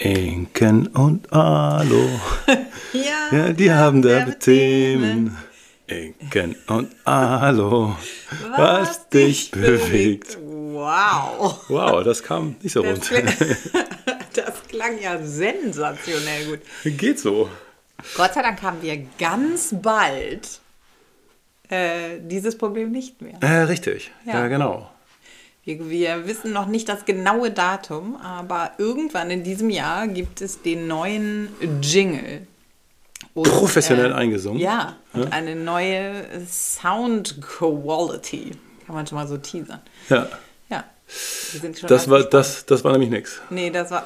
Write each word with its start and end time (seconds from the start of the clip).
Inken 0.00 0.86
und 0.88 1.30
Alo. 1.32 2.08
Ja, 2.92 3.28
Ja, 3.36 3.52
die 3.52 3.70
haben 3.70 4.02
da 4.02 4.24
Themen. 4.24 5.36
Inken 5.86 6.56
und 6.66 6.90
Alo. 7.06 7.96
Was 8.56 9.08
dich 9.10 9.50
bewegt. 9.52 10.38
Wow. 10.40 11.64
Wow, 11.68 12.02
das 12.02 12.22
kam 12.22 12.56
nicht 12.62 12.72
so 12.72 12.80
rund. 12.82 13.08
das 14.34 14.62
klang 14.68 14.98
ja 15.00 15.18
sensationell 15.22 16.46
gut. 16.46 16.60
Geht 16.98 17.18
so. 17.20 17.48
Gott 18.16 18.34
sei 18.34 18.42
Dank 18.42 18.62
haben 18.62 18.80
wir 18.82 19.06
ganz 19.18 19.74
bald 19.80 20.60
äh, 21.68 22.18
dieses 22.20 22.56
Problem 22.56 22.90
nicht 22.90 23.20
mehr. 23.20 23.34
Äh, 23.42 23.62
richtig. 23.64 24.10
Ja, 24.24 24.34
Ja. 24.40 24.46
genau. 24.48 24.90
Wir, 25.78 25.90
wir 25.90 26.26
wissen 26.26 26.52
noch 26.52 26.66
nicht 26.66 26.88
das 26.88 27.04
genaue 27.04 27.50
Datum, 27.50 28.16
aber 28.16 28.72
irgendwann 28.78 29.30
in 29.30 29.44
diesem 29.44 29.70
Jahr 29.70 30.08
gibt 30.08 30.40
es 30.40 30.62
den 30.62 30.88
neuen 30.88 31.48
Jingle. 31.82 32.46
Und, 33.34 33.48
Professionell 33.48 34.12
eingesungen. 34.12 34.58
Ja, 34.58 34.96
und 35.12 35.32
eine 35.32 35.54
neue 35.54 36.24
Sound 36.48 37.40
Quality. 37.40 38.52
Kann 38.86 38.94
man 38.94 39.06
schon 39.06 39.16
mal 39.16 39.28
so 39.28 39.36
teasern. 39.36 39.80
Ja. 40.08 40.28
Ja. 40.68 40.84
Das 41.06 41.62
war, 42.08 42.18
gespannt. 42.18 42.34
das, 42.34 42.66
das 42.66 42.84
war 42.84 42.92
nämlich 42.92 43.10
nichts. 43.10 43.40
Nee, 43.50 43.70
das 43.70 43.90
war. 43.90 44.02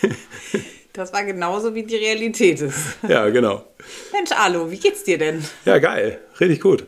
das 0.92 1.12
war 1.12 1.24
genauso 1.24 1.74
wie 1.74 1.84
die 1.84 1.96
Realität 1.96 2.60
ist. 2.60 2.78
Ja, 3.08 3.28
genau. 3.30 3.64
Mensch, 4.12 4.32
Alu, 4.32 4.70
wie 4.70 4.78
geht's 4.78 5.04
dir 5.04 5.16
denn? 5.16 5.42
Ja, 5.64 5.78
geil. 5.78 6.20
Richtig 6.38 6.60
gut. 6.60 6.86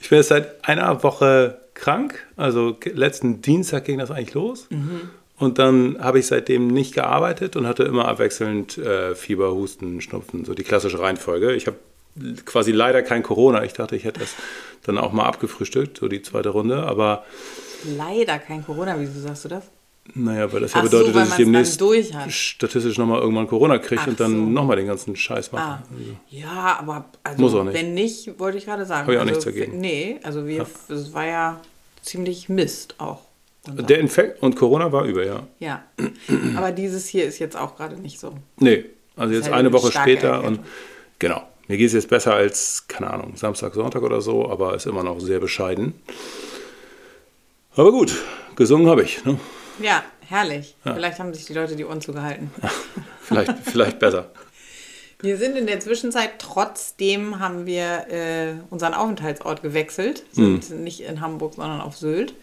Ich 0.00 0.08
bin 0.08 0.18
jetzt 0.18 0.28
seit 0.28 0.64
einer 0.66 1.02
Woche 1.02 1.61
krank. 1.82 2.26
Also 2.36 2.78
letzten 2.94 3.42
Dienstag 3.42 3.84
ging 3.84 3.98
das 3.98 4.10
eigentlich 4.10 4.34
los. 4.34 4.68
Und 5.36 5.58
dann 5.58 5.98
habe 5.98 6.20
ich 6.20 6.28
seitdem 6.28 6.68
nicht 6.68 6.94
gearbeitet 6.94 7.56
und 7.56 7.66
hatte 7.66 7.82
immer 7.82 8.06
abwechselnd 8.06 8.78
äh, 8.78 9.14
Fieber, 9.14 9.52
Husten, 9.52 10.00
Schnupfen, 10.00 10.44
so 10.44 10.54
die 10.54 10.62
klassische 10.62 11.00
Reihenfolge. 11.00 11.52
Ich 11.54 11.66
habe 11.66 11.76
quasi 12.44 12.70
leider 12.70 13.02
kein 13.02 13.22
Corona. 13.22 13.64
Ich 13.64 13.72
dachte, 13.72 13.96
ich 13.96 14.04
hätte 14.04 14.20
das 14.20 14.34
dann 14.84 14.96
auch 14.96 15.12
mal 15.12 15.24
abgefrühstückt, 15.24 15.98
so 15.98 16.08
die 16.08 16.22
zweite 16.22 16.50
Runde. 16.50 16.84
Aber 16.84 17.24
Leider 17.96 18.38
kein 18.38 18.64
Corona, 18.64 18.94
wieso 18.98 19.18
sagst 19.20 19.44
du 19.44 19.48
das? 19.48 19.64
naja, 20.14 20.52
weil 20.52 20.60
das 20.60 20.72
ja 20.72 20.80
Ach 20.80 20.84
so, 20.84 20.90
bedeutet, 20.90 21.14
weil 21.14 21.22
dass 21.22 21.30
ich 21.30 21.36
demnächst 21.36 21.82
statistisch 22.28 22.98
nochmal 22.98 23.20
irgendwann 23.20 23.46
Corona 23.46 23.78
kriege 23.78 24.02
und 24.08 24.18
dann 24.18 24.32
so. 24.32 24.36
nochmal 24.36 24.76
den 24.76 24.86
ganzen 24.86 25.14
Scheiß 25.14 25.52
mache. 25.52 25.62
Ah, 25.62 25.82
ja, 26.28 26.76
aber 26.80 27.06
also, 27.22 27.40
Muss 27.40 27.54
auch 27.54 27.64
nicht. 27.64 27.74
wenn 27.74 27.94
nicht, 27.94 28.38
wollte 28.38 28.58
ich 28.58 28.64
gerade 28.64 28.84
sagen. 28.84 29.06
Hab 29.06 29.12
ich 29.12 29.16
auch 29.16 29.22
also, 29.22 29.30
nichts 29.34 29.44
dagegen. 29.44 29.78
Nee, 29.78 30.18
also 30.22 30.46
wir, 30.46 30.66
es 30.88 31.14
war 31.14 31.26
ja 31.26 31.60
ziemlich 32.02 32.48
Mist 32.48 32.96
auch. 32.98 33.20
unser- 33.66 33.82
Der 33.84 33.98
Infekt 34.00 34.42
und 34.42 34.56
Corona 34.56 34.92
war 34.92 35.04
über, 35.04 35.24
ja. 35.24 35.46
ja, 35.60 35.84
aber 36.56 36.72
dieses 36.72 37.06
hier 37.08 37.24
ist 37.24 37.38
jetzt 37.38 37.56
auch 37.56 37.76
gerade 37.76 37.96
nicht 37.96 38.18
so. 38.20 38.34
Nee, 38.58 38.84
also 39.16 39.32
jetzt 39.34 39.44
halt 39.44 39.54
eine 39.54 39.68
eine 39.68 39.72
Woche 39.72 39.90
später 39.92 40.28
Erkältung. 40.28 40.58
und 40.58 40.66
genau. 41.18 41.42
Mir 41.68 41.76
geht 41.78 41.86
es 41.86 41.92
jetzt 41.92 42.08
besser 42.08 42.34
als, 42.34 42.86
keine 42.88 43.08
Ahnung, 43.10 43.36
Samstag, 43.36 43.72
Sonntag 43.74 44.02
oder 44.02 44.20
so, 44.20 44.50
aber 44.50 44.74
ist 44.74 44.86
immer 44.86 45.04
noch 45.04 45.20
sehr 45.20 45.38
bescheiden. 45.38 45.94
Aber 47.76 47.92
gut, 47.92 48.12
gesungen 48.56 48.88
habe 48.88 49.02
ich. 49.04 49.24
Ne? 49.24 49.38
Ja, 49.80 50.02
herrlich. 50.28 50.76
Vielleicht 50.82 51.18
haben 51.20 51.32
sich 51.32 51.46
die 51.46 51.54
Leute 51.54 51.76
die 51.76 51.84
Ohren 51.84 52.00
zugehalten. 52.00 52.50
Vielleicht, 53.22 53.52
vielleicht 53.64 53.98
besser. 54.00 54.30
Wir 55.22 55.36
sind 55.38 55.56
in 55.56 55.66
der 55.66 55.78
Zwischenzeit, 55.80 56.30
trotzdem 56.38 57.38
haben 57.38 57.64
wir 57.64 58.06
äh, 58.10 58.54
unseren 58.70 58.92
Aufenthaltsort 58.94 59.62
gewechselt. 59.62 60.24
Sind 60.32 60.70
nicht 60.82 61.00
in 61.00 61.20
Hamburg, 61.20 61.54
sondern 61.54 61.80
auf 61.80 61.96
Sylt. 61.96 62.34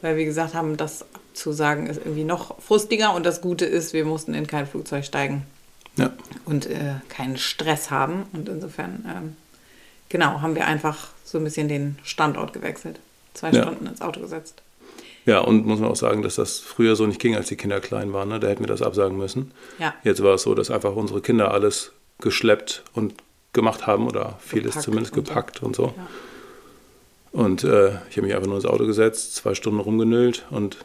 Weil 0.00 0.16
wir 0.16 0.24
gesagt 0.24 0.54
haben, 0.54 0.76
das 0.76 1.04
zu 1.32 1.52
sagen 1.52 1.86
ist 1.88 1.96
irgendwie 1.98 2.24
noch 2.24 2.60
frustiger. 2.60 3.14
Und 3.14 3.26
das 3.26 3.40
Gute 3.40 3.64
ist, 3.64 3.92
wir 3.92 4.04
mussten 4.04 4.32
in 4.34 4.46
kein 4.46 4.66
Flugzeug 4.66 5.04
steigen 5.04 5.42
Ja, 5.96 6.12
und 6.44 6.66
äh, 6.66 6.94
keinen 7.08 7.36
Stress 7.36 7.90
haben. 7.90 8.24
Und 8.32 8.48
insofern, 8.48 9.04
ähm, 9.08 9.36
genau, 10.08 10.40
haben 10.40 10.54
wir 10.54 10.66
einfach 10.66 11.08
so 11.24 11.38
ein 11.38 11.44
bisschen 11.44 11.68
den 11.68 11.98
Standort 12.04 12.52
gewechselt. 12.52 13.00
Zwei 13.34 13.50
Ja. 13.50 13.62
Stunden 13.62 13.86
ins 13.86 14.00
Auto 14.00 14.20
gesetzt. 14.20 14.62
ja, 15.26 15.40
und 15.40 15.66
muss 15.66 15.80
man 15.80 15.90
auch 15.90 15.96
sagen, 15.96 16.22
dass 16.22 16.36
das 16.36 16.60
früher 16.60 16.94
so 16.94 17.06
nicht 17.06 17.20
ging, 17.20 17.34
als 17.34 17.48
die 17.48 17.56
Kinder 17.56 17.80
klein 17.80 18.12
waren. 18.12 18.28
Ne? 18.28 18.38
Da 18.38 18.46
hätten 18.46 18.60
wir 18.62 18.68
das 18.68 18.82
absagen 18.82 19.16
müssen. 19.18 19.50
Ja. 19.80 19.92
Jetzt 20.04 20.22
war 20.22 20.34
es 20.34 20.42
so, 20.42 20.54
dass 20.54 20.70
einfach 20.70 20.94
unsere 20.94 21.20
Kinder 21.20 21.50
alles 21.50 21.90
geschleppt 22.20 22.82
und 22.94 23.14
gemacht 23.52 23.86
haben 23.86 24.06
oder 24.06 24.38
vieles 24.40 24.72
Gepackt 24.74 24.84
zumindest 24.84 25.16
und 25.16 25.26
so. 25.26 25.32
gepackt 25.32 25.62
und 25.62 25.76
so. 25.76 25.94
Ja. 25.96 26.06
Und 27.32 27.64
äh, 27.64 27.98
ich 28.10 28.16
habe 28.16 28.22
mich 28.22 28.34
einfach 28.34 28.46
nur 28.46 28.56
ins 28.56 28.66
Auto 28.66 28.86
gesetzt, 28.86 29.34
zwei 29.34 29.54
Stunden 29.54 29.80
rumgenüllt 29.80 30.44
und 30.50 30.78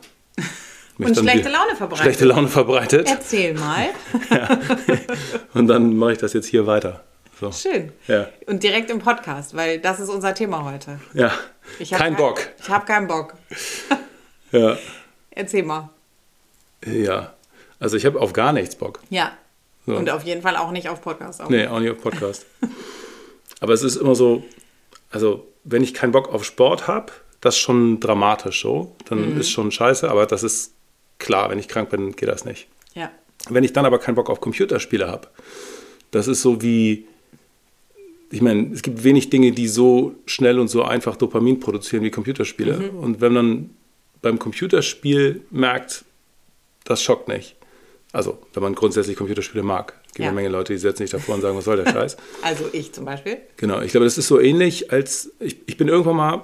mich 0.97 1.07
Und 1.07 1.17
dann 1.17 1.23
schlechte 1.29 1.49
Laune 1.49 1.75
verbreitet. 1.75 2.03
Schlechte 2.03 2.25
Laune 2.25 2.47
verbreitet. 2.47 3.07
Erzähl 3.09 3.53
mal. 3.53 3.89
Und 5.53 5.67
dann 5.67 5.95
mache 5.95 6.11
ich 6.13 6.17
das 6.17 6.33
jetzt 6.33 6.47
hier 6.47 6.67
weiter. 6.67 7.05
So. 7.39 7.53
Schön. 7.53 7.93
Ja. 8.07 8.27
Und 8.47 8.63
direkt 8.63 8.89
im 8.89 8.99
Podcast, 8.99 9.55
weil 9.55 9.79
das 9.79 10.01
ist 10.01 10.09
unser 10.09 10.33
Thema 10.33 10.65
heute. 10.65 10.99
Ja. 11.13 11.31
Ich 11.79 11.93
hab 11.93 12.01
Kein 12.01 12.17
Bock. 12.17 12.41
Ich 12.59 12.67
habe 12.67 12.85
keinen 12.85 13.07
Bock. 13.07 13.35
Ja. 14.51 14.77
Erzähl 15.31 15.63
mal. 15.63 15.89
Ja. 16.85 17.33
Also 17.79 17.95
ich 17.95 18.05
habe 18.05 18.19
auf 18.19 18.33
gar 18.33 18.51
nichts 18.51 18.75
Bock. 18.75 18.99
Ja. 19.09 19.31
So. 19.89 19.97
Und 19.97 20.09
auf 20.11 20.23
jeden 20.23 20.43
Fall 20.43 20.55
auch 20.55 20.69
nicht 20.71 20.87
auf 20.87 21.01
Podcast. 21.01 21.41
Auch. 21.41 21.49
Nee, 21.49 21.65
auch 21.65 21.79
nicht 21.79 21.89
auf 21.89 21.99
Podcast. 21.99 22.45
Aber 23.59 23.73
es 23.73 23.81
ist 23.83 23.95
immer 23.95 24.13
so, 24.13 24.43
also 25.09 25.47
wenn 25.63 25.81
ich 25.83 25.93
keinen 25.95 26.11
Bock 26.11 26.31
auf 26.31 26.45
Sport 26.45 26.87
habe, 26.87 27.11
das 27.41 27.55
ist 27.55 27.61
schon 27.61 27.99
dramatisch 27.99 28.61
so. 28.61 28.95
Dann 29.09 29.33
Mhm. 29.33 29.39
ist 29.41 29.49
schon 29.49 29.71
scheiße, 29.71 30.09
aber 30.09 30.25
das 30.27 30.43
ist 30.43 30.73
klar, 31.17 31.49
wenn 31.49 31.57
ich 31.57 31.67
krank 31.67 31.89
bin, 31.89 32.15
geht 32.15 32.29
das 32.29 32.45
nicht. 32.45 32.67
Ja. 32.93 33.11
Wenn 33.49 33.63
ich 33.63 33.73
dann 33.73 33.85
aber 33.85 33.97
keinen 33.97 34.15
Bock 34.15 34.29
auf 34.29 34.41
Computerspiele 34.41 35.07
habe, 35.07 35.27
das 36.11 36.27
ist 36.27 36.41
so 36.41 36.61
wie, 36.61 37.07
ich 38.31 38.41
meine, 38.41 38.71
es 38.73 38.81
gibt 38.83 39.03
wenig 39.03 39.29
Dinge, 39.31 39.51
die 39.53 39.67
so 39.67 40.13
schnell 40.25 40.59
und 40.59 40.67
so 40.67 40.83
einfach 40.83 41.15
Dopamin 41.15 41.59
produzieren 41.59 42.03
wie 42.03 42.11
Computerspiele. 42.11 42.91
Und 42.91 43.21
wenn 43.21 43.33
man 43.33 43.69
beim 44.21 44.37
Computerspiel 44.37 45.41
merkt, 45.49 46.05
das 46.83 47.01
schockt 47.01 47.27
nicht. 47.27 47.55
Also, 48.11 48.39
wenn 48.53 48.63
man 48.63 48.73
grundsätzlich 48.75 49.15
Computerspiele 49.17 49.63
mag. 49.63 49.93
Es 50.07 50.13
gibt 50.13 50.19
Ja. 50.23 50.27
eine 50.29 50.35
Menge 50.35 50.49
Leute, 50.49 50.73
die 50.73 50.79
setzen 50.79 51.03
sich 51.03 51.11
davor 51.11 51.35
und 51.35 51.41
sagen, 51.41 51.55
was 51.57 51.65
soll 51.65 51.77
der 51.83 51.85
Scheiß? 51.93 52.17
Also 52.41 52.65
ich 52.73 52.91
zum 52.91 53.05
Beispiel. 53.05 53.37
Genau, 53.57 53.81
ich 53.81 53.91
glaube, 53.91 54.05
das 54.05 54.17
ist 54.17 54.27
so 54.27 54.39
ähnlich, 54.39 54.91
als 54.91 55.31
ich, 55.39 55.57
ich 55.67 55.77
bin 55.77 55.87
irgendwann 55.87 56.15
mal, 56.15 56.43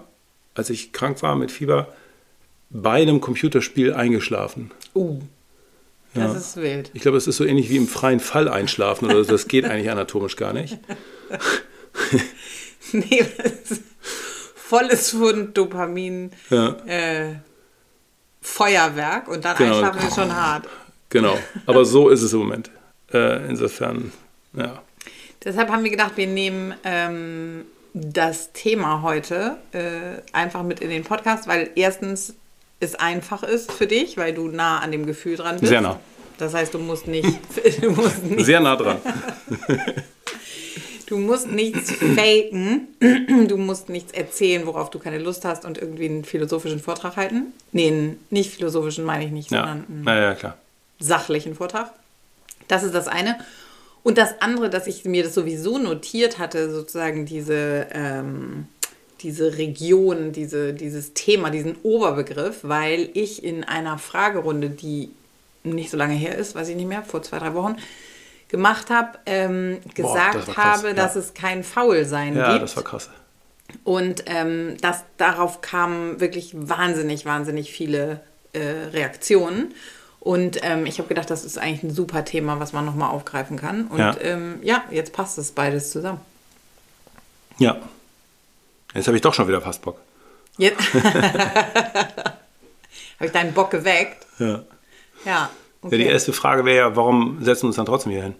als 0.54 0.70
ich 0.70 0.92
krank 0.94 1.22
war 1.24 1.36
mit 1.36 1.52
Fieber, 1.52 1.88
bei 2.70 3.02
einem 3.02 3.20
Computerspiel 3.22 3.94
eingeschlafen. 3.94 4.72
Uh. 4.94 5.20
Das 6.14 6.32
Ja. 6.32 6.38
ist 6.38 6.58
wild. 6.58 6.92
Ich 6.94 7.02
glaube, 7.02 7.18
es 7.18 7.28
ist 7.28 7.38
so 7.38 7.44
ähnlich 7.46 7.70
wie 7.70 7.76
im 7.78 7.88
freien 7.88 8.20
Fall 8.22 8.48
einschlafen 8.48 9.06
oder 9.06 9.24
das 9.26 9.48
geht 9.48 9.66
eigentlich 9.66 9.90
anatomisch 9.92 10.36
gar 10.36 10.54
nicht. 10.54 10.78
Nee, 12.92 13.26
das 13.38 13.72
ist 13.72 13.84
volles 14.56 15.12
Pfund 15.12 15.58
Dopamin, 15.58 16.32
Ja, 16.50 16.78
äh, 16.86 17.36
Feuerwerk 18.42 19.28
und 19.28 19.44
dann 19.44 19.58
Genau. 19.58 19.74
einschlafen 19.80 20.08
ist 20.08 20.16
schon 20.16 20.36
hart. 20.36 20.68
Genau. 21.16 21.38
Aber 21.66 21.86
so 21.86 22.10
ist 22.10 22.22
es 22.22 22.34
im 22.34 22.40
Moment. 22.40 22.70
Äh, 23.14 23.48
insofern, 23.48 24.12
ja. 24.54 24.82
Deshalb 25.44 25.70
haben 25.70 25.84
wir 25.84 25.92
gedacht, 25.92 26.14
wir 26.16 26.28
nehmen 26.28 26.74
ähm, 26.84 27.66
das 27.94 28.52
Thema 28.52 29.02
heute 29.02 29.58
äh, 29.72 30.22
einfach 30.34 30.64
mit 30.64 30.80
in 30.82 30.90
den 30.90 31.04
Podcast, 31.04 31.48
weil 31.48 31.70
erstens 31.76 32.36
es 32.80 32.96
einfach 32.96 33.44
ist 33.44 33.72
für 33.72 33.88
dich, 33.88 34.18
weil 34.18 34.34
du 34.34 34.48
nah 34.48 34.80
an 34.80 34.92
dem 34.92 35.06
Gefühl 35.06 35.38
dran 35.38 35.60
bist. 35.60 35.70
Sehr 35.70 35.82
nah. 35.82 36.00
Das 36.38 36.54
heißt, 36.54 36.74
du 36.74 36.80
musst 36.80 37.08
nicht, 37.08 37.26
du 37.82 37.92
musst 37.92 38.24
nicht, 38.24 38.46
Sehr 38.46 38.60
nah 38.60 38.76
dran. 38.76 38.98
du 41.08 41.18
musst 41.18 41.50
nichts 41.50 41.92
faken, 41.92 42.88
du 43.48 43.58
musst 43.58 43.88
nichts 43.88 44.12
erzählen, 44.12 44.66
worauf 44.66 44.90
du 44.90 45.00
keine 45.00 45.20
Lust 45.20 45.46
hast 45.46 45.64
und 45.64 45.78
irgendwie 45.78 46.06
einen 46.06 46.26
philosophischen 46.26 46.80
Vortrag 46.82 47.16
halten. 47.16 47.54
Nee, 47.72 47.88
einen 47.88 48.20
nicht 48.30 48.52
philosophischen 48.52 49.06
meine 49.06 49.24
ich 49.24 49.32
nicht, 49.32 49.52
Ja, 49.52 49.60
sondern 49.68 50.04
naja, 50.04 50.34
klar. 50.34 50.58
Sachlichen 51.00 51.56
Vortrag. 51.56 51.92
Das 52.68 52.84
ist 52.84 52.96
das 52.96 53.08
eine. 53.08 53.38
Und 54.04 54.18
das 54.18 54.40
andere, 54.40 54.70
dass 54.70 54.88
ich 54.88 55.04
mir 55.06 55.24
das 55.24 55.34
sowieso 55.34 55.78
notiert 55.78 56.38
hatte, 56.38 56.72
sozusagen 56.72 57.26
diese, 57.26 57.88
ähm, 57.92 58.68
diese 59.22 59.58
Region, 59.58 60.32
diese, 60.32 60.74
dieses 60.74 61.14
Thema, 61.14 61.50
diesen 61.50 61.76
Oberbegriff, 61.82 62.60
weil 62.62 63.10
ich 63.14 63.44
in 63.44 63.64
einer 63.64 63.98
Fragerunde, 63.98 64.70
die 64.70 65.10
nicht 65.64 65.90
so 65.90 65.98
lange 65.98 66.14
her 66.14 66.38
ist, 66.38 66.54
weiß 66.54 66.70
ich 66.70 66.76
nicht 66.76 66.88
mehr, 66.88 67.02
vor 67.02 67.24
zwei, 67.24 67.40
drei 67.40 67.56
Wochen, 67.56 67.78
gemacht 68.48 68.90
habe, 68.92 69.18
ähm, 69.26 69.80
das 69.86 69.96
gesagt 69.96 70.48
war 70.48 70.54
krass, 70.54 70.78
habe, 70.78 70.88
ja. 70.90 70.94
dass 70.94 71.16
es 71.16 71.34
kein 71.34 71.64
Faulsein 71.64 72.36
Ja, 72.36 72.52
gibt. 72.52 72.64
das 72.64 72.76
war 72.76 72.84
krass. 72.84 73.10
Und 73.84 74.24
ähm, 74.28 74.78
das, 74.82 75.04
darauf 75.18 75.62
kamen 75.62 76.20
wirklich 76.20 76.52
wahnsinnig, 76.54 77.26
wahnsinnig 77.26 77.72
viele 77.72 78.22
äh, 78.54 78.60
Reaktionen. 78.94 79.74
Und 80.26 80.58
ähm, 80.64 80.88
ich 80.88 80.98
habe 80.98 81.08
gedacht, 81.08 81.30
das 81.30 81.46
ist 81.46 81.60
eigentlich 81.60 81.84
ein 81.84 81.92
super 81.92 82.26
Thema, 82.26 82.60
was 82.60 82.74
man 82.74 82.84
nochmal 82.84 83.12
aufgreifen 83.12 83.58
kann. 83.58 83.86
Und 83.86 84.00
Ja. 84.00 84.18
Ähm, 84.20 84.58
ja, 84.64 84.84
jetzt 84.90 85.14
passt 85.14 85.38
es 85.38 85.52
beides 85.52 85.92
zusammen. 85.92 86.20
Ja. 87.60 87.78
Jetzt 88.96 89.06
habe 89.06 89.18
ich 89.18 89.22
doch 89.22 89.36
schon 89.36 89.48
wieder 89.48 89.62
fast 89.62 89.84
Bock. 89.84 90.00
Jetzt 90.58 90.82
habe 90.96 92.34
ich 93.20 93.32
deinen 93.32 93.54
Bock 93.54 93.70
geweckt. 93.70 94.26
Ja. 94.40 94.64
Ja. 95.26 95.52
Ja, 95.84 95.90
die 95.90 96.08
erste 96.08 96.34
Frage 96.34 96.66
wäre 96.66 96.78
ja, 96.78 96.96
warum 96.96 97.44
setzen 97.44 97.66
wir 97.66 97.68
uns 97.68 97.76
dann 97.76 97.86
trotzdem 97.86 98.12
hier 98.12 98.24
hin? 98.24 98.34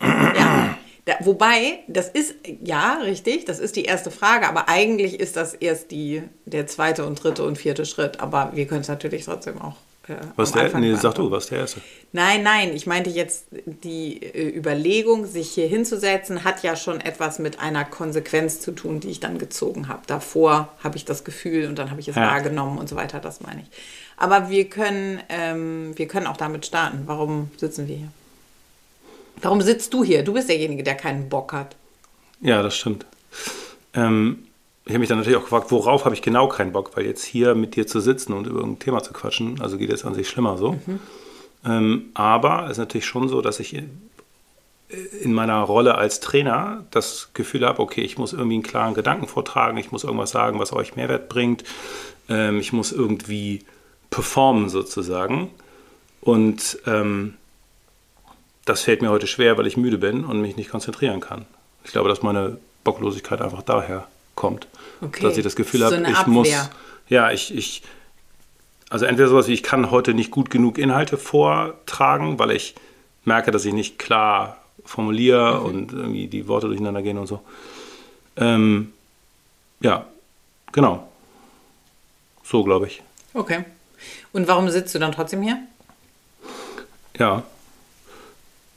Ja, 0.00 0.76
da, 1.04 1.14
wobei, 1.20 1.84
das 1.86 2.08
ist, 2.08 2.34
ja, 2.64 2.94
richtig, 2.94 3.44
das 3.44 3.60
ist 3.60 3.76
die 3.76 3.84
erste 3.84 4.10
Frage, 4.10 4.48
aber 4.48 4.68
eigentlich 4.68 5.20
ist 5.20 5.36
das 5.36 5.54
erst 5.54 5.92
die, 5.92 6.24
der 6.46 6.66
zweite 6.66 7.06
und 7.06 7.22
dritte 7.22 7.44
und 7.44 7.58
vierte 7.58 7.86
Schritt. 7.86 8.18
Aber 8.18 8.50
wir 8.54 8.66
können 8.66 8.80
es 8.80 8.88
natürlich 8.88 9.24
trotzdem 9.24 9.62
auch. 9.62 9.76
Äh, 10.08 10.14
Was 10.36 10.52
der, 10.52 10.62
Anfang 10.64 10.80
nee, 10.80 10.94
sag 10.94 11.14
du, 11.14 11.30
was 11.30 11.46
der 11.48 11.58
erste? 11.58 11.80
Nein, 12.12 12.42
nein, 12.42 12.74
ich 12.74 12.86
meinte 12.86 13.10
jetzt, 13.10 13.46
die 13.66 14.22
äh, 14.22 14.56
Überlegung, 14.56 15.26
sich 15.26 15.50
hier 15.50 15.66
hinzusetzen, 15.68 16.44
hat 16.44 16.62
ja 16.62 16.76
schon 16.76 17.00
etwas 17.00 17.38
mit 17.38 17.60
einer 17.60 17.84
Konsequenz 17.84 18.60
zu 18.60 18.72
tun, 18.72 19.00
die 19.00 19.10
ich 19.10 19.20
dann 19.20 19.38
gezogen 19.38 19.88
habe. 19.88 20.00
Davor 20.06 20.68
habe 20.82 20.96
ich 20.96 21.04
das 21.04 21.24
Gefühl 21.24 21.66
und 21.66 21.78
dann 21.78 21.90
habe 21.90 22.00
ich 22.00 22.08
es 22.08 22.16
Ja. 22.16 22.22
wahrgenommen 22.22 22.78
und 22.78 22.88
so 22.88 22.96
weiter, 22.96 23.20
das 23.20 23.40
meine 23.40 23.62
ich. 23.62 23.68
Aber 24.16 24.50
wir 24.50 24.64
können, 24.68 25.20
ähm, 25.28 25.92
wir 25.96 26.08
können 26.08 26.26
auch 26.26 26.36
damit 26.36 26.66
starten. 26.66 27.02
Warum 27.06 27.50
sitzen 27.56 27.86
wir 27.86 27.96
hier? 27.96 28.08
Warum 29.40 29.60
sitzt 29.62 29.94
du 29.94 30.02
hier? 30.02 30.24
Du 30.24 30.32
bist 30.32 30.48
derjenige, 30.48 30.82
der 30.82 30.96
keinen 30.96 31.28
Bock 31.28 31.52
hat. 31.52 31.76
Ja, 32.40 32.62
das 32.62 32.76
stimmt. 32.76 33.06
Ähm, 33.94 34.47
ich 34.88 34.94
habe 34.94 35.00
mich 35.00 35.08
dann 35.10 35.18
natürlich 35.18 35.36
auch 35.36 35.42
gefragt, 35.42 35.70
worauf 35.70 36.06
habe 36.06 36.14
ich 36.14 36.22
genau 36.22 36.48
keinen 36.48 36.72
Bock, 36.72 36.96
weil 36.96 37.04
jetzt 37.04 37.22
hier 37.22 37.54
mit 37.54 37.76
dir 37.76 37.86
zu 37.86 38.00
sitzen 38.00 38.32
und 38.32 38.46
über 38.46 38.60
irgendein 38.60 38.78
Thema 38.78 39.02
zu 39.02 39.12
quatschen, 39.12 39.60
also 39.60 39.76
geht 39.76 39.92
es 39.92 40.06
an 40.06 40.14
sich 40.14 40.30
schlimmer 40.30 40.56
so. 40.56 40.78
Ähm, 41.66 42.06
aber 42.14 42.64
es 42.64 42.72
ist 42.72 42.78
natürlich 42.78 43.04
schon 43.04 43.28
so, 43.28 43.42
dass 43.42 43.60
ich 43.60 43.74
in, 43.74 44.08
in 45.20 45.34
meiner 45.34 45.60
Rolle 45.60 45.96
als 45.96 46.20
Trainer 46.20 46.86
das 46.90 47.28
Gefühl 47.34 47.66
habe, 47.66 47.82
okay, 47.82 48.00
ich 48.00 48.16
muss 48.16 48.32
irgendwie 48.32 48.54
einen 48.54 48.62
klaren 48.62 48.94
Gedanken 48.94 49.26
vortragen, 49.26 49.76
ich 49.76 49.92
muss 49.92 50.04
irgendwas 50.04 50.30
sagen, 50.30 50.58
was 50.58 50.72
euch 50.72 50.96
Mehrwert 50.96 51.28
bringt, 51.28 51.64
ähm, 52.30 52.58
ich 52.58 52.72
muss 52.72 52.90
irgendwie 52.90 53.66
performen 54.08 54.70
sozusagen. 54.70 55.50
Und 56.22 56.78
ähm, 56.86 57.34
das 58.64 58.80
fällt 58.80 59.02
mir 59.02 59.10
heute 59.10 59.26
schwer, 59.26 59.58
weil 59.58 59.66
ich 59.66 59.76
müde 59.76 59.98
bin 59.98 60.24
und 60.24 60.40
mich 60.40 60.56
nicht 60.56 60.70
konzentrieren 60.70 61.20
kann. 61.20 61.44
Ich 61.84 61.92
glaube, 61.92 62.08
dass 62.08 62.22
meine 62.22 62.56
Bocklosigkeit 62.84 63.42
einfach 63.42 63.60
daher 63.60 64.08
kommt. 64.34 64.66
Okay. 65.00 65.22
Dass 65.22 65.36
ich 65.36 65.44
das 65.44 65.56
Gefühl 65.56 65.80
So 65.80 65.86
habe, 65.86 65.96
eine 65.96 66.10
ich 66.10 66.26
muss. 66.26 66.48
Abwehr. 66.48 66.70
Ja, 67.08 67.30
ich, 67.30 67.54
ich. 67.54 67.82
Also 68.90 69.04
entweder 69.04 69.28
sowas 69.28 69.48
wie, 69.48 69.52
ich 69.54 69.62
kann 69.62 69.90
heute 69.90 70.14
nicht 70.14 70.30
gut 70.30 70.50
genug 70.50 70.78
Inhalte 70.78 71.18
vortragen, 71.18 72.38
weil 72.38 72.52
ich 72.52 72.74
merke, 73.24 73.50
dass 73.50 73.64
ich 73.64 73.74
nicht 73.74 73.98
klar 73.98 74.58
formuliere 74.84 75.60
und 75.60 75.92
irgendwie 75.92 76.26
die 76.26 76.48
Worte 76.48 76.68
durcheinander 76.68 77.02
gehen 77.02 77.18
und 77.18 77.26
so. 77.26 77.40
Ähm, 78.36 78.92
ja, 79.80 80.06
genau. 80.72 81.06
So 82.42 82.64
glaube 82.64 82.86
ich. 82.86 83.02
Okay. 83.34 83.64
Und 84.32 84.48
warum 84.48 84.70
sitzt 84.70 84.94
du 84.94 84.98
dann 84.98 85.12
trotzdem 85.12 85.42
hier? 85.42 85.58
Ja. 87.18 87.42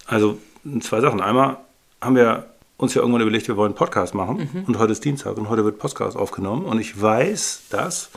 Also 0.08 0.40
zwei 0.82 1.00
Sachen. 1.00 1.22
Einmal 1.22 1.58
haben 2.02 2.16
wir 2.16 2.51
uns 2.82 2.96
ja 2.96 3.02
irgendwann 3.02 3.22
überlegt, 3.22 3.48
wir 3.48 3.58
wollen 3.58 3.70
einen 3.70 3.76
Podcast 3.76 4.16
machen. 4.16 4.66
Und 4.68 4.80
heute 4.80 4.92
ist 4.92 5.06
Dienstag 5.06 5.38
und 5.38 5.50
heute 5.50 5.64
wird 5.64 5.78
Podcast 5.78 6.18
aufgenommen. 6.18 6.66
Und 6.66 6.80
ich 6.82 7.00
weiß 7.00 7.66
das, 7.70 8.10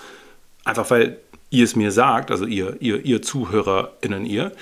einfach 0.64 0.90
weil 0.90 1.18
ihr 1.50 1.64
es 1.64 1.76
mir 1.76 1.92
sagt, 1.92 2.30
also 2.30 2.46
ihr, 2.46 2.80
ihr, 2.80 3.04
ihr 3.04 3.20
ZuhörerInnen, 3.20 4.24
ihr, 4.24 4.52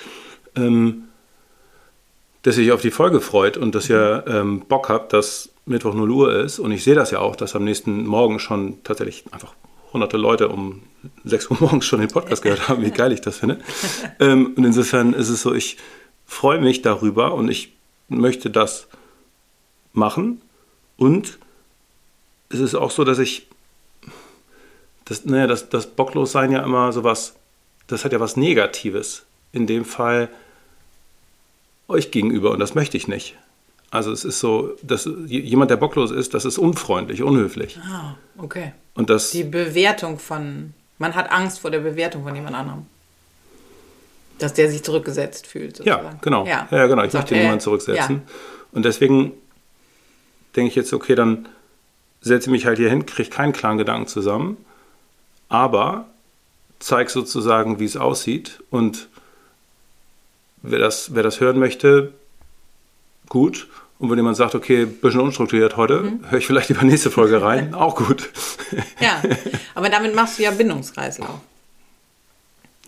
ähm, 0.57 1.05
dass 2.43 2.59
ihr 2.59 2.65
euch 2.65 2.73
auf 2.73 2.83
die 2.83 2.91
Folge 2.91 3.21
freut 3.21 3.57
und 3.57 3.77
dass 3.77 3.89
ihr 3.89 4.25
ähm, 4.27 4.65
Bock 4.69 4.89
habt, 4.89 5.13
dass 5.13 5.51
Mittwoch 5.67 5.95
0 5.95 6.11
Uhr 6.11 6.35
ist. 6.35 6.59
Und 6.59 6.73
ich 6.73 6.83
sehe 6.83 6.97
das 6.97 7.13
ja 7.13 7.21
auch, 7.21 7.37
dass 7.37 7.55
am 7.55 7.63
nächsten 7.63 8.05
Morgen 8.05 8.41
schon 8.41 8.83
tatsächlich 8.83 9.25
einfach 9.31 9.55
hunderte 9.93 10.17
Leute 10.17 10.49
um 10.49 10.83
6 11.23 11.49
Uhr 11.53 11.57
morgens 11.61 11.87
schon 11.87 12.01
den 12.01 12.11
Podcast 12.11 12.43
gehört 12.43 12.69
haben, 12.69 12.85
wie 12.85 12.91
geil 12.91 13.13
ich 13.13 13.21
das 13.21 13.37
finde. 13.37 13.61
Ähm, 14.19 14.53
und 14.57 14.65
insofern 14.65 15.13
ist 15.13 15.29
es 15.29 15.43
so, 15.43 15.55
ich 15.55 15.77
freue 16.27 16.61
mich 16.61 16.83
darüber 16.83 17.35
und 17.35 17.49
ich 17.49 17.77
möchte 18.09 18.51
das 18.51 18.89
machen. 19.93 20.41
Und 20.97 21.39
es 22.49 22.61
ist 22.61 22.75
auch 22.75 22.91
so, 22.91 23.05
dass 23.05 23.19
ich, 23.19 23.47
das, 25.05 25.25
naja, 25.25 25.47
das, 25.47 25.69
das 25.69 25.87
Bocklossein 25.87 26.53
ja 26.53 26.63
immer 26.63 26.93
sowas, 26.93 27.35
das 27.87 28.05
hat 28.05 28.13
ja 28.13 28.21
was 28.21 28.37
Negatives. 28.37 29.25
In 29.53 29.67
dem 29.67 29.85
Fall 29.85 30.31
euch 31.89 32.11
gegenüber 32.11 32.53
und 32.53 32.59
das 32.61 32.75
möchte 32.75 32.97
ich 32.97 33.07
nicht. 33.07 33.37
Also 33.91 34.11
es 34.11 34.25
ist 34.25 34.41
so, 34.41 34.75
dass 34.83 35.09
jemand, 35.27 35.71
der 35.71 35.77
bocklos 35.77 36.11
ist, 36.11 36.33
das 36.33 36.47
ist 36.47 36.57
unfreundlich, 36.57 37.23
unhöflich. 37.23 37.79
Ah, 37.85 38.15
okay. 38.39 38.73
Und 38.95 39.11
das, 39.11 39.31
Die 39.31 39.45
Bewertung 39.45 40.19
von. 40.19 40.73
Man 40.99 41.15
hat 41.15 41.31
Angst 41.31 41.59
vor 41.61 41.71
der 41.71 41.81
Bewertung 41.81 42.23
von 42.23 42.35
jemand 42.35 42.57
anderem. 42.57 42.87
Dass 44.39 44.55
der 44.55 44.71
sich 44.71 44.83
zurückgesetzt 44.83 45.47
fühlt. 45.47 45.79
ja, 45.81 45.97
sozusagen. 45.97 46.19
genau. 46.23 46.47
Ja, 46.47 46.69
ja 46.71 46.87
genau. 46.87 47.03
Ich 47.03 47.13
Sagt, 47.13 47.25
möchte 47.25 47.35
äh, 47.35 47.41
niemanden 47.41 47.61
zurücksetzen. 47.61 48.23
Ja. 48.27 48.33
Und 48.73 48.85
deswegen 48.87 49.33
denke 50.57 50.69
ich 50.71 50.75
jetzt, 50.77 50.93
okay, 50.93 51.15
dann 51.15 51.49
setze 52.21 52.49
ich 52.49 52.53
mich 52.53 52.67
halt 52.67 52.79
hier 52.79 52.89
hin, 52.91 53.07
kriege 53.07 53.31
keinen 53.31 53.53
klaren 53.53 53.79
Gedanken 53.79 54.07
zusammen, 54.07 54.57
aber 55.49 56.07
zeige 56.79 57.11
sozusagen, 57.11 57.79
wie 57.81 57.85
es 57.85 57.97
aussieht. 57.97 58.63
Und 58.71 59.09
wer 60.63 60.79
das, 60.79 61.15
wer 61.15 61.23
das 61.23 61.41
hören 61.41 61.59
möchte, 61.59 62.13
gut. 63.29 63.69
Und 63.99 64.11
wenn 64.11 64.19
jemand 64.19 64.37
sagt, 64.37 64.55
okay, 64.57 64.85
bisschen 64.85 65.21
unstrukturiert 65.21 65.77
heute, 65.77 66.01
Mhm. 66.01 66.31
höre 66.31 66.39
ich 66.39 66.47
vielleicht 66.47 66.69
lieber 66.71 66.83
nächste 66.85 67.11
Folge 67.11 67.41
rein, 67.43 67.73
auch 67.75 67.95
gut. 67.97 68.31
ja, 69.01 69.23
aber 69.75 69.89
damit 69.91 70.15
machst 70.15 70.39
du 70.39 70.43
ja 70.43 70.51
Bindungskreislauf. 70.51 71.41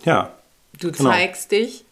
ja, 0.03 0.31
Du 0.77 0.91
Genau. 0.91 1.09
zeigst 1.09 1.51
dich 1.51 1.85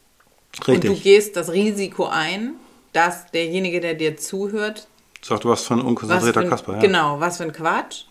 und 0.67 0.83
du 0.83 0.89
richtig. 0.89 1.03
gehst 1.03 1.35
das 1.37 1.51
Risiko 1.53 2.05
ein, 2.07 2.55
dass 2.91 3.31
derjenige, 3.31 3.79
der 3.79 3.93
dir 3.93 4.17
zuhört, 4.17 4.87
Sag, 5.23 5.41
du 5.41 5.49
warst 5.49 5.65
von 5.65 5.79
was 5.79 5.85
unkonzentrierter 5.85 6.41
für 6.41 6.45
ein, 6.45 6.49
Kasper. 6.49 6.73
Ja. 6.73 6.79
genau, 6.79 7.19
was 7.19 7.37
für 7.37 7.43
ein 7.43 7.53
Quatsch 7.53 8.05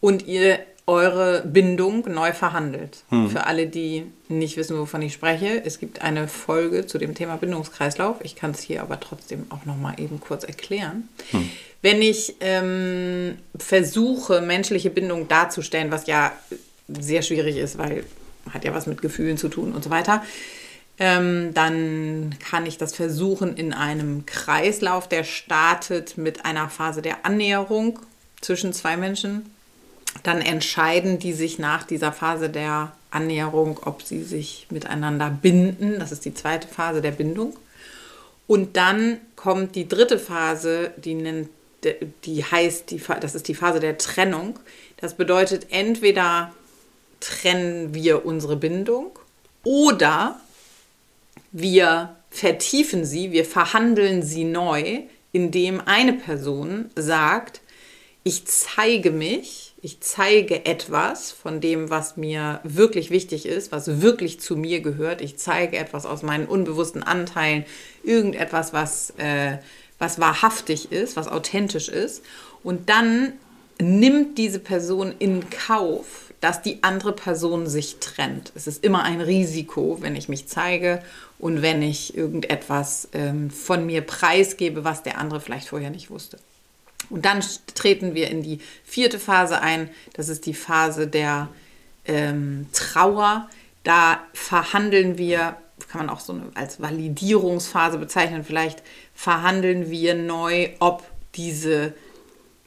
und 0.00 0.26
ihr 0.26 0.60
eure 0.86 1.42
Bindung 1.46 2.04
neu 2.12 2.32
verhandelt. 2.32 3.04
Für 3.28 3.46
alle, 3.46 3.68
die 3.68 4.04
nicht 4.28 4.56
wissen, 4.56 4.76
wovon 4.78 5.00
ich 5.02 5.12
spreche, 5.12 5.62
es 5.64 5.78
gibt 5.78 6.02
eine 6.02 6.26
Folge 6.26 6.86
zu 6.86 6.98
dem 6.98 7.14
Thema 7.14 7.36
Bindungskreislauf. 7.36 8.16
Ich 8.22 8.34
kann 8.34 8.50
es 8.50 8.60
hier 8.60 8.82
aber 8.82 8.98
trotzdem 8.98 9.46
auch 9.50 9.64
noch 9.64 9.76
mal 9.76 9.94
eben 9.98 10.20
kurz 10.20 10.42
erklären. 10.42 11.08
Wenn 11.82 12.02
ich 12.02 12.36
ähm, 12.40 13.36
versuche, 13.56 14.40
menschliche 14.40 14.90
Bindung 14.90 15.28
darzustellen, 15.28 15.92
was 15.92 16.06
ja 16.06 16.32
sehr 16.88 17.22
schwierig 17.22 17.56
ist, 17.56 17.78
weil 17.78 18.04
hat 18.50 18.64
ja 18.64 18.74
was 18.74 18.86
mit 18.86 19.02
Gefühlen 19.02 19.36
zu 19.36 19.48
tun 19.48 19.72
und 19.72 19.84
so 19.84 19.90
weiter, 19.90 20.22
ähm, 20.98 21.54
dann 21.54 22.34
kann 22.38 22.66
ich 22.66 22.78
das 22.78 22.94
versuchen 22.94 23.56
in 23.56 23.72
einem 23.72 24.26
Kreislauf, 24.26 25.08
der 25.08 25.24
startet 25.24 26.18
mit 26.18 26.44
einer 26.44 26.68
Phase 26.68 27.02
der 27.02 27.24
Annäherung 27.24 27.98
zwischen 28.40 28.72
zwei 28.72 28.96
Menschen. 28.96 29.46
Dann 30.22 30.40
entscheiden 30.42 31.18
die 31.18 31.32
sich 31.32 31.58
nach 31.58 31.84
dieser 31.84 32.12
Phase 32.12 32.50
der 32.50 32.92
Annäherung, 33.10 33.80
ob 33.84 34.02
sie 34.02 34.22
sich 34.22 34.66
miteinander 34.70 35.30
binden. 35.30 35.98
Das 35.98 36.12
ist 36.12 36.24
die 36.24 36.34
zweite 36.34 36.68
Phase 36.68 37.00
der 37.00 37.12
Bindung. 37.12 37.56
Und 38.46 38.76
dann 38.76 39.18
kommt 39.36 39.74
die 39.74 39.88
dritte 39.88 40.18
Phase, 40.18 40.92
die 40.98 41.14
nennt, 41.14 41.48
die 42.24 42.44
heißt, 42.44 42.90
die, 42.90 43.02
das 43.20 43.34
ist 43.34 43.48
die 43.48 43.54
Phase 43.54 43.80
der 43.80 43.98
Trennung. 43.98 44.58
Das 44.98 45.14
bedeutet, 45.14 45.68
entweder 45.70 46.52
trennen 47.20 47.94
wir 47.94 48.26
unsere 48.26 48.56
Bindung 48.56 49.10
oder 49.64 50.40
wir 51.52 52.16
vertiefen 52.30 53.04
sie, 53.04 53.30
wir 53.32 53.44
verhandeln 53.44 54.22
sie 54.22 54.44
neu, 54.44 55.00
indem 55.32 55.80
eine 55.84 56.14
Person 56.14 56.90
sagt, 56.96 57.60
ich 58.24 58.46
zeige 58.46 59.10
mich, 59.10 59.74
ich 59.82 60.00
zeige 60.00 60.64
etwas 60.64 61.32
von 61.32 61.60
dem, 61.60 61.90
was 61.90 62.16
mir 62.16 62.60
wirklich 62.62 63.10
wichtig 63.10 63.46
ist, 63.46 63.72
was 63.72 64.00
wirklich 64.00 64.40
zu 64.40 64.56
mir 64.56 64.80
gehört. 64.80 65.20
Ich 65.20 65.38
zeige 65.38 65.76
etwas 65.76 66.06
aus 66.06 66.22
meinen 66.22 66.46
unbewussten 66.46 67.02
Anteilen, 67.02 67.64
irgendetwas, 68.04 68.72
was, 68.72 69.12
äh, 69.16 69.58
was 69.98 70.20
wahrhaftig 70.20 70.92
ist, 70.92 71.16
was 71.16 71.26
authentisch 71.26 71.88
ist. 71.88 72.22
Und 72.62 72.88
dann 72.88 73.32
nimmt 73.80 74.38
diese 74.38 74.60
Person 74.60 75.14
in 75.18 75.50
Kauf, 75.50 76.31
dass 76.42 76.60
die 76.60 76.82
andere 76.82 77.12
Person 77.12 77.68
sich 77.68 78.00
trennt. 78.00 78.50
Es 78.56 78.66
ist 78.66 78.82
immer 78.82 79.04
ein 79.04 79.20
Risiko, 79.20 79.98
wenn 80.00 80.16
ich 80.16 80.28
mich 80.28 80.48
zeige 80.48 81.00
und 81.38 81.62
wenn 81.62 81.82
ich 81.82 82.16
irgendetwas 82.16 83.08
ähm, 83.12 83.48
von 83.48 83.86
mir 83.86 84.00
preisgebe, 84.00 84.82
was 84.82 85.04
der 85.04 85.18
andere 85.18 85.40
vielleicht 85.40 85.68
vorher 85.68 85.90
nicht 85.90 86.10
wusste. 86.10 86.38
Und 87.10 87.24
dann 87.24 87.44
treten 87.74 88.16
wir 88.16 88.28
in 88.28 88.42
die 88.42 88.58
vierte 88.82 89.20
Phase 89.20 89.60
ein. 89.60 89.88
Das 90.14 90.28
ist 90.28 90.44
die 90.44 90.54
Phase 90.54 91.06
der 91.06 91.48
ähm, 92.06 92.66
Trauer. 92.72 93.48
Da 93.84 94.18
verhandeln 94.34 95.18
wir, 95.18 95.56
kann 95.88 96.06
man 96.06 96.10
auch 96.10 96.20
so 96.20 96.32
eine, 96.32 96.46
als 96.54 96.82
Validierungsphase 96.82 97.98
bezeichnen, 97.98 98.42
vielleicht 98.42 98.82
verhandeln 99.14 99.90
wir 99.90 100.16
neu, 100.16 100.70
ob 100.80 101.04
diese 101.36 101.94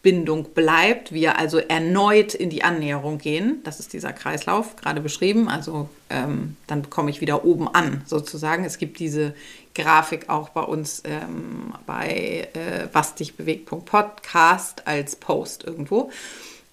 Bindung 0.05 0.53
bleibt, 0.53 1.13
wir 1.13 1.39
also 1.39 1.57
erneut 1.57 2.35
in 2.35 2.51
die 2.51 2.63
Annäherung 2.63 3.17
gehen. 3.17 3.61
Das 3.63 3.79
ist 3.79 3.91
dieser 3.91 4.13
Kreislauf, 4.13 4.75
gerade 4.75 5.01
beschrieben. 5.01 5.49
Also 5.49 5.89
ähm, 6.11 6.57
dann 6.67 6.91
komme 6.91 7.09
ich 7.09 7.21
wieder 7.21 7.43
oben 7.43 7.67
an, 7.67 8.03
sozusagen. 8.05 8.65
Es 8.65 8.77
gibt 8.77 8.99
diese 8.99 9.33
Grafik 9.73 10.29
auch 10.29 10.49
bei 10.49 10.61
uns 10.61 11.01
ähm, 11.05 11.73
bei 11.87 12.49
äh, 12.53 12.87
was 12.93 13.15
dich 13.15 13.35
bewegt.podcast 13.35 14.85
als 14.85 15.15
Post 15.15 15.63
irgendwo. 15.63 16.11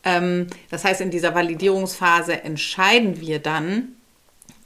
Ähm, 0.04 0.48
das 0.70 0.84
heißt, 0.84 1.00
in 1.00 1.10
dieser 1.10 1.34
Validierungsphase 1.34 2.44
entscheiden 2.44 3.18
wir 3.18 3.38
dann, 3.38 3.94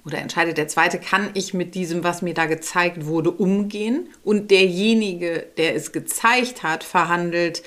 oder 0.05 0.19
entscheidet 0.19 0.59
der 0.59 0.67
Zweite, 0.67 0.99
kann 0.99 1.31
ich 1.35 1.55
mit 1.55 1.77
diesem, 1.77 2.03
was 2.03 2.21
mir 2.21 2.35
da 2.35 2.47
gezeigt 2.47 3.07
wurde, 3.07 3.31
umgehen? 3.31 4.09
Und 4.25 4.51
derjenige, 4.51 5.47
der 5.57 5.77
es 5.77 5.93
gezeigt 5.93 6.65
hat, 6.65 6.83
verhandelt, 6.83 7.63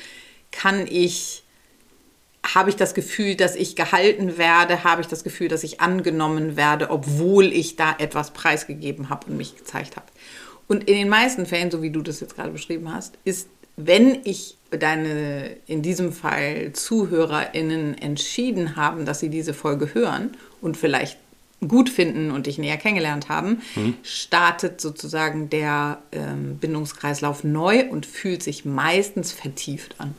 kann 0.52 0.88
ich, 0.88 1.44
habe 2.44 2.70
ich 2.70 2.76
das 2.76 2.94
Gefühl, 2.94 3.36
dass 3.36 3.56
ich 3.56 3.76
gehalten 3.76 4.38
werde, 4.38 4.84
habe 4.84 5.02
ich 5.02 5.08
das 5.08 5.24
Gefühl, 5.24 5.48
dass 5.48 5.64
ich 5.64 5.82
angenommen 5.82 6.58
werde, 6.58 6.90
obwohl 6.90 7.46
ich 7.46 7.76
da 7.76 7.96
etwas 7.98 8.32
preisgegeben 8.32 9.10
habe 9.10 9.28
und 9.28 9.38
mich 9.38 9.58
gezeigt 9.58 9.96
habe. 9.96 10.08
Und 10.68 10.88
in 10.88 10.96
den 10.96 11.10
meisten 11.10 11.46
Fällen, 11.46 11.72
so 11.72 11.82
wie 11.82 11.90
du 11.90 12.02
das 12.02 12.20
jetzt 12.20 12.36
gerade 12.36 12.52
beschrieben 12.52 12.94
hast, 12.94 13.18
ist, 13.26 13.48
wenn 13.76 14.20
ich 14.24 14.58
deine, 14.72 15.56
in 15.66 15.82
diesem 15.82 16.12
Fall 16.12 16.74
ZuhörerInnen 16.74 17.98
entschieden 17.98 18.76
haben, 18.76 19.06
dass 19.06 19.20
sie 19.20 19.30
diese 19.30 19.54
Folge 19.54 19.94
hören 19.94 20.38
und 20.62 20.78
vielleicht 20.78 21.18
gut 21.68 21.90
finden 21.90 22.32
und 22.32 22.48
dich 22.48 22.58
näher 22.58 22.78
kennengelernt 22.78 23.30
haben, 23.30 23.62
mhm. 23.76 23.96
startet 24.04 24.80
sozusagen 24.80 25.50
der 25.50 26.02
ähm, 26.12 26.58
Bindungskreislauf 26.58 27.44
neu 27.44 27.86
und 27.90 28.06
fühlt 28.06 28.44
sich 28.44 28.66
meistens 28.66 29.32
vertieft 29.32 29.96
an. 29.98 30.14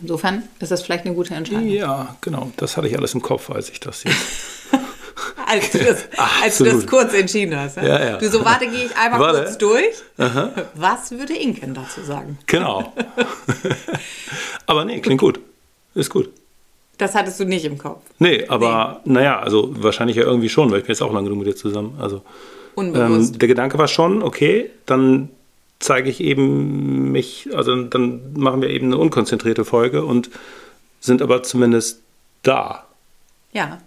Insofern 0.00 0.44
ist 0.58 0.70
das 0.70 0.82
vielleicht 0.82 1.04
eine 1.04 1.14
gute 1.14 1.34
Entscheidung. 1.34 1.68
Ja, 1.68 2.16
genau. 2.20 2.50
Das 2.56 2.76
hatte 2.76 2.88
ich 2.88 2.96
alles 2.96 3.14
im 3.14 3.22
Kopf, 3.22 3.50
als 3.50 3.70
ich 3.70 3.80
das 3.80 4.04
jetzt. 4.04 4.16
als, 5.46 5.70
du 5.70 5.78
das, 5.78 6.08
als 6.42 6.58
du 6.58 6.64
das 6.64 6.86
kurz 6.86 7.12
entschieden 7.14 7.56
hast. 7.58 7.76
Ja? 7.76 7.84
Ja, 7.84 8.04
ja. 8.04 8.16
Du 8.18 8.28
so, 8.28 8.44
warte, 8.44 8.66
gehe 8.66 8.86
ich 8.86 8.96
einmal 8.96 9.20
warte. 9.20 9.42
kurz 9.42 9.58
durch. 9.58 9.94
Aha. 10.18 10.52
Was 10.74 11.10
würde 11.10 11.34
Inken 11.34 11.74
dazu 11.74 12.02
sagen? 12.02 12.38
Genau. 12.46 12.92
Aber 14.66 14.84
nee, 14.84 15.00
klingt 15.00 15.20
gut. 15.20 15.40
Ist 15.94 16.10
gut. 16.10 16.30
Das 16.98 17.14
hattest 17.14 17.40
du 17.40 17.44
nicht 17.44 17.64
im 17.64 17.78
Kopf. 17.78 18.02
Nee, 18.18 18.46
aber 18.48 19.00
nee. 19.04 19.14
naja, 19.14 19.40
also 19.40 19.70
wahrscheinlich 19.82 20.16
ja 20.16 20.22
irgendwie 20.22 20.50
schon, 20.50 20.70
weil 20.70 20.80
ich 20.80 20.84
bin 20.84 20.92
jetzt 20.92 21.02
auch 21.02 21.12
lange 21.12 21.28
genug 21.28 21.44
mit 21.44 21.48
dir 21.48 21.56
zusammen. 21.56 21.96
Also 21.98 22.22
ähm, 22.76 23.38
der 23.38 23.48
Gedanke 23.48 23.78
war 23.78 23.88
schon, 23.88 24.22
okay, 24.22 24.70
dann 24.86 25.30
zeige 25.80 26.10
ich 26.10 26.20
eben 26.20 27.10
mich, 27.10 27.48
also 27.54 27.84
dann 27.84 28.34
machen 28.34 28.62
wir 28.62 28.70
eben 28.70 28.86
eine 28.86 28.98
unkonzentrierte 28.98 29.64
Folge 29.64 30.04
und 30.04 30.30
sind 31.00 31.22
aber 31.22 31.42
zumindest 31.42 32.00
da. 32.42 32.86
Ja. 33.52 33.80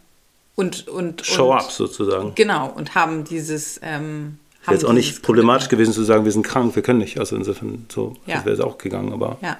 Und, 0.55 0.87
und, 0.87 1.25
Show 1.25 1.51
und, 1.51 1.59
up 1.59 1.71
sozusagen. 1.71 2.33
Genau, 2.35 2.69
und 2.69 2.95
haben 2.95 3.23
dieses. 3.23 3.79
Ähm, 3.81 4.37
haben 4.65 4.73
jetzt 4.73 4.85
auch 4.85 4.93
nicht 4.93 5.21
problematisch 5.21 5.69
gewesen 5.69 5.93
zu 5.93 6.03
sagen, 6.03 6.25
wir 6.25 6.31
sind 6.31 6.43
krank, 6.43 6.75
wir 6.75 6.83
können 6.83 6.99
nicht. 6.99 7.19
Also 7.19 7.35
insofern, 7.35 7.85
so, 7.91 8.15
ja. 8.25 8.35
das 8.35 8.45
wäre 8.45 8.55
es 8.55 8.61
auch 8.61 8.77
gegangen, 8.77 9.13
aber. 9.13 9.37
Ja. 9.41 9.57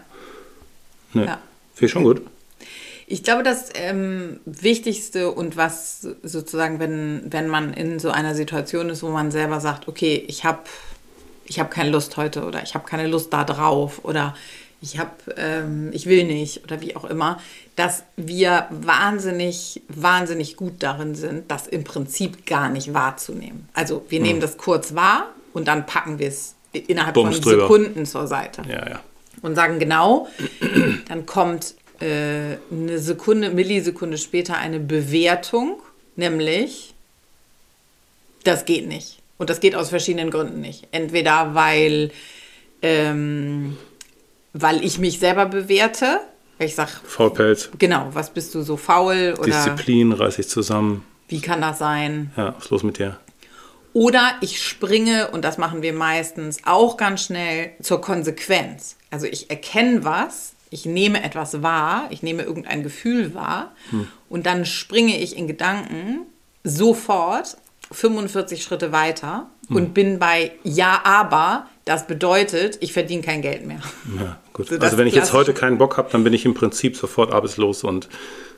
Ne, 1.13 1.25
ja. 1.25 1.39
Finde 1.73 1.85
ich 1.85 1.91
schon 1.91 2.03
gut. 2.03 2.21
Ich 3.05 3.23
glaube, 3.23 3.43
das 3.43 3.69
ähm, 3.75 4.39
Wichtigste 4.45 5.31
und 5.31 5.57
was 5.57 6.07
sozusagen, 6.23 6.79
wenn, 6.79 7.23
wenn 7.29 7.47
man 7.47 7.73
in 7.73 7.99
so 7.99 8.09
einer 8.09 8.33
Situation 8.33 8.89
ist, 8.89 9.03
wo 9.03 9.09
man 9.09 9.29
selber 9.29 9.59
sagt, 9.59 9.87
okay, 9.87 10.23
ich 10.27 10.45
habe 10.45 10.61
ich 11.45 11.59
hab 11.59 11.71
keine 11.71 11.89
Lust 11.89 12.17
heute 12.17 12.45
oder 12.45 12.63
ich 12.63 12.75
habe 12.75 12.85
keine 12.85 13.07
Lust 13.07 13.33
da 13.33 13.43
drauf 13.43 14.01
oder 14.03 14.35
ich 14.81 15.00
habe, 15.00 15.12
ähm, 15.38 15.91
ich 15.93 16.07
will 16.07 16.25
nicht 16.25 16.63
oder 16.65 16.81
wie 16.81 16.95
auch 16.95 17.05
immer, 17.05 17.39
dass 17.77 18.03
wir 18.17 18.67
wahnsinnig, 18.69 19.81
wahnsinnig 19.88 20.57
gut 20.57 20.73
darin 20.79 21.15
sind, 21.15 21.50
das 21.50 21.67
im 21.67 21.85
Prinzip 21.85 22.45
gar 22.45 22.69
nicht 22.69 22.93
wahrzunehmen. 22.93 23.69
Also 23.73 24.05
wir 24.09 24.19
nehmen 24.19 24.35
hm. 24.35 24.41
das 24.41 24.57
kurz 24.57 24.93
wahr 24.93 25.27
und 25.53 25.69
dann 25.69 25.85
packen 25.85 26.19
wir 26.19 26.27
es 26.27 26.55
innerhalb 26.73 27.13
Bums 27.13 27.39
von 27.39 27.59
Sekunden 27.59 28.05
zur 28.05 28.27
Seite. 28.27 28.63
Ja, 28.67 28.89
ja. 28.89 29.00
Und 29.41 29.55
sagen 29.55 29.79
genau, 29.79 30.27
dann 31.07 31.25
kommt 31.25 31.75
äh, 32.01 32.57
eine 32.69 33.00
Sekunde, 33.00 33.51
Millisekunde 33.51 34.17
später 34.17 34.57
eine 34.57 34.79
Bewertung, 34.79 35.81
nämlich 36.17 36.93
das 38.43 38.65
geht 38.65 38.88
nicht. 38.88 39.22
Und 39.43 39.50
das 39.50 39.59
geht 39.59 39.75
aus 39.75 39.89
verschiedenen 39.89 40.31
Gründen 40.31 40.62
nicht. 40.62 40.88
Entweder 40.91 41.53
weil, 41.53 42.12
ähm, 42.81 43.75
weil 44.53 44.81
ich 44.85 45.00
mich 45.00 45.19
selber 45.19 45.47
bewerte, 45.47 46.21
ich 46.59 46.75
sag. 46.75 46.88
Faulpelz. 47.03 47.69
Genau, 47.77 48.07
was 48.13 48.29
bist 48.29 48.55
du 48.55 48.62
so 48.62 48.77
faul? 48.77 49.35
Oder 49.38 49.47
Disziplin 49.47 50.13
reiß 50.13 50.39
ich 50.39 50.47
zusammen. 50.47 51.03
Wie 51.27 51.41
kann 51.41 51.59
das 51.59 51.79
sein? 51.79 52.31
Ja, 52.38 52.55
was 52.55 52.63
ist 52.63 52.69
los 52.71 52.83
mit 52.83 53.00
dir? 53.00 53.19
Oder 53.91 54.31
ich 54.39 54.63
springe, 54.63 55.29
und 55.31 55.43
das 55.43 55.57
machen 55.57 55.81
wir 55.81 55.91
meistens 55.91 56.59
auch 56.63 56.95
ganz 56.95 57.25
schnell, 57.25 57.71
zur 57.81 58.00
Konsequenz. 58.00 58.95
Also 59.12 59.25
ich 59.25 59.50
erkenne 59.50 60.05
was, 60.05 60.53
ich 60.69 60.85
nehme 60.85 61.21
etwas 61.21 61.62
wahr, 61.62 62.07
ich 62.12 62.23
nehme 62.23 62.43
irgendein 62.43 62.81
Gefühl 62.81 63.35
wahr 63.35 63.73
hm. 63.89 64.07
und 64.29 64.45
dann 64.45 64.65
springe 64.65 65.19
ich 65.19 65.35
in 65.35 65.47
Gedanken 65.47 66.27
sofort 66.63 67.57
45 67.93 68.63
Schritte 68.63 68.91
weiter 68.91 69.47
hm. 69.67 69.75
und 69.75 69.93
bin 69.93 70.19
bei 70.19 70.51
Ja, 70.63 71.01
aber. 71.03 71.67
Das 71.85 72.07
bedeutet, 72.07 72.77
ich 72.79 72.93
verdiene 72.93 73.21
kein 73.21 73.41
Geld 73.41 73.65
mehr. 73.65 73.81
Ja, 74.17 74.38
gut. 74.53 74.69
So, 74.69 74.77
also 74.77 74.97
wenn 74.97 75.05
ich 75.05 75.15
jetzt 75.15 75.33
heute 75.33 75.53
keinen 75.53 75.77
Bock 75.77 75.97
habe, 75.97 76.09
dann 76.12 76.23
bin 76.23 76.31
ich 76.31 76.45
im 76.45 76.53
Prinzip 76.53 76.95
sofort 76.95 77.33
arbeitslos 77.33 77.83
und 77.83 78.07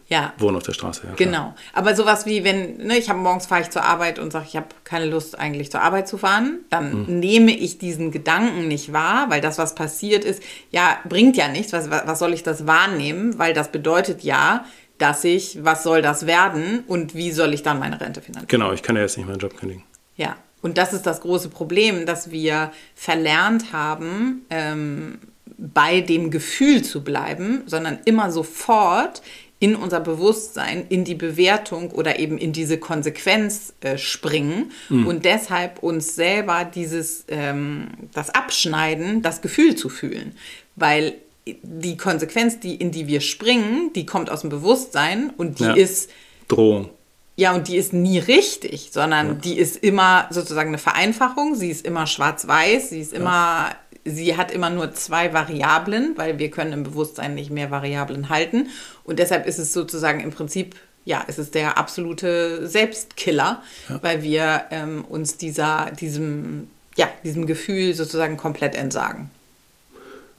ja. 0.08 0.34
wohnen 0.38 0.58
auf 0.58 0.64
der 0.64 0.74
Straße. 0.74 1.02
Ja, 1.08 1.14
genau. 1.16 1.56
Aber 1.74 1.96
sowas 1.96 2.26
wie, 2.26 2.44
wenn, 2.44 2.78
ne, 2.78 2.98
ich 2.98 3.10
habe 3.10 3.20
morgens 3.20 3.48
fahre 3.48 3.62
ich 3.62 3.70
zur 3.72 3.84
Arbeit 3.84 4.20
und 4.20 4.32
sage, 4.32 4.46
ich 4.48 4.56
habe 4.56 4.68
keine 4.84 5.06
Lust 5.06 5.38
eigentlich 5.40 5.72
zur 5.72 5.82
Arbeit 5.82 6.08
zu 6.08 6.18
fahren, 6.18 6.60
dann 6.70 7.08
mhm. 7.08 7.20
nehme 7.20 7.52
ich 7.52 7.80
diesen 7.80 8.12
Gedanken 8.12 8.68
nicht 8.68 8.94
wahr, 8.94 9.30
weil 9.30 9.42
das, 9.42 9.58
was 9.58 9.74
passiert 9.74 10.24
ist, 10.24 10.44
ja, 10.70 11.00
bringt 11.10 11.38
ja 11.38 11.48
nichts. 11.48 11.74
Was, 11.74 11.90
was 11.90 12.20
soll 12.20 12.34
ich 12.34 12.44
das 12.44 12.68
wahrnehmen? 12.68 13.40
Weil 13.40 13.54
das 13.54 13.72
bedeutet 13.72 14.22
ja, 14.22 14.66
dass 14.98 15.24
ich, 15.24 15.64
was 15.64 15.84
soll 15.84 16.02
das 16.02 16.26
werden 16.26 16.84
und 16.88 17.16
wie 17.16 17.32
soll 17.32 17.54
ich 17.54 17.64
dann 17.64 17.80
meine 17.80 18.00
Rente 18.00 18.22
finanzieren? 18.22 18.48
Genau, 18.48 18.72
ich 18.72 18.84
kann 18.84 18.96
ja 18.96 19.02
jetzt 19.02 19.18
nicht 19.18 19.28
meinen 19.28 19.40
Job 19.40 19.58
kündigen. 19.58 19.84
Ja, 20.16 20.38
und 20.62 20.78
das 20.78 20.94
ist 20.94 21.06
das 21.06 21.22
große 21.22 21.50
Problem, 21.50 22.06
dass 22.06 22.32
wir 22.32 22.72
verlernt 22.96 23.74
haben, 23.74 24.46
ähm, 24.50 25.20
bei 25.58 26.02
dem 26.02 26.32
Gefühl 26.32 26.82
zu 26.82 27.04
bleiben, 27.04 27.64
sondern 27.66 28.00
immer 28.06 28.32
sofort 28.32 29.22
in 29.60 29.76
unser 29.76 30.00
Bewusstsein, 30.00 30.86
in 30.90 31.06
die 31.06 31.16
Bewertung 31.16 31.92
oder 31.92 32.20
eben 32.20 32.38
in 32.38 32.52
diese 32.52 32.78
Konsequenz 32.78 33.74
äh, 33.82 33.98
springen 33.98 34.72
mhm. 34.90 35.08
und 35.08 35.26
deshalb 35.26 35.82
uns 35.82 36.16
selber 36.16 36.66
dieses, 36.66 37.26
ähm, 37.30 37.88
das 38.14 38.30
Abschneiden, 38.32 39.22
das 39.22 39.42
Gefühl 39.42 39.76
zu 39.76 39.90
fühlen. 39.90 40.36
Weil 40.76 41.16
die 41.46 41.98
Konsequenz, 41.98 42.60
die, 42.60 42.76
in 42.76 42.92
die 42.92 43.08
wir 43.08 43.22
springen, 43.22 43.92
die 43.94 44.06
kommt 44.06 44.30
aus 44.30 44.42
dem 44.42 44.50
Bewusstsein 44.50 45.32
und 45.38 45.60
die 45.60 45.64
ja. 45.64 45.74
ist 45.74 46.10
Drohung. 46.48 46.90
Ja, 47.38 47.54
und 47.54 47.68
die 47.68 47.76
ist 47.76 47.92
nie 47.92 48.20
richtig, 48.20 48.92
sondern 48.94 49.28
ja. 49.28 49.34
die 49.34 49.58
ist 49.58 49.84
immer 49.84 50.28
sozusagen 50.30 50.70
eine 50.70 50.78
Vereinfachung, 50.78 51.56
sie 51.56 51.70
ist 51.70 51.86
immer 51.86 52.08
schwarz-weiß, 52.08 52.90
sie 52.90 53.02
ist 53.02 53.14
immer 53.14 53.76
sie 54.06 54.38
hat 54.38 54.52
immer 54.52 54.70
nur 54.70 54.94
zwei 54.94 55.34
Variablen, 55.34 56.14
weil 56.16 56.38
wir 56.38 56.52
können 56.52 56.72
im 56.72 56.84
Bewusstsein 56.84 57.34
nicht 57.34 57.50
mehr 57.50 57.72
Variablen 57.72 58.30
halten. 58.30 58.70
Und 59.04 59.20
deshalb 59.20 59.48
ist 59.48 59.58
es 59.58 59.74
sozusagen 59.74 60.20
im 60.20 60.32
Prinzip, 60.32 60.76
ja, 61.06 61.24
es 61.28 61.40
ist 61.40 61.56
der 61.56 61.78
absolute 61.78 62.68
Selbstkiller, 62.68 63.64
ja. 63.90 64.04
weil 64.04 64.22
wir 64.22 64.66
ähm, 64.70 65.04
uns 65.06 65.38
dieser, 65.38 65.92
diesem, 65.92 66.70
ja, 66.96 67.10
diesem 67.24 67.48
Gefühl 67.48 67.96
sozusagen 67.96 68.38
komplett 68.38 68.76
entsagen. 68.76 69.32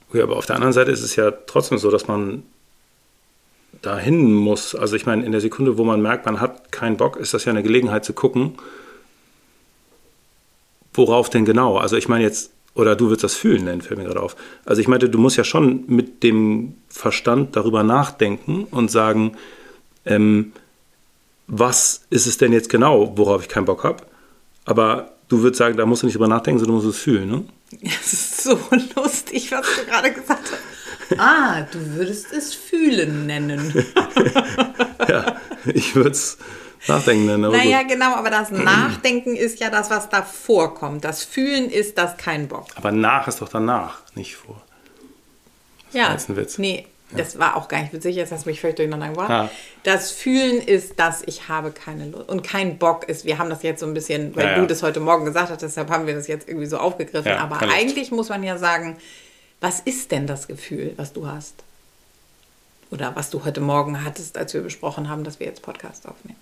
Okay, 0.08 0.22
aber 0.22 0.36
auf 0.36 0.46
der 0.46 0.56
anderen 0.56 0.72
Seite 0.72 0.90
ist 0.90 1.02
es 1.02 1.16
ja 1.16 1.30
trotzdem 1.30 1.78
so, 1.78 1.90
dass 1.90 2.06
man 2.08 2.42
dahin 3.82 4.32
muss. 4.32 4.74
Also 4.74 4.96
ich 4.96 5.06
meine, 5.06 5.24
in 5.24 5.32
der 5.32 5.40
Sekunde, 5.40 5.78
wo 5.78 5.84
man 5.84 6.00
merkt, 6.00 6.26
man 6.26 6.40
hat 6.40 6.72
keinen 6.72 6.96
Bock, 6.96 7.16
ist 7.16 7.34
das 7.34 7.44
ja 7.44 7.50
eine 7.50 7.62
Gelegenheit 7.62 8.04
zu 8.04 8.12
gucken, 8.12 8.54
worauf 10.94 11.30
denn 11.30 11.44
genau. 11.44 11.76
Also 11.76 11.96
ich 11.96 12.08
meine 12.08 12.24
jetzt 12.24 12.52
oder 12.74 12.94
du 12.94 13.10
wirst 13.10 13.24
das 13.24 13.34
fühlen, 13.34 13.64
nennen, 13.64 13.80
fällt 13.80 13.98
mir 13.98 14.04
gerade 14.04 14.22
auf. 14.22 14.36
Also 14.66 14.82
ich 14.82 14.88
meinte, 14.88 15.08
du 15.08 15.18
musst 15.18 15.38
ja 15.38 15.44
schon 15.44 15.84
mit 15.86 16.22
dem 16.22 16.74
Verstand 16.88 17.56
darüber 17.56 17.82
nachdenken 17.82 18.64
und 18.70 18.90
sagen, 18.90 19.36
ähm, 20.04 20.52
was 21.46 22.04
ist 22.10 22.26
es 22.26 22.36
denn 22.36 22.52
jetzt 22.52 22.68
genau, 22.68 23.16
worauf 23.16 23.42
ich 23.42 23.48
keinen 23.48 23.64
Bock 23.64 23.82
habe? 23.82 24.04
Aber 24.66 25.12
du 25.28 25.42
würdest 25.42 25.58
sagen, 25.58 25.76
da 25.76 25.86
musst 25.86 26.02
du 26.02 26.06
nicht 26.06 26.16
drüber 26.16 26.28
nachdenken, 26.28 26.58
sondern 26.58 26.80
du 26.80 26.84
musst 26.84 26.98
es 26.98 27.02
fühlen, 27.02 27.30
ne? 27.30 27.44
Es 27.82 28.12
ist 28.12 28.42
so 28.42 28.58
lustig, 28.94 29.50
was 29.52 29.66
du 29.76 29.84
gerade 29.86 30.12
gesagt 30.12 30.50
hast. 30.50 31.18
Ah, 31.18 31.62
du 31.62 31.78
würdest 31.94 32.32
es 32.32 32.54
fühlen 32.54 33.26
nennen. 33.26 33.72
ja, 35.08 35.40
ich 35.66 35.94
würde 35.94 36.10
es 36.10 36.38
Nachdenken 36.88 37.26
nennen. 37.26 37.50
Naja, 37.50 37.82
gut. 37.82 37.90
genau, 37.90 38.14
aber 38.14 38.30
das 38.30 38.50
Nachdenken 38.50 39.36
ist 39.36 39.60
ja 39.60 39.70
das, 39.70 39.90
was 39.90 40.08
davor 40.08 40.74
kommt. 40.74 41.04
Das 41.04 41.24
Fühlen 41.24 41.70
ist 41.70 41.98
das 41.98 42.16
kein 42.16 42.48
Bock. 42.48 42.66
Aber 42.76 42.92
nach 42.92 43.28
ist 43.28 43.40
doch 43.40 43.48
danach, 43.48 44.02
nicht 44.14 44.36
vor. 44.36 44.62
Das 45.92 45.94
ja, 45.94 46.14
ist 46.14 46.28
ein 46.28 46.36
Witz. 46.36 46.58
Nee, 46.58 46.86
Das 47.12 47.38
war 47.38 47.56
auch 47.56 47.68
gar 47.68 47.80
nicht 47.82 47.92
witzig, 47.92 48.16
jetzt 48.16 48.32
hast 48.32 48.46
du 48.46 48.50
mich 48.50 48.60
völlig 48.60 48.76
durcheinander 48.76 49.08
gebracht. 49.08 49.30
Ah. 49.30 49.50
Das 49.84 50.10
Fühlen 50.10 50.60
ist, 50.60 50.98
dass 50.98 51.22
ich 51.26 51.48
habe 51.48 51.70
keine 51.70 52.06
Lust 52.06 52.28
und 52.28 52.42
kein 52.42 52.78
Bock 52.78 53.08
ist. 53.08 53.24
Wir 53.24 53.38
haben 53.38 53.48
das 53.48 53.62
jetzt 53.62 53.78
so 53.80 53.86
ein 53.86 53.94
bisschen, 53.94 54.34
weil 54.34 54.44
Ja, 54.46 54.50
ja. 54.52 54.58
du 54.60 54.66
das 54.66 54.82
heute 54.82 54.98
Morgen 54.98 55.24
gesagt 55.24 55.50
hast, 55.50 55.62
deshalb 55.62 55.88
haben 55.90 56.06
wir 56.08 56.14
das 56.14 56.26
jetzt 56.26 56.48
irgendwie 56.48 56.66
so 56.66 56.78
aufgegriffen. 56.78 57.28
Ja, 57.30 57.38
Aber 57.38 57.60
eigentlich 57.60 58.10
muss 58.10 58.28
man 58.28 58.42
ja 58.42 58.58
sagen, 58.58 58.96
was 59.60 59.78
ist 59.80 60.10
denn 60.10 60.26
das 60.26 60.48
Gefühl, 60.48 60.94
was 60.96 61.12
du 61.12 61.28
hast? 61.28 61.54
Oder 62.90 63.14
was 63.16 63.30
du 63.30 63.44
heute 63.44 63.60
Morgen 63.60 64.04
hattest, 64.04 64.36
als 64.36 64.52
wir 64.54 64.60
besprochen 64.62 65.08
haben, 65.08 65.22
dass 65.24 65.38
wir 65.40 65.46
jetzt 65.46 65.62
Podcast 65.62 66.06
aufnehmen. 66.08 66.38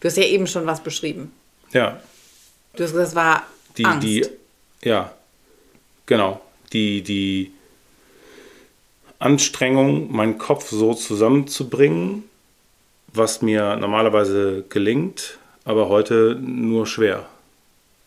Du 0.00 0.08
hast 0.08 0.16
ja 0.16 0.24
eben 0.24 0.46
schon 0.46 0.66
was 0.66 0.80
beschrieben. 0.82 1.32
Ja, 1.72 2.00
Du 2.74 2.82
hast 2.84 2.90
gesagt, 2.92 3.08
es 3.08 3.14
war 3.14 3.42
die, 3.78 3.84
Angst. 3.86 4.06
die, 4.06 4.26
ja, 4.82 5.12
genau, 6.04 6.40
die, 6.74 7.00
die 7.02 7.52
Anstrengung, 9.18 10.12
meinen 10.14 10.38
Kopf 10.38 10.70
so 10.70 10.94
zusammenzubringen, 10.94 12.24
was 13.12 13.42
mir 13.42 13.76
normalerweise 13.76 14.64
gelingt, 14.68 15.38
aber 15.64 15.88
heute 15.88 16.36
nur 16.40 16.86
schwer. 16.86 17.26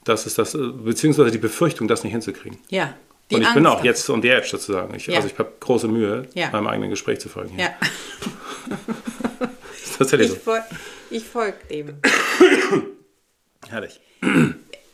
Das 0.04 0.26
ist 0.26 0.38
das, 0.38 0.54
beziehungsweise 0.84 1.32
die 1.32 1.38
Befürchtung, 1.40 1.88
das 1.88 2.04
nicht 2.04 2.14
hinzukriegen. 2.14 2.58
ja. 2.70 2.94
Die 3.32 3.36
und 3.36 3.42
ich 3.42 3.48
Angst 3.48 3.56
bin 3.58 3.66
auch 3.68 3.84
jetzt 3.84 4.10
und 4.10 4.24
jetzt 4.26 4.50
sozusagen. 4.50 4.96
Ich, 4.96 5.06
Ja. 5.06 5.18
Also 5.18 5.28
ich 5.28 5.38
habe 5.38 5.52
große 5.60 5.88
Mühe, 5.88 6.28
Ja. 6.34 6.50
meinem 6.50 6.66
eigenen 6.66 6.90
Gespräch 6.90 7.20
zu 7.20 7.30
folgen. 7.30 7.52
hier. 7.56 7.66
Ja, 7.66 7.70
tatsächlich 10.00 10.30
ich, 10.30 10.34
so. 10.34 10.40
fol 10.40 10.62
ich 11.12 11.24
folge 11.26 11.58
dem. 11.70 11.94
Herrlich. 13.68 14.00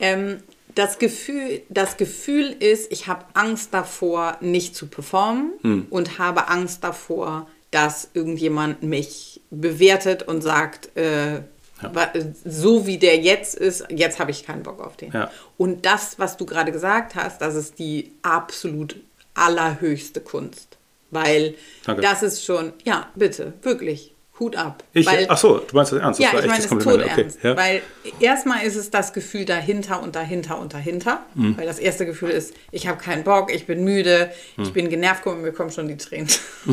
Ähm, 0.02 0.44
das, 0.76 1.00
Gefühl, 1.00 1.62
das 1.70 1.98
Gefühl 1.98 2.52
ist, 2.60 2.92
ich 2.92 3.08
habe 3.08 3.26
Angst 3.34 3.74
davor, 3.74 4.38
nicht 4.42 4.76
zu 4.76 4.88
performen 4.88 5.54
Hm. 5.62 5.88
und 5.90 6.20
habe 6.20 6.48
Angst 6.50 6.84
davor, 6.84 7.48
dass 7.72 8.10
irgendjemand 8.14 8.84
mich 8.84 9.42
bewertet 9.52 10.24
und 10.24 10.42
sagt, 10.42 10.96
äh, 10.96 11.42
wa- 11.82 12.14
so 12.46 12.88
wie 12.88 12.98
der 12.98 13.18
jetzt 13.18 13.56
ist, 13.56 13.86
jetzt 13.90 14.20
habe 14.20 14.32
ich 14.32 14.46
keinen 14.46 14.64
Bock 14.64 14.80
auf 14.86 14.96
den. 14.96 15.12
Ja. 15.12 15.30
Und 15.58 15.86
das, 15.86 16.18
was 16.20 16.38
du 16.38 16.46
gerade 16.46 16.72
gesagt 16.72 17.16
hast, 17.16 17.42
das 17.42 17.56
ist 17.56 17.80
die 17.80 18.14
absolut 18.22 18.96
allerhöchste 19.34 20.22
Kunst. 20.22 20.78
Weil 21.12 21.56
Danke. 21.86 22.02
das 22.02 22.24
ist 22.24 22.44
schon, 22.46 22.74
ja, 22.84 23.10
bitte, 23.16 23.54
wirklich, 23.62 24.15
Hut 24.40 24.58
ab. 24.58 24.84
Ich, 24.92 25.06
weil, 25.06 25.28
ach 25.30 25.38
so, 25.38 25.60
du 25.60 25.76
meinst 25.76 25.94
das 25.94 26.00
ernst? 26.02 26.20
Das 26.20 26.32
ja, 26.34 26.40
ich 26.40 26.46
meine 26.46 26.60
es 26.60 26.68
todernst. 26.68 27.38
Okay, 27.40 27.48
ja. 27.48 27.56
Weil 27.56 27.82
erstmal 28.20 28.66
ist 28.66 28.76
es 28.76 28.92
das 28.92 29.14
Gefühl 29.14 29.46
dahinter 29.46 30.04
und 30.04 30.16
dahinter 30.16 30.60
und 30.60 30.74
dahinter. 30.74 31.22
Mhm. 31.36 31.58
Weil 31.58 31.66
das 31.66 31.80
erste 31.80 32.06
Gefühl 32.06 32.32
ist, 32.32 32.54
ich 32.72 32.88
habe 32.88 33.02
keinen 33.02 33.24
Bock, 33.24 33.54
ich 33.54 33.66
bin 33.66 33.84
müde, 33.84 34.32
Mhm. 34.58 34.64
ich 34.64 34.74
bin 34.74 34.90
genervt, 34.90 35.26
mal, 35.26 35.36
mir 35.36 35.54
kommen 35.54 35.72
schon 35.72 35.88
die 35.88 35.96
Tränen. 35.98 36.28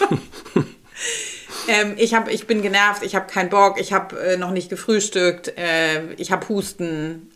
ähm, 1.68 1.94
ich, 1.96 2.14
hab, 2.14 2.28
ich 2.28 2.46
bin 2.46 2.62
genervt, 2.62 3.02
ich 3.04 3.14
habe 3.14 3.26
keinen 3.26 3.50
Bock, 3.50 3.80
ich 3.80 3.92
habe 3.92 4.18
äh, 4.18 4.36
noch 4.36 4.50
nicht 4.50 4.68
gefrühstückt, 4.68 5.56
äh, 5.56 6.12
ich 6.14 6.32
habe 6.32 6.48
Husten. 6.48 7.29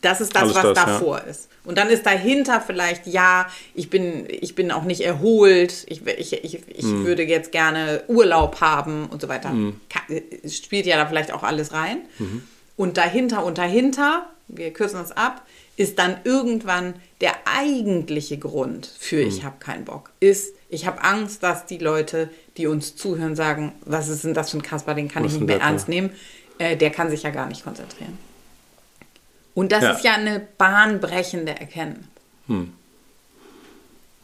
Das 0.00 0.20
ist 0.20 0.34
das, 0.34 0.42
Mhm. 0.44 0.48
Alles 0.50 0.54
was 0.56 0.62
das, 0.62 0.76
ja. 0.78 0.84
davor 0.86 1.20
ist. 1.24 1.48
Und 1.64 1.78
dann 1.78 1.88
ist 1.90 2.04
dahinter 2.06 2.60
vielleicht, 2.60 3.06
ja, 3.06 3.46
ich 3.74 3.88
bin, 3.90 4.24
ich 4.28 4.54
bin 4.54 4.70
auch 4.72 4.84
nicht 4.84 5.02
erholt, 5.02 5.84
ich, 5.88 6.04
ich, 6.06 6.32
ich, 6.44 6.60
ich 6.68 6.84
Mhm. 6.84 7.04
würde 7.04 7.22
jetzt 7.24 7.52
gerne 7.52 8.02
Urlaub 8.08 8.60
haben 8.60 9.06
und 9.06 9.20
so 9.20 9.28
weiter. 9.28 9.50
Ka- 9.90 10.12
äh, 10.12 10.48
Spielt 10.48 10.86
ja 10.86 10.96
da 10.96 11.06
vielleicht 11.06 11.32
auch 11.32 11.42
alles 11.42 11.72
rein. 11.72 11.98
Mhm. 12.18 12.42
Und 12.76 12.96
dahinter 12.96 13.44
und 13.44 13.58
dahinter, 13.58 14.26
wir 14.48 14.72
kürzen 14.72 14.98
das 14.98 15.12
ab, 15.12 15.46
ist 15.76 15.98
dann 15.98 16.16
irgendwann 16.24 16.94
der 17.20 17.32
eigentliche 17.44 18.38
Grund 18.38 18.90
für 18.98 19.16
Mhm. 19.22 19.28
ich 19.28 19.44
habe 19.44 19.56
keinen 19.58 19.84
Bock, 19.84 20.10
ist, 20.20 20.54
ich 20.68 20.86
habe 20.86 21.02
Angst, 21.04 21.42
dass 21.42 21.66
die 21.66 21.78
Leute, 21.78 22.28
die 22.56 22.66
uns 22.66 22.96
zuhören, 22.96 23.36
sagen, 23.36 23.72
was 23.84 24.08
ist 24.08 24.24
denn 24.24 24.34
das 24.34 24.50
für 24.50 24.58
ein 24.58 24.62
Kasper, 24.62 24.94
den 24.94 25.08
kann 25.08 25.24
Was 25.24 25.32
ich 25.34 25.38
nicht 25.40 25.46
mehr 25.46 25.60
ernst 25.60 25.88
nehmen, 25.88 26.10
äh, 26.58 26.76
der 26.76 26.90
kann 26.90 27.08
sich 27.10 27.22
ja 27.22 27.30
gar 27.30 27.46
nicht 27.46 27.62
konzentrieren. 27.64 28.18
Und 29.54 29.72
das 29.72 29.82
Ja. 29.82 29.90
ist 29.92 30.04
ja 30.04 30.14
eine 30.14 30.40
bahnbrechende 30.58 31.52
Erkenntnis. 31.58 32.06
Hm. 32.46 32.72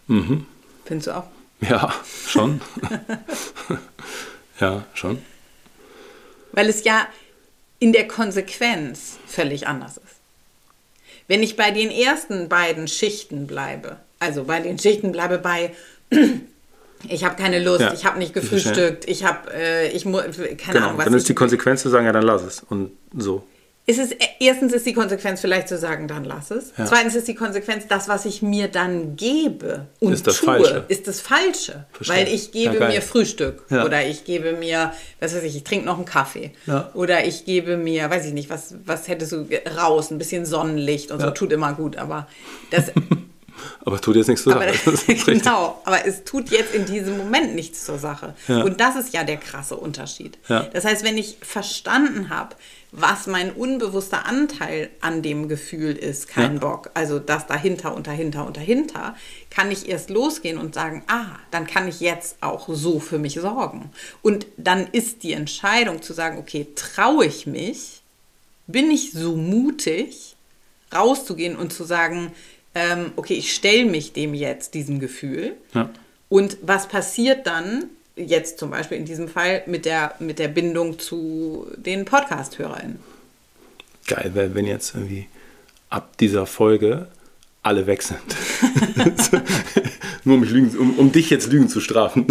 Mhm. 0.07 0.47
Findest 0.85 1.09
du 1.09 1.17
auch? 1.17 1.25
Ja, 1.61 1.93
schon. 2.27 2.61
ja, 4.61 4.85
schon. 4.95 5.23
Weil 6.53 6.69
es 6.69 6.85
ja 6.85 7.07
in 7.79 7.93
der 7.93 8.09
Konsequenz 8.09 9.19
völlig 9.27 9.67
anders 9.67 9.99
ist. 9.99 10.05
Wenn 11.29 11.43
ich 11.43 11.57
bei 11.57 11.71
den 11.71 11.91
ersten 11.91 12.49
beiden 12.49 12.89
Schichten 12.89 13.47
bleibe, 13.47 13.99
also 14.19 14.45
bei 14.45 14.61
den 14.61 14.79
Schichten 14.79 15.13
bleibe 15.13 15.39
bei 15.39 15.75
ich 17.09 17.23
habe 17.25 17.37
keine 17.37 17.63
Lust, 17.63 17.81
Ja, 17.83 17.93
ich 17.93 18.05
habe 18.07 18.19
nicht 18.19 18.33
gefrühstückt, 18.33 19.07
ich 19.07 19.25
habe 19.25 19.53
äh, 19.53 19.89
ich 19.91 20.07
mu- 20.07 20.19
keine 20.23 20.57
Genau. 20.57 20.87
Ahnung 20.87 20.99
was. 20.99 21.05
Dann 21.05 21.15
ist 21.15 21.29
die 21.29 21.35
Konsequenz 21.35 21.83
zu 21.83 21.91
sagen, 21.91 22.07
ja, 22.07 22.13
dann 22.13 22.23
lass 22.25 22.43
es. 22.43 22.61
Und 22.69 22.93
so. 23.15 23.47
Ist 23.89 23.99
es, 23.99 24.11
erstens 24.39 24.75
ist 24.75 24.85
die 24.85 24.93
Konsequenz 24.93 25.41
vielleicht 25.41 25.67
zu 25.67 25.79
sagen, 25.79 26.09
dann 26.09 26.23
lass 26.25 26.51
es. 26.51 26.73
Ja. 26.77 26.85
Zweitens 26.85 27.15
ist 27.15 27.27
die 27.27 27.35
Konsequenz, 27.35 27.87
das, 27.89 28.07
was 28.07 28.27
ich 28.27 28.43
mir 28.43 28.69
dann 28.69 29.17
gebe 29.17 29.87
und 29.99 30.13
Ist 30.13 30.27
das 30.27 30.37
tue, 30.37 30.45
Falsche. 30.47 30.85
ist 30.89 31.09
das 31.09 31.23
Falsche. 31.23 31.87
Verstehe. 31.93 32.17
Weil 32.17 32.29
ich 32.29 32.53
gebe 32.53 32.77
Ja, 32.79 32.89
mir 32.89 33.01
Frühstück 33.01 33.65
Ja. 33.71 33.87
oder 33.87 34.07
ich 34.07 34.25
gebe 34.27 34.53
mir, 34.53 34.93
was 35.21 35.35
weiß 35.35 35.43
ich, 35.43 35.57
ich 35.57 35.65
trinke 35.65 35.87
noch 35.87 35.97
einen 35.97 36.05
Kaffee. 36.05 36.53
Oder 36.93 37.25
ich 37.25 37.47
gebe 37.47 37.79
mir, 37.79 38.11
weiß 38.11 38.27
ich 38.27 38.35
nicht, 38.35 38.51
was, 38.51 38.75
was 38.85 39.09
hättest 39.09 39.33
du 39.33 39.49
raus, 39.77 40.11
ein 40.11 40.19
bisschen 40.19 40.45
Sonnenlicht 40.45 41.11
und 41.11 41.21
so, 41.21 41.31
tut 41.31 41.51
immer 41.53 41.73
gut, 41.73 41.97
aber 41.97 42.29
das, 42.71 42.93
Aber 43.85 44.01
tut 44.01 44.15
jetzt 44.17 44.29
nichts 44.29 44.45
zu 44.45 44.53
aber 44.53 44.61
sagen. 44.67 44.79
Das 44.85 44.95
ist 44.95 45.09
richtig. 45.09 45.43
genau, 45.43 45.81
aber 45.85 46.07
es 46.07 46.23
tut 46.25 46.51
jetzt 46.51 46.75
in 46.75 46.85
diesem 46.87 47.17
Moment 47.17 47.55
nichts 47.57 47.85
zur 47.85 47.99
Sache. 47.99 48.35
Ja. 48.47 48.63
Und 48.63 48.81
das 48.81 48.97
ist 48.97 49.13
ja 49.15 49.25
der 49.25 49.37
krasse 49.37 49.77
Unterschied. 49.77 50.39
Ja. 50.49 50.69
Das 50.73 50.85
heißt, 50.85 51.05
wenn 51.05 51.19
ich 51.19 51.39
verstanden 51.41 52.29
habe, 52.29 52.55
was 52.91 53.27
mein 53.27 53.53
unbewusster 53.53 54.25
Anteil 54.25 54.89
an 55.01 55.21
dem 55.23 55.49
Gefühl 55.49 55.95
ist, 55.95 56.29
kein 56.29 56.55
Ja. 56.55 56.61
Bock, 56.61 56.91
also 56.95 57.19
das 57.19 57.47
dahinter 57.47 57.95
und 57.95 58.07
dahinter 58.07 58.47
und 58.47 58.57
dahinter, 58.57 59.15
kann 59.51 59.71
ich 59.71 59.89
erst 59.89 60.09
losgehen 60.09 60.59
und 60.59 60.75
sagen, 60.75 61.03
ah, 61.07 61.37
dann 61.51 61.67
kann 61.67 61.87
ich 61.87 62.01
jetzt 62.01 62.39
auch 62.41 62.69
so 62.71 62.99
für 62.99 63.19
mich 63.19 63.35
sorgen. 63.35 63.91
Und 64.23 64.47
dann 64.57 64.87
ist 64.87 65.23
die 65.23 65.33
Entscheidung 65.33 66.01
zu 66.01 66.15
sagen, 66.15 66.39
okay, 66.39 66.67
traue 66.77 67.27
ich 67.27 67.47
mich, 67.47 68.01
bin 68.67 68.91
ich 68.91 69.13
so 69.13 69.37
mutig, 69.37 70.37
rauszugehen 70.95 71.57
und 71.57 71.73
zu 71.73 71.85
sagen, 71.85 72.33
ähm, 72.75 73.13
okay, 73.17 73.35
ich 73.35 73.55
stelle 73.55 73.85
mich 73.85 74.13
dem 74.13 74.33
jetzt, 74.33 74.75
diesem 74.75 74.99
Gefühl. 74.99 75.57
Ja. 75.75 75.91
Und 76.31 76.59
was 76.63 76.89
passiert 76.89 77.47
dann, 77.47 77.91
jetzt 78.19 78.59
zum 78.59 78.71
Beispiel 78.71 78.99
in 78.99 79.05
diesem 79.05 79.29
Fall, 79.29 79.63
mit 79.67 79.85
der, 79.85 80.15
mit 80.19 80.39
der 80.39 80.49
Bindung 80.49 80.99
zu 80.99 81.67
den 81.77 82.05
Podcast-HörerInnen? 82.05 82.99
Geil, 84.07 84.31
wäre, 84.35 84.55
wenn 84.55 84.67
jetzt 84.67 84.95
irgendwie 84.95 85.27
ab 85.91 86.17
dieser 86.19 86.47
Folge 86.47 87.09
alle 87.63 87.87
weg 87.87 88.03
sind. 88.03 88.21
Nur 90.25 90.37
um, 90.37 90.41
mich 90.41 90.51
lügen, 90.51 90.77
um, 90.79 90.99
um 90.99 91.13
dich 91.13 91.31
jetzt 91.31 91.51
Lügen 91.51 91.69
zu 91.69 91.81
strafen. 91.81 92.27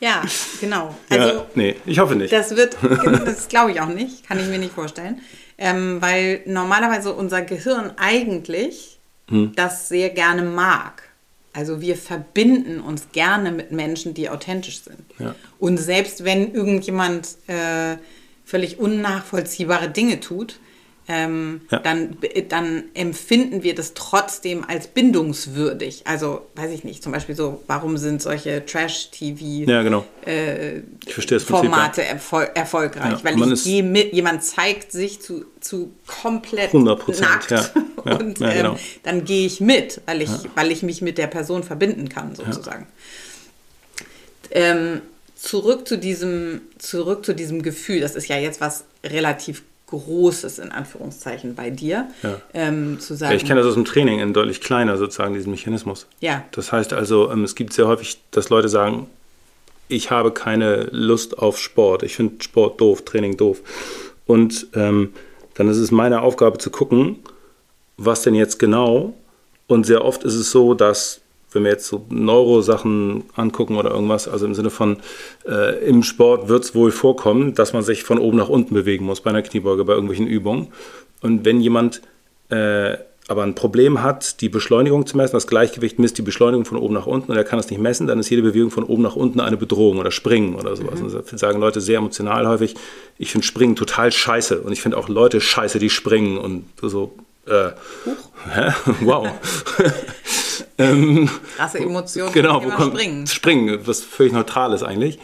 Ja, 0.00 0.22
genau. 0.60 0.94
Also, 1.08 1.28
ja, 1.28 1.46
nee, 1.54 1.76
ich 1.86 1.98
hoffe 1.98 2.16
nicht. 2.16 2.32
Das 2.32 2.54
wird, 2.54 2.76
das 3.26 3.48
glaube 3.48 3.72
ich 3.72 3.80
auch 3.80 3.88
nicht, 3.88 4.26
kann 4.26 4.38
ich 4.38 4.46
mir 4.46 4.58
nicht 4.58 4.74
vorstellen. 4.74 5.20
Ähm, 5.58 6.02
weil 6.02 6.42
normalerweise 6.44 7.14
unser 7.14 7.42
Gehirn 7.42 7.92
eigentlich 7.96 8.96
Hm. 9.28 9.52
das 9.56 9.88
sehr 9.88 10.10
gerne 10.10 10.42
mag. 10.42 11.02
Also 11.56 11.80
wir 11.80 11.96
verbinden 11.96 12.80
uns 12.80 13.08
gerne 13.12 13.50
mit 13.50 13.72
Menschen, 13.72 14.12
die 14.12 14.28
authentisch 14.28 14.82
sind. 14.82 15.00
Ja. 15.18 15.34
Und 15.58 15.78
selbst 15.78 16.22
wenn 16.22 16.52
irgendjemand 16.52 17.38
äh, 17.46 17.96
völlig 18.44 18.78
unnachvollziehbare 18.78 19.88
Dinge 19.88 20.20
tut, 20.20 20.60
ähm, 21.08 21.60
Ja. 21.70 21.78
dann, 21.78 22.16
dann 22.48 22.84
empfinden 22.94 23.62
wir 23.62 23.74
das 23.74 23.94
trotzdem 23.94 24.64
als 24.66 24.88
bindungswürdig. 24.88 26.02
Also, 26.04 26.46
weiß 26.56 26.72
ich 26.72 26.82
nicht, 26.82 27.02
zum 27.02 27.12
Beispiel 27.12 27.36
so, 27.36 27.62
warum 27.68 27.96
sind 27.96 28.20
solche 28.20 28.64
Trash-TV 28.66 29.70
ja, 29.70 29.82
genau. 29.82 30.04
äh, 30.24 30.80
erfol 31.06 32.48
erfolgreich, 32.54 33.12
Ja, 33.12 33.24
weil 33.24 33.52
ich 33.52 33.82
mit, 33.82 34.12
jemand 34.12 34.42
zeigt 34.42 34.90
sich 34.90 35.20
zu, 35.20 35.44
zu 35.60 35.92
komplett 36.06 36.72
100%, 36.72 37.20
nackt 37.20 37.72
und 38.22 38.38
genau. 38.38 38.72
ähm, 38.72 38.78
dann 39.04 39.24
gehe 39.24 39.46
ich 39.46 39.60
mit, 39.60 40.00
weil 40.06 40.22
ich, 40.22 40.30
weil 40.56 40.72
ich 40.72 40.82
mich 40.82 41.02
mit 41.02 41.18
der 41.18 41.28
Person 41.28 41.62
verbinden 41.62 42.08
kann, 42.08 42.34
sozusagen. 42.34 42.86
Ähm, 44.50 45.02
zurück, 45.36 45.86
zu 45.86 45.98
diesem, 45.98 46.62
zurück 46.78 47.24
zu 47.24 47.34
diesem 47.34 47.62
Gefühl, 47.62 48.00
das 48.00 48.16
ist 48.16 48.26
ja 48.28 48.38
jetzt 48.38 48.60
was 48.60 48.84
relativ 49.04 49.62
Großes 49.86 50.58
in 50.58 50.72
Anführungszeichen 50.72 51.54
bei 51.54 51.70
dir, 51.70 52.08
Ja. 52.22 52.40
ähm, 52.54 52.98
zu 52.98 53.14
Ja, 53.14 53.18
sagen, 53.18 53.36
ich 53.36 53.44
kenne 53.44 53.60
das 53.60 53.68
aus 53.68 53.74
dem 53.74 53.84
Training 53.84 54.18
in 54.18 54.32
deutlich 54.32 54.60
kleiner 54.60 54.96
sozusagen, 54.96 55.34
diesen 55.34 55.50
Mechanismus. 55.52 56.06
Ja. 56.20 56.44
Das 56.50 56.72
heißt 56.72 56.92
also, 56.92 57.30
ähm, 57.30 57.44
es 57.44 57.54
gibt 57.54 57.72
sehr 57.72 57.86
häufig, 57.86 58.18
dass 58.32 58.48
Leute 58.48 58.68
sagen, 58.68 59.06
ich 59.88 60.10
habe 60.10 60.32
keine 60.32 60.88
Lust 60.90 61.38
auf 61.38 61.58
Sport. 61.58 62.02
Ich 62.02 62.16
finde 62.16 62.42
Sport 62.42 62.80
doof, 62.80 63.02
Training 63.04 63.36
doof. 63.36 63.60
Und 64.26 64.66
ähm, 64.74 65.12
dann 65.54 65.68
ist 65.68 65.76
es 65.76 65.92
meine 65.92 66.22
Aufgabe 66.22 66.58
zu 66.58 66.70
gucken, 66.70 67.20
was 67.96 68.22
denn 68.22 68.34
jetzt 68.34 68.58
genau. 68.58 69.14
Und 69.68 69.86
sehr 69.86 70.04
oft 70.04 70.24
ist 70.24 70.34
es 70.34 70.50
so, 70.50 70.74
dass 70.74 71.20
wenn 71.56 71.64
wir 71.64 71.72
jetzt 71.72 71.88
so 71.88 72.04
Neurosachen 72.08 73.24
angucken 73.34 73.76
oder 73.76 73.90
irgendwas, 73.90 74.28
also 74.28 74.46
im 74.46 74.54
Sinne 74.54 74.70
von 74.70 74.98
äh, 75.48 75.84
im 75.84 76.02
Sport 76.04 76.48
wird 76.48 76.62
es 76.62 76.74
wohl 76.74 76.92
vorkommen, 76.92 77.54
dass 77.54 77.72
man 77.72 77.82
sich 77.82 78.04
von 78.04 78.18
oben 78.18 78.36
nach 78.36 78.48
unten 78.48 78.74
bewegen 78.74 79.04
muss 79.04 79.20
bei 79.20 79.30
einer 79.30 79.42
Kniebeuge, 79.42 79.84
bei 79.84 79.94
irgendwelchen 79.94 80.26
Übungen. 80.26 80.68
Und 81.22 81.44
wenn 81.44 81.60
jemand 81.60 82.02
äh, 82.50 82.96
aber 83.28 83.42
ein 83.42 83.54
Problem 83.54 84.02
hat, 84.02 84.40
die 84.40 84.48
Beschleunigung 84.48 85.04
zu 85.06 85.16
messen, 85.16 85.34
das 85.34 85.48
Gleichgewicht 85.48 85.98
misst 85.98 86.16
die 86.18 86.22
Beschleunigung 86.22 86.64
von 86.64 86.78
oben 86.78 86.94
nach 86.94 87.06
unten 87.06 87.32
und 87.32 87.36
er 87.36 87.44
kann 87.44 87.58
es 87.58 87.68
nicht 87.68 87.80
messen, 87.80 88.06
dann 88.06 88.20
ist 88.20 88.30
jede 88.30 88.42
Bewegung 88.42 88.70
von 88.70 88.84
oben 88.84 89.02
nach 89.02 89.16
unten 89.16 89.40
eine 89.40 89.56
Bedrohung 89.56 89.98
oder 89.98 90.12
Springen 90.12 90.54
oder 90.54 90.76
sowas. 90.76 91.00
Mhm. 91.00 91.06
Und 91.06 91.32
das 91.32 91.40
sagen 91.40 91.60
Leute 91.60 91.80
sehr 91.80 91.98
emotional 91.98 92.46
häufig, 92.46 92.76
ich 93.18 93.32
finde 93.32 93.46
Springen 93.46 93.74
total 93.74 94.12
scheiße 94.12 94.60
und 94.60 94.72
ich 94.72 94.80
finde 94.80 94.96
auch 94.96 95.08
Leute 95.08 95.40
scheiße, 95.40 95.78
die 95.78 95.90
springen 95.90 96.38
und 96.38 96.66
so. 96.80 97.14
Äh, 97.46 97.70
wow. 99.00 99.28
ähm, 100.78 101.28
Krasse 101.56 101.78
Emotionen. 101.78 102.32
Genau, 102.32 102.62
wo 102.64 102.68
kommt 102.70 102.92
Springen. 102.92 103.26
Springen, 103.26 103.80
was 103.86 104.02
völlig 104.02 104.32
neutral 104.32 104.72
ist 104.72 104.82
eigentlich. 104.82 105.18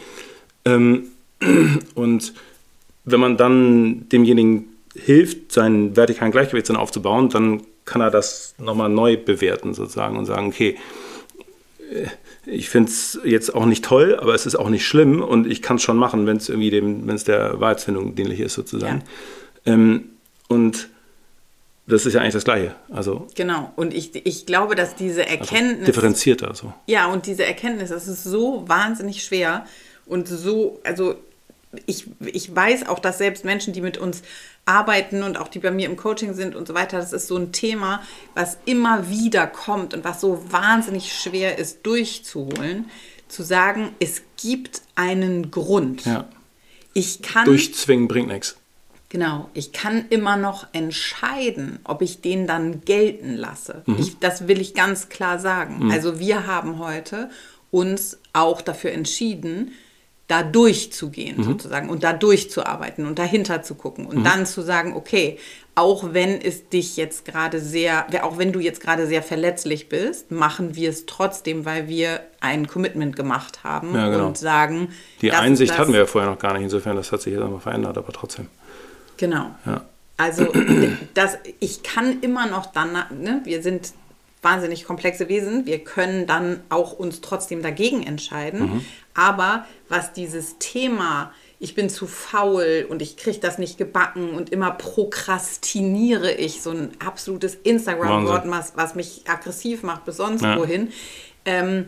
Ähm, 0.65 1.09
und 1.95 2.33
wenn 3.05 3.19
man 3.19 3.37
dann 3.37 4.07
demjenigen 4.09 4.67
hilft, 4.95 5.51
seinen 5.51 5.95
vertikalen 5.95 6.31
Gleichgewichtssinn 6.31 6.75
aufzubauen, 6.75 7.29
dann 7.29 7.63
kann 7.85 8.01
er 8.01 8.11
das 8.11 8.55
nochmal 8.57 8.89
neu 8.89 9.17
bewerten 9.17 9.73
sozusagen 9.73 10.17
und 10.17 10.25
sagen, 10.25 10.47
okay, 10.47 10.77
äh, 11.91 12.07
ich 12.45 12.69
finde 12.69 12.89
es 12.89 13.19
jetzt 13.23 13.55
auch 13.55 13.65
nicht 13.65 13.85
toll, 13.85 14.17
aber 14.19 14.33
es 14.33 14.45
ist 14.45 14.55
auch 14.55 14.69
nicht 14.69 14.85
schlimm 14.85 15.21
und 15.21 15.47
ich 15.49 15.61
kann 15.61 15.77
es 15.77 15.83
schon 15.83 15.97
machen, 15.97 16.25
wenn 16.25 16.37
es 16.37 16.49
irgendwie 16.49 16.69
dem, 16.69 17.07
wenn 17.07 17.15
es 17.15 17.23
der 17.23 17.59
Wahrheitsfindung 17.59 18.15
dienlich 18.15 18.41
ist 18.41 18.53
sozusagen. 18.53 19.03
Ja. 19.65 19.73
Ähm, 19.73 20.09
und 20.49 20.89
das 21.85 22.05
ist 22.05 22.13
ja 22.13 22.21
eigentlich 22.21 22.33
das 22.33 22.45
Gleiche. 22.45 22.75
Also, 22.89 23.27
genau. 23.35 23.71
Und 23.75 23.93
ich, 23.93 24.25
ich 24.25 24.45
glaube, 24.45 24.75
dass 24.75 24.95
diese 24.95 25.23
also 25.23 25.33
Erkenntnis. 25.33 25.79
Also 25.79 25.85
differenzierter 25.85 26.55
so. 26.55 26.73
Ja, 26.87 27.07
und 27.07 27.25
diese 27.25 27.45
Erkenntnis, 27.45 27.89
das 27.89 28.07
ist 28.07 28.23
so 28.23 28.67
wahnsinnig 28.67 29.23
schwer 29.23 29.65
und 30.05 30.27
so, 30.27 30.79
also 30.83 31.15
ich, 31.85 32.05
ich 32.19 32.55
weiß 32.55 32.87
auch, 32.87 32.99
dass 32.99 33.17
selbst 33.17 33.45
Menschen, 33.45 33.73
die 33.73 33.81
mit 33.81 33.97
uns 33.97 34.21
arbeiten 34.65 35.23
und 35.23 35.37
auch 35.37 35.47
die 35.47 35.59
bei 35.59 35.71
mir 35.71 35.87
im 35.87 35.97
Coaching 35.97 36.33
sind 36.33 36.55
und 36.55 36.67
so 36.67 36.73
weiter, 36.73 36.97
das 36.97 37.11
ist 37.13 37.27
so 37.27 37.35
ein 37.35 37.51
Thema, 37.51 38.01
was 38.35 38.57
immer 38.65 39.09
wieder 39.09 39.47
kommt 39.47 39.93
und 39.93 40.03
was 40.03 40.21
so 40.21 40.45
wahnsinnig 40.51 41.13
schwer 41.13 41.57
ist 41.57 41.85
durchzuholen, 41.85 42.89
zu 43.27 43.43
sagen, 43.43 43.89
es 43.99 44.21
gibt 44.41 44.81
einen 44.95 45.51
Grund. 45.51 46.05
Ja. 46.05 46.29
Ich 46.93 47.21
kann. 47.23 47.45
Durchzwingen 47.45 48.07
bringt 48.07 48.27
nichts. 48.27 48.55
Genau, 49.13 49.47
ich 49.53 49.73
kann 49.73 50.05
immer 50.09 50.37
noch 50.37 50.65
entscheiden, 50.73 51.77
ob 51.83 52.01
ich 52.01 52.21
den 52.21 52.47
dann 52.47 52.81
gelten 52.81 53.35
lasse. 53.35 53.83
Mhm. 53.85 53.97
Ich, 53.99 54.17
das 54.17 54.47
will 54.47 54.59
ich 54.59 54.73
ganz 54.73 55.07
klar 55.07 55.37
sagen. 55.37 55.85
Mhm. 55.85 55.91
Also 55.91 56.17
wir 56.17 56.47
haben 56.47 56.79
heute 56.79 57.29
uns 57.69 58.17
auch 58.33 58.59
dafür 58.59 58.91
entschieden, 58.91 59.73
da 60.25 60.41
durchzugehen 60.41 61.37
mhm. 61.37 61.43
sozusagen 61.43 61.91
und 61.91 62.03
da 62.03 62.11
durchzuarbeiten 62.11 63.05
und 63.05 63.19
dahinter 63.19 63.61
zu 63.61 63.75
gucken 63.75 64.07
und 64.07 64.17
mhm. 64.17 64.23
dann 64.23 64.45
zu 64.47 64.63
sagen, 64.63 64.95
okay, 64.95 65.37
auch 65.75 66.13
wenn 66.13 66.41
es 66.41 66.69
dich 66.69 66.97
jetzt 66.97 67.23
gerade 67.23 67.59
sehr, 67.59 68.07
auch 68.23 68.39
wenn 68.39 68.51
du 68.51 68.59
jetzt 68.59 68.81
gerade 68.81 69.05
sehr 69.05 69.21
verletzlich 69.21 69.89
bist, 69.89 70.31
machen 70.31 70.75
wir 70.75 70.89
es 70.89 71.05
trotzdem, 71.05 71.65
weil 71.65 71.87
wir 71.87 72.21
ein 72.39 72.65
Commitment 72.65 73.15
gemacht 73.15 73.63
haben 73.63 73.93
ja, 73.93 74.09
genau. 74.09 74.25
und 74.25 74.39
sagen. 74.39 74.87
Die 75.21 75.33
Einsicht 75.33 75.73
das, 75.73 75.77
hatten 75.77 75.91
wir 75.91 75.99
ja 75.99 76.05
vorher 76.07 76.31
noch 76.31 76.39
gar 76.39 76.53
nicht, 76.53 76.63
insofern, 76.63 76.95
das 76.95 77.11
hat 77.11 77.21
sich 77.21 77.33
jetzt 77.33 77.43
einmal 77.43 77.59
verändert, 77.59 77.95
aber 77.95 78.11
trotzdem. 78.11 78.47
Genau. 79.17 79.51
Ja. 79.65 79.81
Also 80.17 80.51
das, 81.13 81.37
ich 81.59 81.83
kann 81.83 82.21
immer 82.21 82.47
noch 82.47 82.67
dann, 82.67 82.93
ne, 82.93 83.41
wir 83.43 83.61
sind 83.61 83.93
wahnsinnig 84.41 84.85
komplexe 84.85 85.29
Wesen, 85.29 85.65
wir 85.65 85.79
können 85.79 86.27
dann 86.27 86.59
auch 86.69 86.91
uns 86.93 87.21
trotzdem 87.21 87.61
dagegen 87.61 88.03
entscheiden. 88.03 88.59
Mhm. 88.59 88.85
Aber 89.13 89.65
was 89.89 90.13
dieses 90.13 90.57
Thema, 90.59 91.31
ich 91.59 91.75
bin 91.75 91.89
zu 91.89 92.07
faul 92.07 92.85
und 92.89 93.01
ich 93.01 93.15
kriege 93.15 93.39
das 93.39 93.57
nicht 93.57 93.77
gebacken 93.77 94.31
und 94.31 94.49
immer 94.49 94.71
prokrastiniere 94.71 96.31
ich, 96.33 96.61
so 96.61 96.71
ein 96.71 96.91
absolutes 96.99 97.55
Instagram-Wort, 97.55 98.43
was, 98.47 98.73
was, 98.75 98.95
mich 98.95 99.21
aggressiv 99.27 99.81
macht 99.81 100.03
bis 100.03 100.17
sonst 100.17 100.41
ja. 100.41 100.57
wohin, 100.57 100.91
ähm, 101.45 101.85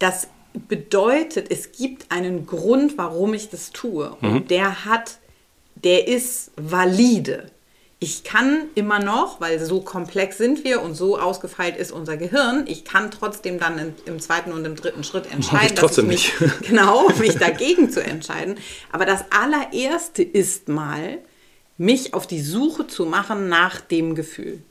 das 0.00 0.28
bedeutet, 0.68 1.50
es 1.50 1.72
gibt 1.72 2.10
einen 2.10 2.46
Grund, 2.46 2.98
warum 2.98 3.34
ich 3.34 3.48
das 3.50 3.70
tue. 3.70 4.16
Und 4.22 4.32
mhm. 4.32 4.48
der 4.48 4.84
hat 4.84 5.18
der 5.84 6.08
ist 6.08 6.50
valide. 6.56 7.50
Ich 7.98 8.24
kann 8.24 8.68
immer 8.74 8.98
noch, 8.98 9.40
weil 9.40 9.58
so 9.64 9.80
komplex 9.80 10.36
sind 10.36 10.64
wir 10.64 10.82
und 10.82 10.94
so 10.94 11.18
ausgefeilt 11.18 11.78
ist 11.78 11.92
unser 11.92 12.18
Gehirn, 12.18 12.64
ich 12.66 12.84
kann 12.84 13.10
trotzdem 13.10 13.58
dann 13.58 13.78
im, 13.78 13.94
im 14.04 14.20
zweiten 14.20 14.52
und 14.52 14.66
im 14.66 14.76
dritten 14.76 15.02
Schritt 15.02 15.32
entscheiden, 15.32 15.68
ich 15.68 15.74
trotzdem 15.74 16.10
ich 16.10 16.38
mich, 16.38 16.40
nicht. 16.40 16.62
genau, 16.68 17.08
mich 17.18 17.36
dagegen 17.36 17.90
zu 17.90 18.02
entscheiden. 18.02 18.58
Aber 18.92 19.06
das 19.06 19.24
allererste 19.30 20.22
ist 20.22 20.68
mal, 20.68 21.18
mich 21.78 22.12
auf 22.12 22.26
die 22.26 22.42
Suche 22.42 22.86
zu 22.86 23.06
machen 23.06 23.48
nach 23.48 23.80
dem 23.80 24.14
Gefühl. 24.14 24.62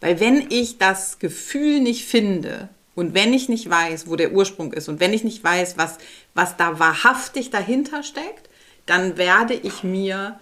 Weil 0.00 0.20
wenn 0.20 0.50
ich 0.50 0.78
das 0.78 1.18
Gefühl 1.18 1.80
nicht 1.80 2.06
finde 2.06 2.68
und 2.94 3.14
wenn 3.14 3.32
ich 3.32 3.48
nicht 3.48 3.68
weiß, 3.68 4.08
wo 4.08 4.16
der 4.16 4.32
Ursprung 4.32 4.72
ist 4.72 4.88
und 4.88 5.00
wenn 5.00 5.12
ich 5.12 5.24
nicht 5.24 5.42
weiß, 5.42 5.76
was, 5.76 5.98
was 6.34 6.56
da 6.56 6.78
wahrhaftig 6.78 7.50
dahinter 7.50 8.02
steckt, 8.02 8.48
dann 8.86 9.16
werde 9.16 9.54
ich 9.54 9.82
mir 9.82 10.38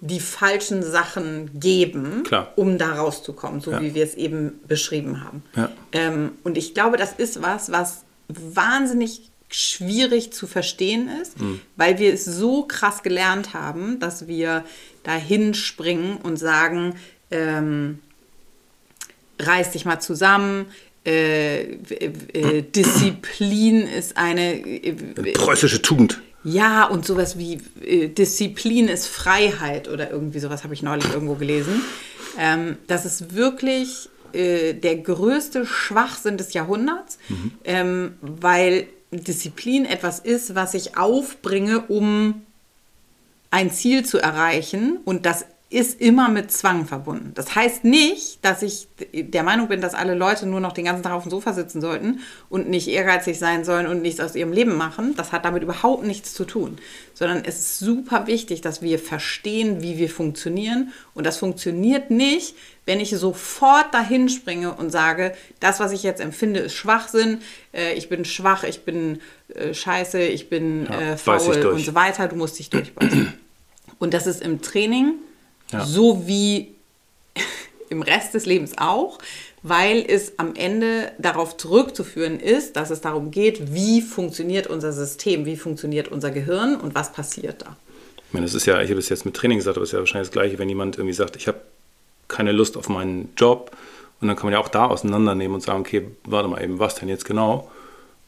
die 0.00 0.20
falschen 0.20 0.82
Sachen 0.82 1.60
geben, 1.60 2.24
Klar. 2.24 2.52
um 2.56 2.76
da 2.76 2.94
rauszukommen, 2.94 3.60
so 3.60 3.70
ja. 3.70 3.80
wie 3.80 3.94
wir 3.94 4.02
es 4.02 4.14
eben 4.14 4.60
beschrieben 4.66 5.22
haben. 5.22 5.44
Ja. 5.54 5.70
Ähm, 5.92 6.32
und 6.42 6.58
ich 6.58 6.74
glaube, 6.74 6.96
das 6.96 7.12
ist 7.12 7.40
was, 7.40 7.70
was 7.70 8.02
wahnsinnig 8.28 9.30
schwierig 9.48 10.32
zu 10.32 10.46
verstehen 10.46 11.08
ist, 11.20 11.40
mhm. 11.40 11.60
weil 11.76 11.98
wir 11.98 12.12
es 12.12 12.24
so 12.24 12.64
krass 12.64 13.02
gelernt 13.02 13.54
haben, 13.54 14.00
dass 14.00 14.26
wir 14.26 14.64
dahin 15.04 15.54
springen 15.54 16.16
und 16.16 16.36
sagen, 16.36 16.96
ähm, 17.30 18.00
reiß 19.38 19.70
dich 19.70 19.84
mal 19.84 20.00
zusammen, 20.00 20.66
äh, 21.04 21.62
äh, 21.62 22.62
Disziplin 22.62 23.86
ist 23.86 24.16
eine 24.16 24.54
äh, 24.54 24.92
preußische 25.32 25.82
Tugend. 25.82 26.20
Ja, 26.44 26.84
und 26.84 27.06
sowas 27.06 27.38
wie 27.38 27.60
äh, 27.84 28.08
Disziplin 28.08 28.88
ist 28.88 29.06
Freiheit 29.06 29.88
oder 29.88 30.10
irgendwie 30.10 30.40
sowas 30.40 30.64
habe 30.64 30.74
ich 30.74 30.82
neulich 30.82 31.12
irgendwo 31.12 31.34
gelesen. 31.34 31.82
Ähm, 32.38 32.76
das 32.86 33.04
ist 33.04 33.34
wirklich 33.34 34.08
äh, 34.32 34.72
der 34.74 34.96
größte 34.96 35.66
Schwachsinn 35.66 36.36
des 36.36 36.52
Jahrhunderts, 36.52 37.18
mhm. 37.28 37.52
ähm, 37.64 38.14
weil 38.20 38.86
Disziplin 39.10 39.84
etwas 39.84 40.18
ist, 40.18 40.54
was 40.54 40.74
ich 40.74 40.96
aufbringe, 40.96 41.80
um 41.88 42.42
ein 43.50 43.70
Ziel 43.70 44.04
zu 44.04 44.18
erreichen 44.18 44.98
und 45.04 45.26
das 45.26 45.44
ist 45.72 46.00
immer 46.00 46.28
mit 46.28 46.52
Zwang 46.52 46.86
verbunden. 46.86 47.32
Das 47.34 47.54
heißt 47.54 47.84
nicht, 47.84 48.44
dass 48.44 48.62
ich 48.62 48.88
der 49.12 49.42
Meinung 49.42 49.68
bin, 49.68 49.80
dass 49.80 49.94
alle 49.94 50.14
Leute 50.14 50.46
nur 50.46 50.60
noch 50.60 50.72
den 50.72 50.84
ganzen 50.84 51.02
Tag 51.02 51.12
auf 51.12 51.22
dem 51.22 51.30
Sofa 51.30 51.52
sitzen 51.52 51.80
sollten 51.80 52.20
und 52.48 52.68
nicht 52.68 52.88
ehrgeizig 52.88 53.38
sein 53.38 53.64
sollen 53.64 53.86
und 53.86 54.02
nichts 54.02 54.20
aus 54.20 54.34
ihrem 54.34 54.52
Leben 54.52 54.76
machen. 54.76 55.14
Das 55.16 55.32
hat 55.32 55.44
damit 55.44 55.62
überhaupt 55.62 56.04
nichts 56.04 56.34
zu 56.34 56.44
tun. 56.44 56.78
Sondern 57.14 57.42
es 57.44 57.58
ist 57.58 57.78
super 57.78 58.26
wichtig, 58.26 58.60
dass 58.60 58.82
wir 58.82 58.98
verstehen, 58.98 59.82
wie 59.82 59.96
wir 59.96 60.10
funktionieren. 60.10 60.92
Und 61.14 61.26
das 61.26 61.38
funktioniert 61.38 62.10
nicht, 62.10 62.54
wenn 62.84 63.00
ich 63.00 63.10
sofort 63.10 63.94
dahin 63.94 64.28
springe 64.28 64.74
und 64.74 64.90
sage, 64.90 65.32
das, 65.60 65.80
was 65.80 65.92
ich 65.92 66.02
jetzt 66.02 66.20
empfinde, 66.20 66.60
ist 66.60 66.74
Schwachsinn, 66.74 67.38
äh, 67.72 67.94
ich 67.94 68.08
bin 68.08 68.24
schwach, 68.24 68.64
ich 68.64 68.84
bin 68.84 69.20
äh, 69.54 69.72
scheiße, 69.72 70.20
ich 70.20 70.50
bin 70.50 70.86
ja, 70.86 71.12
äh, 71.12 71.16
faul 71.16 71.66
und 71.66 71.84
so 71.84 71.94
weiter. 71.94 72.28
Du 72.28 72.36
musst 72.36 72.58
dich 72.58 72.70
durchbeißen. 72.70 73.32
Und 73.98 74.14
das 74.14 74.26
ist 74.26 74.42
im 74.42 74.60
Training 74.62 75.14
ja. 75.72 75.84
So 75.84 76.26
wie 76.26 76.74
im 77.88 78.02
Rest 78.02 78.34
des 78.34 78.46
Lebens 78.46 78.72
auch, 78.76 79.18
weil 79.62 80.04
es 80.06 80.38
am 80.38 80.54
Ende 80.54 81.12
darauf 81.18 81.56
zurückzuführen 81.56 82.40
ist, 82.40 82.76
dass 82.76 82.90
es 82.90 83.00
darum 83.00 83.30
geht, 83.30 83.74
wie 83.74 84.00
funktioniert 84.00 84.66
unser 84.66 84.92
System, 84.92 85.44
wie 85.46 85.56
funktioniert 85.56 86.08
unser 86.08 86.30
Gehirn 86.30 86.76
und 86.76 86.94
was 86.94 87.12
passiert 87.12 87.62
da. 87.62 87.76
Ich 88.28 88.34
meine, 88.34 88.46
das 88.46 88.54
ist 88.54 88.66
ja, 88.66 88.80
ich 88.80 88.90
habe 88.90 88.98
es 88.98 89.08
jetzt 89.08 89.24
mit 89.24 89.34
Training 89.34 89.58
gesagt, 89.58 89.76
aber 89.76 89.84
es 89.84 89.90
ist 89.90 89.92
ja 89.92 89.98
wahrscheinlich 89.98 90.28
das 90.28 90.32
Gleiche, 90.32 90.58
wenn 90.58 90.68
jemand 90.68 90.96
irgendwie 90.96 91.14
sagt, 91.14 91.36
ich 91.36 91.48
habe 91.48 91.60
keine 92.28 92.52
Lust 92.52 92.76
auf 92.76 92.88
meinen 92.88 93.32
Job 93.36 93.70
und 94.20 94.28
dann 94.28 94.36
kann 94.36 94.46
man 94.46 94.54
ja 94.54 94.58
auch 94.58 94.68
da 94.68 94.86
auseinandernehmen 94.86 95.54
und 95.54 95.60
sagen, 95.60 95.80
okay, 95.80 96.06
warte 96.24 96.48
mal 96.48 96.62
eben, 96.62 96.78
was 96.78 96.94
denn 96.94 97.08
jetzt 97.08 97.24
genau? 97.24 97.70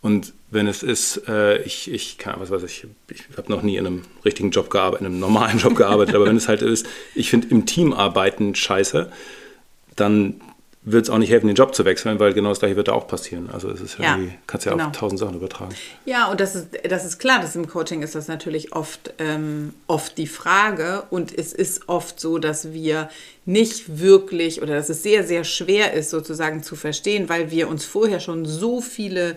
Und 0.05 0.35
wenn 0.51 0.67
es 0.67 0.83
ist, 0.83 1.23
äh, 1.29 1.63
ich, 1.63 1.91
ich 1.91 2.19
kann, 2.19 2.39
was 2.39 2.51
weiß 2.51 2.63
ich, 2.65 2.87
ich 3.11 3.23
habe 3.39 3.51
noch 3.51 3.63
nie 3.63 3.79
in 3.79 3.87
einem 3.87 4.03
richtigen 4.23 4.51
Job 4.51 4.69
gearbeitet, 4.69 5.01
in 5.01 5.07
einem 5.07 5.19
normalen 5.19 5.59
Job 5.65 5.75
gearbeitet, 5.75 6.15
aber 6.15 6.27
wenn 6.27 6.37
es 6.37 6.47
halt 6.47 6.61
ist, 6.61 6.85
ich 7.15 7.31
finde 7.31 7.49
im 7.49 7.65
Team 7.65 7.95
arbeiten 7.95 8.55
scheiße, 8.55 9.11
dann 9.97 10.43
wird 10.83 11.05
es 11.05 11.11
auch 11.11 11.17
nicht 11.17 11.31
helfen, 11.31 11.47
den 11.47 11.57
Job 11.57 11.75
zu 11.75 11.87
wechseln, 11.87 12.21
weil 12.21 12.35
genau 12.35 12.51
das 12.51 12.59
gleiche 12.59 12.77
wird 12.77 12.89
da 12.89 12.93
auch 12.93 13.09
passieren. 13.09 13.49
Also 13.51 13.71
es 13.71 13.81
ist 13.81 13.99
ja, 13.99 14.19
Ja, 14.19 14.29
kannst 14.47 14.67
ja 14.67 14.73
genau. 14.73 14.89
auf 14.89 14.93
tausend 14.93 15.21
Sachen 15.21 15.37
übertragen. 15.37 15.75
Ja, 16.05 16.31
und 16.31 16.39
das 16.39 16.55
ist, 16.55 16.67
das 16.87 17.07
ist 17.07 17.19
klar, 17.19 17.41
dass 17.41 17.57
im 17.57 17.67
Coaching 17.67 18.03
ist 18.03 18.15
das 18.15 18.29
natürlich 18.29 18.75
oft, 18.75 19.15
ähm, 19.19 19.73
oft 19.87 20.19
die 20.19 20.27
Frage. 20.27 21.05
Und 21.09 21.33
es 21.33 21.55
ist 21.55 21.89
oft 21.89 22.21
so, 22.21 22.37
dass 22.37 22.75
wir 22.75 23.09
nicht 23.47 23.99
wirklich 23.99 24.61
oder 24.61 24.75
dass 24.75 24.91
es 24.91 25.03
sehr, 25.03 25.25
sehr 25.25 25.45
schwer 25.45 25.95
ist, 25.95 26.11
sozusagen 26.11 26.63
zu 26.63 26.77
verstehen, 26.77 27.31
weil 27.31 27.51
wir 27.51 27.69
uns 27.69 27.87
vorher 27.87 28.21
schon 28.21 28.45
so 28.45 28.83
viele 28.83 29.37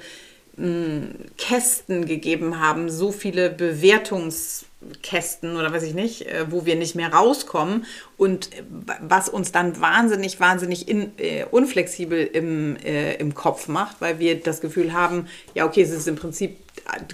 Kästen 1.38 2.08
gegeben 2.08 2.60
haben, 2.60 2.90
so 2.90 3.12
viele 3.12 3.52
Bewertungskästen 3.52 5.56
oder 5.56 5.72
weiß 5.72 5.84
ich 5.84 5.94
nicht, 5.94 6.24
äh, 6.24 6.52
wo 6.52 6.66
wir 6.66 6.76
nicht 6.76 6.96
mehr 6.96 7.14
rauskommen 7.14 7.86
und 8.18 8.52
äh, 8.56 8.64
was 9.02 9.30
uns 9.30 9.52
dann 9.52 9.80
wahnsinnig, 9.80 10.40
wahnsinnig 10.40 10.88
in, 10.88 11.12
äh, 11.20 11.46
unflexibel 11.52 12.26
im, 12.26 12.76
äh, 12.78 13.14
im 13.18 13.36
Kopf 13.36 13.68
macht, 13.68 14.02
weil 14.02 14.18
wir 14.18 14.42
das 14.42 14.60
Gefühl 14.60 14.94
haben, 14.94 15.28
ja 15.54 15.64
okay, 15.66 15.84
es 15.84 15.92
ist 15.92 16.08
im 16.08 16.16
Prinzip 16.16 16.58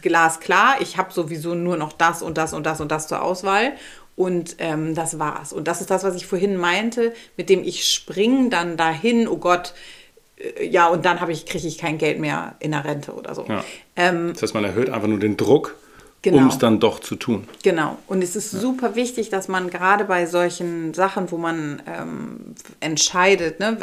glasklar, 0.01 0.75
ich 0.79 0.95
habe 0.97 1.11
sowieso 1.11 1.53
nur 1.53 1.75
noch 1.75 1.91
das 1.91 2.21
und 2.21 2.37
das 2.37 2.53
und 2.53 2.65
das 2.65 2.79
und 2.79 2.93
das 2.93 3.09
zur 3.09 3.21
Auswahl 3.21 3.73
und 4.15 4.55
ähm, 4.59 4.95
das 4.95 5.19
war's. 5.19 5.51
Und 5.51 5.67
das 5.67 5.81
ist 5.81 5.89
das, 5.89 6.05
was 6.05 6.15
ich 6.15 6.27
vorhin 6.27 6.55
meinte, 6.55 7.13
mit 7.35 7.49
dem 7.49 7.61
ich 7.63 7.91
spring 7.91 8.49
dann 8.49 8.77
dahin, 8.77 9.27
oh 9.27 9.35
Gott, 9.37 9.73
ja, 10.61 10.87
und 10.87 11.05
dann 11.05 11.21
habe 11.21 11.31
ich, 11.31 11.45
kriege 11.45 11.67
ich 11.67 11.77
kein 11.77 11.97
Geld 11.97 12.19
mehr 12.19 12.55
in 12.59 12.71
der 12.71 12.83
Rente 12.85 13.13
oder 13.13 13.33
so. 13.35 13.45
Ja. 13.47 13.63
Ähm, 13.95 14.31
Das 14.33 14.41
heißt, 14.43 14.53
man 14.53 14.63
erhöht 14.63 14.89
einfach 14.89 15.07
nur 15.07 15.19
den 15.19 15.37
Druck, 15.37 15.75
Genau. 16.21 16.37
um 16.37 16.47
es 16.47 16.57
dann 16.57 16.79
doch 16.79 16.99
zu 16.99 17.17
tun. 17.17 17.45
Genau. 17.63 17.97
Und 18.07 18.23
es 18.23 18.37
ist 18.37 18.49
super 18.51 18.95
wichtig, 18.95 19.29
dass 19.29 19.49
man 19.49 19.69
gerade 19.69 20.05
bei 20.05 20.25
solchen 20.25 20.93
Sachen, 20.93 21.29
wo 21.31 21.37
man 21.37 21.81
ähm, 21.85 22.55
entscheidet, 22.79 23.59
ne, 23.59 23.77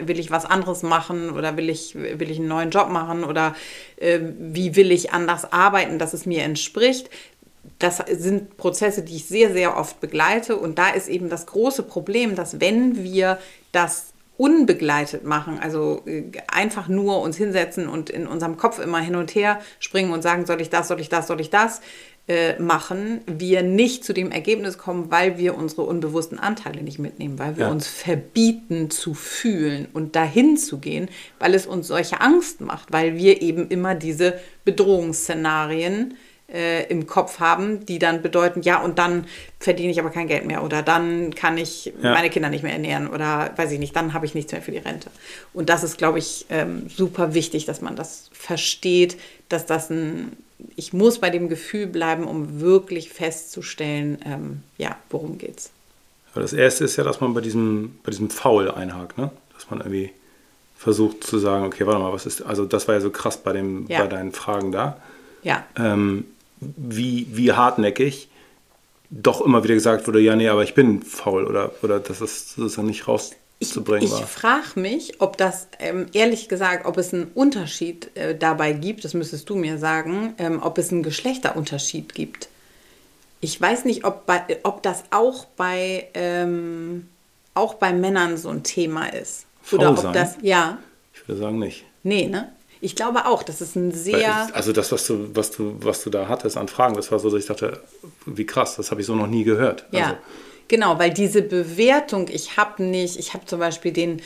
will 0.00 0.18
ich 0.18 0.32
was 0.32 0.44
anderes 0.44 0.82
machen 0.82 1.30
oder 1.30 1.56
will 1.56 1.70
ich, 1.70 1.94
will 1.94 2.30
ich 2.32 2.38
einen 2.40 2.48
neuen 2.48 2.70
Job 2.70 2.88
machen 2.88 3.22
oder 3.22 3.54
äh, 3.96 4.18
wie 4.38 4.74
will 4.74 4.90
ich 4.90 5.12
anders 5.12 5.52
arbeiten, 5.52 6.00
dass 6.00 6.14
es 6.14 6.26
mir 6.26 6.42
entspricht. 6.42 7.10
Das 7.78 8.02
sind 8.10 8.56
Prozesse, 8.56 9.02
die 9.02 9.14
ich 9.14 9.26
sehr, 9.26 9.52
sehr 9.52 9.76
oft 9.76 10.00
begleite. 10.00 10.56
Und 10.56 10.78
da 10.80 10.88
ist 10.90 11.08
eben 11.08 11.28
das 11.28 11.46
große 11.46 11.84
Problem, 11.84 12.34
dass 12.34 12.60
wenn 12.60 13.04
wir 13.04 13.38
das 13.70 14.13
unbegleitet 14.36 15.24
machen, 15.24 15.58
also 15.60 16.02
äh, 16.06 16.24
einfach 16.48 16.88
nur 16.88 17.20
uns 17.22 17.36
hinsetzen 17.36 17.88
und 17.88 18.10
in 18.10 18.26
unserem 18.26 18.56
Kopf 18.56 18.78
immer 18.80 18.98
hin 18.98 19.14
und 19.16 19.34
her 19.34 19.60
springen 19.78 20.12
und 20.12 20.22
sagen, 20.22 20.44
soll 20.46 20.60
ich 20.60 20.70
das, 20.70 20.88
soll 20.88 21.00
ich 21.00 21.08
das, 21.08 21.26
soll 21.28 21.40
ich 21.40 21.50
das 21.50 21.80
äh, 22.26 22.58
machen, 22.58 23.20
wir 23.26 23.62
nicht 23.62 24.02
zu 24.02 24.12
dem 24.14 24.32
Ergebnis 24.32 24.78
kommen, 24.78 25.10
weil 25.10 25.36
wir 25.38 25.56
unsere 25.56 25.82
unbewussten 25.82 26.38
Anteile 26.38 26.82
nicht 26.82 26.98
mitnehmen, 26.98 27.38
weil 27.38 27.56
wir 27.56 27.66
Ja. 27.66 27.70
uns 27.70 27.86
verbieten 27.86 28.90
zu 28.90 29.14
fühlen 29.14 29.86
und 29.92 30.16
dahin 30.16 30.56
zu 30.56 30.78
gehen, 30.78 31.08
weil 31.38 31.54
es 31.54 31.66
uns 31.66 31.86
solche 31.86 32.20
Angst 32.20 32.60
macht, 32.60 32.92
weil 32.92 33.16
wir 33.16 33.42
eben 33.42 33.68
immer 33.68 33.94
diese 33.94 34.40
Bedrohungsszenarien 34.64 36.14
äh, 36.54 36.84
im 36.84 37.06
Kopf 37.06 37.40
haben, 37.40 37.84
die 37.84 37.98
dann 37.98 38.22
bedeuten, 38.22 38.62
ja, 38.62 38.80
und 38.80 38.98
dann 38.98 39.26
verdiene 39.58 39.90
ich 39.90 39.98
aber 40.00 40.10
kein 40.10 40.28
Geld 40.28 40.46
mehr 40.46 40.62
oder 40.62 40.82
dann 40.82 41.34
kann 41.34 41.58
ich 41.58 41.86
Ja. 42.00 42.12
meine 42.12 42.30
Kinder 42.30 42.48
nicht 42.48 42.62
mehr 42.62 42.72
ernähren 42.72 43.08
oder 43.08 43.50
weiß 43.56 43.72
ich 43.72 43.78
nicht, 43.78 43.94
dann 43.96 44.14
habe 44.14 44.24
ich 44.24 44.34
nichts 44.34 44.52
mehr 44.52 44.62
für 44.62 44.70
die 44.72 44.78
Rente. 44.78 45.10
Und 45.52 45.68
das 45.68 45.82
ist, 45.84 45.98
glaube 45.98 46.18
ich, 46.20 46.46
ähm, 46.50 46.88
super 46.88 47.34
wichtig, 47.34 47.64
dass 47.66 47.80
man 47.80 47.96
das 47.96 48.30
versteht, 48.32 49.18
dass 49.48 49.66
das 49.66 49.90
ein, 49.90 50.32
ich 50.76 50.92
muss 50.92 51.18
bei 51.18 51.30
dem 51.30 51.48
Gefühl 51.48 51.86
bleiben, 51.86 52.24
um 52.24 52.60
wirklich 52.60 53.10
festzustellen, 53.10 54.18
ähm, 54.24 54.62
ja, 54.78 54.96
worum 55.10 55.38
geht's. 55.38 55.70
Aber 56.32 56.42
das 56.42 56.52
erste 56.52 56.84
ist 56.84 56.96
ja, 56.96 57.04
dass 57.04 57.20
man 57.20 57.34
bei 57.34 57.40
diesem, 57.40 57.98
bei 58.02 58.10
diesem 58.10 58.30
Foul 58.30 58.70
einhakt, 58.70 59.18
ne? 59.18 59.30
Dass 59.54 59.70
man 59.70 59.80
irgendwie 59.80 60.10
versucht 60.76 61.24
zu 61.24 61.38
sagen, 61.38 61.64
okay, 61.64 61.86
warte 61.86 62.00
mal, 62.00 62.12
was 62.12 62.26
ist, 62.26 62.42
also 62.42 62.64
das 62.64 62.88
war 62.88 62.94
ja 62.96 63.00
so 63.00 63.10
krass 63.10 63.36
bei, 63.38 63.52
dem, 63.52 63.86
Ja. 63.88 64.00
bei 64.02 64.08
deinen 64.08 64.32
Fragen 64.32 64.72
da. 64.72 64.98
Ja, 65.42 65.64
ähm, 65.78 66.24
wie, 66.76 67.26
wie 67.30 67.52
hartnäckig 67.52 68.28
doch 69.10 69.40
immer 69.40 69.62
wieder 69.62 69.74
gesagt 69.74 70.06
wurde, 70.06 70.20
ja, 70.20 70.34
nee, 70.34 70.48
aber 70.48 70.64
ich 70.64 70.74
bin 70.74 71.02
faul 71.02 71.44
oder, 71.46 71.72
oder 71.82 72.00
dass 72.00 72.20
es 72.20 72.54
sozusagen 72.54 72.88
nicht 72.88 73.06
rauszubringen 73.06 74.04
ich 74.04 74.10
war. 74.10 74.26
frage 74.26 74.80
mich, 74.80 75.20
ob 75.20 75.36
das, 75.36 75.68
ähm, 75.78 76.06
ehrlich 76.12 76.48
gesagt, 76.48 76.86
ob 76.86 76.96
es 76.98 77.14
einen 77.14 77.30
Unterschied 77.34 78.10
äh, 78.16 78.36
dabei 78.36 78.72
gibt, 78.72 79.04
das 79.04 79.14
müsstest 79.14 79.48
du 79.48 79.56
mir 79.56 79.78
sagen, 79.78 80.34
ähm, 80.38 80.60
ob 80.62 80.78
es 80.78 80.90
einen 80.90 81.02
Geschlechterunterschied 81.02 82.14
gibt. 82.14 82.48
Ich 83.40 83.60
weiß 83.60 83.84
nicht, 83.84 84.04
ob, 84.04 84.26
bei, 84.26 84.42
ob 84.62 84.82
das 84.82 85.04
auch 85.10 85.44
bei, 85.44 86.08
ähm, 86.14 87.08
auch 87.52 87.74
bei 87.74 87.92
Männern 87.92 88.36
so 88.36 88.48
ein 88.48 88.62
Thema 88.62 89.06
ist. 89.12 89.46
Oder 89.70 89.86
Faul 89.86 89.94
ob 89.96 89.98
sein? 89.98 90.12
das, 90.14 90.36
ja, 90.42 90.78
Ich 91.14 91.28
würde 91.28 91.40
sagen 91.40 91.58
nicht. 91.58 91.84
nee, 92.02 92.26
ne? 92.26 92.50
Ich 92.84 92.94
glaube 92.94 93.24
auch, 93.26 93.42
das 93.42 93.60
ist 93.60 93.76
ein 93.76 93.92
sehr. 93.92 94.46
ich, 94.48 94.54
also 94.54 94.72
das, 94.72 94.92
was 94.92 95.06
du, 95.06 95.30
was 95.34 95.50
du, 95.50 95.76
was 95.80 96.04
du 96.04 96.10
da 96.10 96.28
hattest 96.28 96.56
an 96.56 96.68
Fragen, 96.68 96.94
das 96.94 97.10
war 97.10 97.18
so, 97.18 97.30
dass 97.30 97.40
ich 97.40 97.46
dachte, 97.46 97.80
wie 98.26 98.44
krass, 98.44 98.76
das 98.76 98.90
habe 98.90 99.00
ich 99.00 99.06
so 99.06 99.14
noch 99.14 99.26
nie 99.26 99.42
gehört. 99.44 99.86
Ja, 99.90 100.04
Also, 100.04 100.16
genau, 100.68 100.98
weil 100.98 101.10
diese 101.10 101.40
Bewertung, 101.42 102.28
ich 102.28 102.56
habe 102.58 102.82
nicht, 102.82 103.18
ich 103.18 103.32
habe 103.32 103.46
zum 103.46 103.58
Beispiel 103.58 103.92
den, 103.92 104.20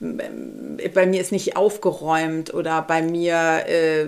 bei 0.00 1.06
mir 1.06 1.20
ist 1.20 1.32
nicht 1.32 1.56
aufgeräumt 1.56 2.52
oder 2.52 2.82
bei 2.82 3.00
mir, 3.00 3.64
äh, 3.66 4.06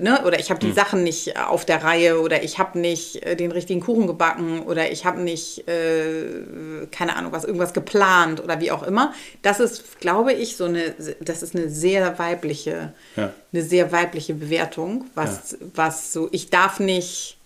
ne, 0.00 0.20
oder 0.24 0.38
ich 0.38 0.50
habe 0.50 0.60
die 0.60 0.68
Hm. 0.68 0.74
Sachen 0.74 1.02
nicht 1.02 1.36
auf 1.38 1.64
der 1.64 1.82
Reihe 1.82 2.20
oder 2.20 2.42
ich 2.44 2.58
habe 2.58 2.78
nicht 2.78 3.22
äh, 3.24 3.34
den 3.34 3.50
richtigen 3.50 3.80
Kuchen 3.80 4.06
gebacken 4.06 4.60
oder 4.62 4.92
ich 4.92 5.04
habe 5.04 5.20
nicht, 5.20 5.66
äh, 5.66 6.86
keine 6.92 7.16
Ahnung 7.16 7.32
was, 7.32 7.44
irgendwas 7.44 7.72
geplant 7.72 8.42
oder 8.44 8.60
wie 8.60 8.70
auch 8.70 8.82
immer. 8.82 9.14
Das 9.40 9.58
ist, 9.58 10.00
glaube 10.00 10.32
ich, 10.32 10.56
so 10.56 10.64
eine, 10.66 10.94
das 11.20 11.42
ist 11.42 11.56
eine 11.56 11.68
sehr 11.70 12.18
weibliche, 12.18 12.92
Ja. 13.16 13.32
eine 13.52 13.62
sehr 13.62 13.90
weibliche 13.90 14.34
Bewertung, 14.34 15.06
was, 15.14 15.56
was 15.74 16.12
so, 16.12 16.28
ich 16.30 16.50
darf 16.50 16.78
nicht, 16.78 17.36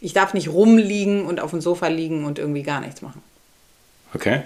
ich 0.00 0.14
darf 0.14 0.32
nicht 0.34 0.48
rumliegen 0.48 1.26
und 1.26 1.38
auf 1.38 1.50
dem 1.50 1.60
Sofa 1.60 1.88
liegen 1.88 2.24
und 2.24 2.38
irgendwie 2.38 2.62
gar 2.62 2.80
nichts 2.80 3.02
machen. 3.02 3.22
okay. 4.14 4.40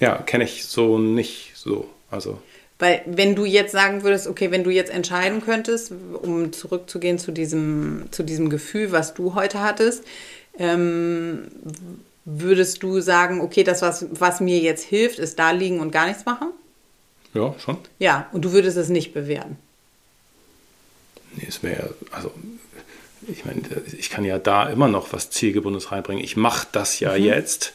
Ja, 0.00 0.16
kenne 0.22 0.44
ich 0.44 0.64
so 0.66 0.98
nicht 0.98 1.52
so. 1.54 1.88
Also, 2.10 2.40
Weil 2.78 3.02
wenn 3.06 3.34
du 3.34 3.44
jetzt 3.44 3.72
sagen 3.72 4.02
würdest, 4.02 4.26
okay, 4.26 4.50
wenn 4.50 4.64
du 4.64 4.70
jetzt 4.70 4.90
entscheiden 4.92 5.40
könntest, 5.40 5.92
um 6.22 6.52
zurückzugehen 6.52 7.18
zu 7.18 7.32
diesem, 7.32 8.06
zu 8.10 8.22
diesem 8.22 8.50
Gefühl, 8.50 8.92
was 8.92 9.14
du 9.14 9.34
heute 9.34 9.60
hattest, 9.60 10.04
ähm, 10.58 11.48
würdest 12.24 12.82
du 12.82 13.00
sagen, 13.00 13.40
okay, 13.40 13.64
das, 13.64 13.82
was, 13.82 14.06
was 14.10 14.40
mir 14.40 14.58
jetzt 14.58 14.84
hilft, 14.84 15.18
ist 15.18 15.38
da 15.38 15.50
liegen 15.50 15.80
und 15.80 15.90
gar 15.90 16.06
nichts 16.06 16.24
machen? 16.24 16.48
ja, 17.34 17.52
schon. 17.58 17.78
Ja, 17.98 18.28
und 18.32 18.44
du 18.44 18.52
würdest 18.52 18.76
es 18.76 18.88
nicht 18.88 19.12
bewerten. 19.12 19.56
Nee, 21.36 21.46
es 21.48 21.62
wäre, 21.64 21.94
also, 22.12 22.30
ich 23.26 23.44
meine, 23.44 23.62
ich 23.98 24.08
kann 24.10 24.24
ja 24.24 24.38
da 24.38 24.68
immer 24.68 24.86
noch 24.86 25.12
was 25.12 25.30
Zielgebundenes 25.30 25.90
reinbringen. 25.90 26.22
Ich 26.22 26.36
mache 26.36 26.68
das 26.70 27.00
ja 27.00 27.16
Mhm. 27.16 27.24
jetzt, 27.24 27.72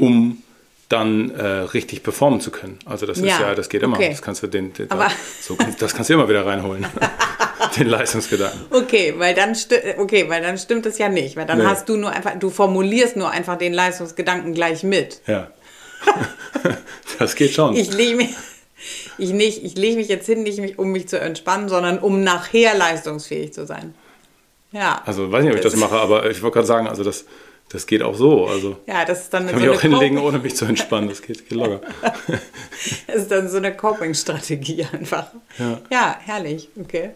um 0.00 0.42
dann 0.88 1.30
äh, 1.30 1.44
richtig 1.44 2.02
performen 2.02 2.40
zu 2.40 2.50
können. 2.50 2.78
Also 2.84 3.06
das 3.06 3.18
ist 3.18 3.24
Ja, 3.24 3.40
ja, 3.40 3.54
das 3.54 3.68
geht 3.68 3.82
immer. 3.82 3.96
okay. 3.96 4.10
Das 4.10 4.22
kannst 4.22 4.42
du 4.42 4.46
den, 4.46 4.72
den 4.72 4.90
Aber- 4.90 5.10
so, 5.40 5.56
das 5.78 5.94
kannst 5.94 6.10
du 6.10 6.14
immer 6.14 6.28
wieder 6.28 6.46
reinholen. 6.46 6.86
den 7.76 7.88
Leistungsgedanken. 7.88 8.60
Okay, 8.70 9.14
weil 9.16 9.34
dann 9.34 9.56
okay, 9.98 10.28
weil 10.28 10.42
dann 10.42 10.56
stimmt 10.58 10.86
es 10.86 10.98
ja 10.98 11.08
nicht, 11.08 11.36
weil 11.36 11.46
dann 11.46 11.58
Nee. 11.58 11.64
hast 11.64 11.88
du 11.88 11.96
nur 11.96 12.10
einfach, 12.10 12.38
du 12.38 12.50
formulierst 12.50 13.16
nur 13.16 13.30
einfach 13.30 13.58
den 13.58 13.72
Leistungsgedanken 13.74 14.54
gleich 14.54 14.82
mit. 14.84 15.20
Ja. 15.26 15.50
das 17.18 17.34
geht 17.34 17.52
schon. 17.52 17.74
Ich 17.74 17.92
lege 17.92 18.16
mich, 18.16 18.34
ich 19.18 19.30
nicht, 19.30 19.64
ich 19.64 19.76
lege 19.76 19.96
mich 19.96 20.08
jetzt 20.08 20.26
hin, 20.26 20.42
nicht 20.42 20.58
mich, 20.60 20.78
um 20.78 20.92
mich 20.92 21.08
zu 21.08 21.18
entspannen, 21.18 21.68
sondern 21.68 21.98
um 21.98 22.22
nachher 22.22 22.76
leistungsfähig 22.76 23.52
zu 23.52 23.66
sein. 23.66 23.94
Ja. 24.72 25.00
also 25.06 25.32
weiß 25.32 25.42
nicht, 25.42 25.52
ob 25.52 25.56
ich 25.58 25.62
das 25.64 25.76
mache, 25.76 25.94
aber 25.96 26.28
ich 26.30 26.42
wollte 26.42 26.54
gerade 26.54 26.66
sagen, 26.66 26.86
also 26.86 27.02
das, 27.02 27.24
das 27.68 27.86
geht 27.86 28.02
auch 28.02 28.14
so. 28.14 28.46
Also 28.46 28.76
ja, 28.86 29.04
das 29.04 29.22
ist 29.22 29.34
dann 29.34 29.44
ich 29.44 29.50
so 29.50 29.58
kann 29.58 29.68
mich 29.68 29.76
auch 29.76 29.80
hinlegen, 29.80 30.18
ohne 30.18 30.38
mich 30.38 30.54
zu 30.54 30.64
entspannen. 30.66 31.08
Das 31.08 31.22
geht, 31.22 31.48
geht 31.48 31.58
locker. 31.58 31.80
Das 33.06 33.16
ist 33.16 33.30
dann 33.30 33.48
so 33.48 33.56
eine 33.56 33.74
Coping-Strategie 33.74 34.86
einfach. 34.92 35.28
Ja. 35.58 35.80
ja, 35.90 36.18
herrlich. 36.20 36.68
Okay. 36.78 37.10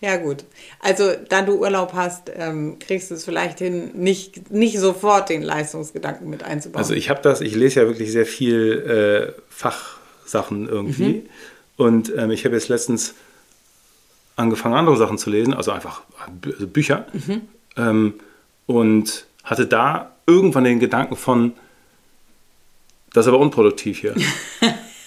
Ja, 0.00 0.18
gut. 0.18 0.44
Also, 0.80 1.12
da 1.28 1.40
du 1.40 1.58
Urlaub 1.58 1.94
hast, 1.94 2.30
ähm, 2.36 2.78
kriegst 2.78 3.10
du 3.10 3.14
es 3.14 3.24
vielleicht 3.24 3.58
hin, 3.58 3.92
nicht, 3.94 4.50
nicht 4.50 4.78
sofort 4.78 5.30
den 5.30 5.42
Leistungsgedanken 5.42 6.28
mit 6.28 6.42
einzubauen. 6.42 6.78
Also 6.78 6.92
ich 6.92 7.08
habe 7.08 7.22
das, 7.22 7.40
ich 7.40 7.54
lese 7.54 7.80
ja 7.80 7.86
wirklich 7.86 8.12
sehr 8.12 8.26
viel 8.26 9.34
äh, 9.34 9.40
Fachsachen 9.48 10.68
irgendwie. 10.68 11.04
Mhm. 11.04 11.22
Und 11.76 12.12
ähm, 12.16 12.30
ich 12.30 12.44
habe 12.44 12.54
jetzt 12.54 12.68
letztens 12.68 13.14
angefangen, 14.36 14.74
andere 14.74 14.98
Sachen 14.98 15.16
zu 15.16 15.30
lesen, 15.30 15.54
also 15.54 15.72
einfach 15.72 16.02
also 16.52 16.66
Bücher. 16.66 17.06
Mhm. 17.12 17.40
Ähm, 17.76 18.14
und 18.66 19.25
hatte 19.46 19.66
da 19.66 20.12
irgendwann 20.26 20.64
den 20.64 20.80
Gedanken 20.80 21.16
von, 21.16 21.54
das 23.14 23.24
ist 23.24 23.28
aber 23.28 23.40
unproduktiv 23.40 24.00
hier. 24.00 24.14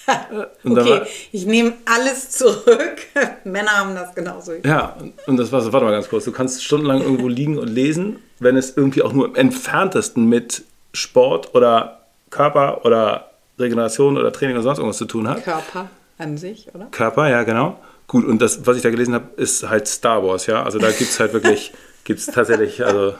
Äh, 0.06 0.46
und 0.64 0.76
okay, 0.76 1.02
ich 1.30 1.46
nehme 1.46 1.74
alles 1.84 2.30
zurück. 2.30 2.96
Männer 3.44 3.70
haben 3.70 3.94
das 3.94 4.12
genauso. 4.12 4.54
ja, 4.64 4.96
und 5.26 5.36
das 5.36 5.52
war 5.52 5.60
so, 5.60 5.72
warte 5.72 5.86
mal 5.86 5.92
ganz 5.92 6.08
kurz, 6.08 6.24
du 6.24 6.32
kannst 6.32 6.64
stundenlang 6.64 7.00
irgendwo 7.00 7.28
liegen 7.28 7.58
und 7.58 7.68
lesen, 7.68 8.18
wenn 8.40 8.56
es 8.56 8.76
irgendwie 8.76 9.02
auch 9.02 9.12
nur 9.12 9.26
im 9.26 9.36
entferntesten 9.36 10.26
mit 10.26 10.64
Sport 10.92 11.54
oder 11.54 12.00
Körper 12.30 12.84
oder 12.84 13.30
Regeneration 13.60 14.18
oder 14.18 14.32
Training 14.32 14.56
oder 14.56 14.64
sonst 14.64 14.78
irgendwas 14.78 14.98
zu 14.98 15.04
tun 15.04 15.28
hat. 15.28 15.44
Körper 15.44 15.88
an 16.18 16.38
sich, 16.38 16.74
oder? 16.74 16.86
Körper, 16.90 17.28
ja, 17.28 17.44
genau. 17.44 17.78
Gut, 18.08 18.24
und 18.24 18.42
das, 18.42 18.66
was 18.66 18.76
ich 18.76 18.82
da 18.82 18.90
gelesen 18.90 19.14
habe, 19.14 19.28
ist 19.36 19.68
halt 19.68 19.86
Star 19.86 20.24
Wars, 20.24 20.46
ja. 20.46 20.64
Also 20.64 20.80
da 20.80 20.90
gibt 20.90 21.10
es 21.10 21.20
halt 21.20 21.32
wirklich, 21.32 21.72
gibt 22.04 22.18
es 22.18 22.26
tatsächlich, 22.26 22.84
also 22.84 23.14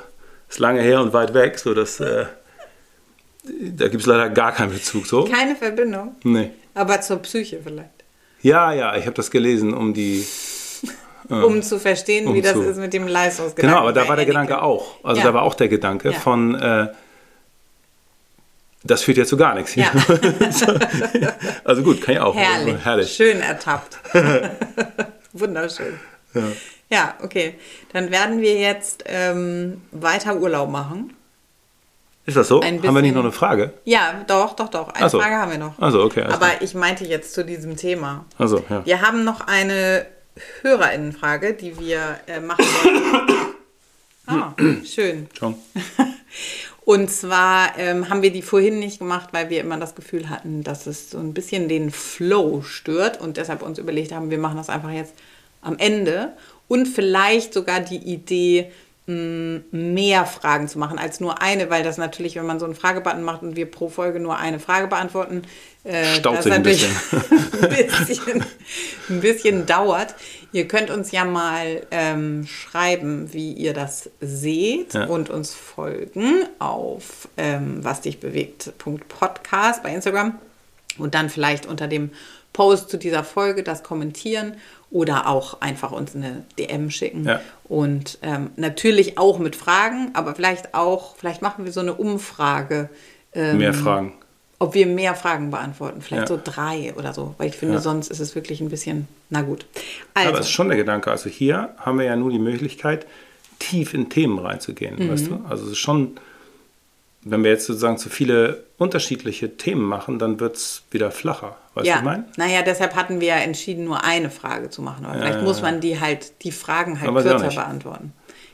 ist 0.50 0.58
lange 0.58 0.82
her 0.82 1.00
und 1.00 1.12
weit 1.14 1.32
weg, 1.32 1.58
so 1.58 1.72
dass 1.72 2.00
äh, 2.00 2.26
da 3.44 3.88
gibt 3.88 4.02
es 4.02 4.06
leider 4.06 4.28
gar 4.28 4.52
keinen 4.52 4.72
Bezug 4.72 5.06
so. 5.06 5.24
Keine 5.24 5.56
Verbindung. 5.56 6.16
Nee. 6.24 6.50
Aber 6.74 7.00
zur 7.00 7.18
Psyche 7.18 7.60
vielleicht. 7.64 7.88
Ja, 8.42 8.72
ja, 8.72 8.96
ich 8.96 9.04
habe 9.06 9.14
das 9.14 9.30
gelesen, 9.30 9.72
um 9.72 9.94
die. 9.94 10.26
Um 11.28 11.62
zu 11.62 11.78
verstehen, 11.78 12.26
um 12.26 12.34
wie 12.34 12.42
das 12.42 12.54
zu- 12.54 12.62
ist 12.62 12.78
mit 12.78 12.92
dem 12.92 13.06
Leistungsgedanken. 13.06 13.70
Genau, 13.76 13.88
aber 13.88 13.92
da 13.92 14.08
war 14.08 14.16
der. 14.16 14.24
Gedanke 14.26 14.60
auch. 14.60 14.96
Also 15.04 15.20
Ja. 15.20 15.28
da 15.28 15.34
war 15.34 15.42
auch 15.42 15.54
der 15.54 15.68
Gedanke 15.68 16.10
Ja. 16.10 16.18
von, 16.18 16.54
äh, 16.56 16.88
das 18.82 19.02
führt 19.02 19.18
ja 19.18 19.24
zu 19.24 19.36
gar 19.36 19.54
nichts. 19.54 19.74
Ja. 19.76 19.92
also 21.64 21.82
gut, 21.82 22.00
kann 22.02 22.14
ich 22.14 22.20
auch. 22.20 22.34
Herrlich. 22.34 22.76
Herrlich. 22.84 23.12
Schön 23.12 23.40
ertappt. 23.40 23.98
Wunderschön. 25.32 26.00
Ja. 26.90 27.14
Okay. 27.22 27.54
Dann 27.92 28.10
werden 28.10 28.40
wir 28.40 28.54
jetzt 28.54 29.04
ähm, 29.06 29.82
weiter 29.92 30.36
Urlaub 30.36 30.70
machen. 30.70 31.14
Ist 32.26 32.36
das 32.36 32.48
so? 32.48 32.62
Haben 32.62 32.82
wir 32.82 33.02
nicht 33.02 33.14
noch 33.14 33.22
eine 33.22 33.32
Frage? 33.32 33.72
Ja, 33.84 34.22
doch, 34.26 34.54
doch, 34.54 34.68
doch. 34.68 34.88
Eine 34.94 35.08
so. 35.08 35.18
Frage 35.18 35.36
haben 35.36 35.50
wir 35.50 35.58
noch. 35.58 35.78
Also 35.78 36.02
okay. 36.02 36.22
klar. 36.22 36.34
Aber 36.34 36.62
ich 36.62 36.74
meinte 36.74 37.04
jetzt 37.04 37.32
zu 37.34 37.44
diesem 37.44 37.76
Thema. 37.76 38.24
Also, 38.38 38.62
ja. 38.68 38.84
Wir 38.84 39.00
haben 39.00 39.24
noch 39.24 39.40
eine 39.46 40.06
Hörerinnenfrage, 40.62 41.54
die 41.54 41.78
wir 41.78 42.20
äh, 42.26 42.40
machen 42.40 42.64
wollen. 42.64 43.36
Ah, 44.26 44.54
schön. 44.84 45.26
Schon. 45.36 45.56
Und 46.84 47.10
zwar 47.10 47.76
ähm, 47.78 48.08
haben 48.08 48.22
wir 48.22 48.32
die 48.32 48.42
vorhin 48.42 48.78
nicht 48.78 49.00
gemacht, 49.00 49.30
weil 49.32 49.50
wir 49.50 49.60
immer 49.60 49.76
das 49.76 49.96
Gefühl 49.96 50.30
hatten, 50.30 50.62
dass 50.62 50.86
es 50.86 51.10
so 51.10 51.18
ein 51.18 51.34
bisschen 51.34 51.68
den 51.68 51.90
Flow 51.90 52.62
stört 52.62 53.20
und 53.20 53.38
deshalb 53.38 53.62
uns 53.62 53.78
überlegt 53.78 54.12
haben, 54.12 54.30
wir 54.30 54.38
machen 54.38 54.56
das 54.56 54.68
einfach 54.68 54.90
jetzt 54.90 55.14
am 55.62 55.78
Ende 55.78 56.32
und 56.70 56.86
vielleicht 56.86 57.52
sogar 57.52 57.80
die 57.80 57.96
Idee, 57.98 58.70
mh, 59.06 59.62
mehr 59.72 60.24
Fragen 60.24 60.68
zu 60.68 60.78
machen 60.78 60.98
als 61.00 61.18
nur 61.18 61.42
eine, 61.42 61.68
weil 61.68 61.82
das 61.82 61.98
natürlich, 61.98 62.36
wenn 62.36 62.46
man 62.46 62.60
so 62.60 62.64
einen 62.64 62.76
Fragebutton 62.76 63.24
macht 63.24 63.42
und 63.42 63.56
wir 63.56 63.68
pro 63.68 63.88
Folge 63.88 64.20
nur 64.20 64.38
eine 64.38 64.60
Frage 64.60 64.86
beantworten, 64.86 65.42
äh, 65.82 66.20
das 66.20 66.44
sich 66.44 66.52
ein 66.52 66.62
natürlich 66.62 66.86
ein 67.62 68.06
bisschen, 68.06 68.44
ein 69.08 69.20
bisschen 69.20 69.66
dauert. 69.66 70.14
Ihr 70.52 70.68
könnt 70.68 70.90
uns 70.90 71.10
ja 71.10 71.24
mal 71.24 71.86
ähm, 71.90 72.46
schreiben, 72.46 73.32
wie 73.32 73.52
ihr 73.52 73.74
das 73.74 74.10
seht 74.20 74.94
Ja. 74.94 75.06
und 75.06 75.28
uns 75.28 75.54
folgen 75.54 76.44
auf 76.60 77.26
ähm, 77.36 77.78
was 77.82 78.02
dich 78.02 78.20
bewegt.podcast 78.20 79.82
bei 79.82 79.92
Instagram 79.92 80.38
und 80.98 81.14
dann 81.16 81.30
vielleicht 81.30 81.66
unter 81.66 81.88
dem 81.88 82.10
Post 82.52 82.90
zu 82.90 82.96
dieser 82.96 83.24
Folge 83.24 83.62
das 83.62 83.82
kommentieren 83.82 84.54
oder 84.90 85.28
auch 85.28 85.60
einfach 85.60 85.92
uns 85.92 86.14
eine 86.16 86.44
DM 86.58 86.90
schicken. 86.90 87.24
Ja. 87.24 87.40
Und 87.64 88.18
ähm, 88.22 88.50
natürlich 88.56 89.18
auch 89.18 89.38
mit 89.38 89.54
Fragen, 89.56 90.10
aber 90.14 90.34
vielleicht 90.34 90.74
auch, 90.74 91.16
vielleicht 91.16 91.42
machen 91.42 91.64
wir 91.64 91.72
so 91.72 91.80
eine 91.80 91.94
Umfrage. 91.94 92.88
Ähm, 93.32 93.58
Mehr 93.58 93.72
Fragen. 93.74 94.14
ob 94.58 94.74
wir 94.74 94.86
mehr 94.86 95.14
Fragen 95.14 95.50
beantworten. 95.50 96.02
Vielleicht 96.02 96.28
Ja. 96.28 96.36
so 96.36 96.40
drei 96.42 96.92
oder 96.98 97.14
so. 97.14 97.34
Weil 97.38 97.48
ich 97.48 97.56
finde, 97.56 97.74
Ja. 97.76 97.80
sonst 97.80 98.10
ist 98.10 98.18
es 98.20 98.34
wirklich 98.34 98.60
ein 98.60 98.68
bisschen, 98.68 99.06
na 99.30 99.42
gut. 99.42 99.64
Aber 100.14 100.26
Also, 100.26 100.40
es 100.40 100.46
ist 100.46 100.52
schon 100.52 100.68
der 100.68 100.76
Gedanke. 100.76 101.10
Also 101.10 101.30
hier 101.30 101.70
haben 101.78 101.98
wir 101.98 102.04
ja 102.06 102.16
nur 102.16 102.30
die 102.30 102.38
Möglichkeit, 102.40 103.06
tief 103.60 103.94
in 103.94 104.08
Themen 104.10 104.38
reinzugehen, 104.38 104.96
Mhm. 104.96 105.10
weißt 105.12 105.26
du? 105.28 105.40
Also 105.48 105.64
es 105.66 105.72
ist 105.72 105.78
schon, 105.78 106.16
wenn 107.22 107.44
wir 107.44 107.50
jetzt 107.50 107.66
sozusagen 107.66 107.98
zu 107.98 108.08
viele 108.08 108.64
unterschiedliche 108.78 109.56
Themen 109.56 109.82
machen, 109.82 110.18
dann 110.18 110.40
wird 110.40 110.56
es 110.56 110.82
wieder 110.90 111.10
flacher. 111.10 111.56
Weißt 111.74 111.86
du, 111.86 111.88
ja, 111.90 111.94
was 111.96 112.00
ich 112.00 112.04
meine? 112.04 112.24
naja, 112.36 112.62
deshalb 112.62 112.94
hatten 112.94 113.20
wir 113.20 113.28
ja 113.28 113.36
entschieden, 113.36 113.84
nur 113.84 114.02
eine 114.04 114.30
Frage 114.30 114.70
zu 114.70 114.80
machen. 114.82 115.04
Aber 115.04 115.14
vielleicht 115.18 115.38
Ja. 115.38 115.42
muss 115.42 115.60
man 115.62 115.80
die 115.80 116.00
halt, 116.00 116.42
die 116.44 116.50
Fragen 116.52 117.00
halt 117.00 117.10
kürzer 117.10 117.38
beantworten. 117.48 118.12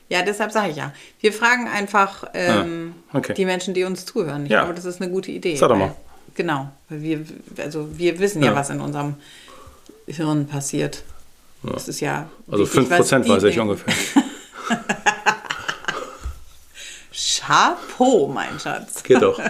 Ja, 0.09 0.23
deshalb 0.23 0.53
sage 0.53 0.71
ich 0.71 0.77
ja. 0.77 0.93
Wir 1.21 1.33
fragen 1.33 1.69
einfach 1.69 2.25
ähm, 2.35 2.95
Ah, 3.13 3.19
okay. 3.19 3.35
die 3.35 3.45
Menschen, 3.45 3.75
die 3.75 3.85
uns 3.85 4.05
zuhören. 4.05 4.45
Ich 4.47 4.53
Ja. 4.53 4.61
glaube, 4.63 4.75
das 4.75 4.85
ist 4.85 5.01
eine 5.01 5.11
gute 5.11 5.31
Idee. 5.33 5.57
Sag 5.57 5.69
doch 5.69 5.75
weil- 5.79 5.87
mal. 5.89 5.97
Genau. 6.35 6.69
Weil 6.89 7.03
wir, 7.03 7.25
also 7.59 7.89
wir 7.99 8.19
wissen 8.19 8.43
ja, 8.43 8.51
Ja. 8.51 8.57
was 8.57 8.71
in 8.71 8.81
unserem 8.81 9.15
Hirn 10.07 10.47
passiert. 10.47 11.03
Das 11.63 11.89
ist 11.89 12.01
ja. 12.01 12.29
Also 12.51 12.65
wichtig, 12.65 12.83
5% 12.89 12.99
was 12.99 13.09
die 13.09 13.31
weiß 13.31 13.43
ich 13.45 13.55
denken. 13.57 13.61
ungefähr. 13.71 13.95
Chapeau, 17.17 18.29
mein 18.29 18.61
Schatz. 18.61 19.03
Geht 19.03 19.23
doch. 19.23 19.41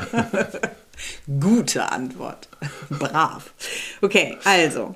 Gute 1.40 1.90
Antwort. 1.90 2.48
Brav. 2.88 3.52
Okay, 4.00 4.37
also. 4.44 4.94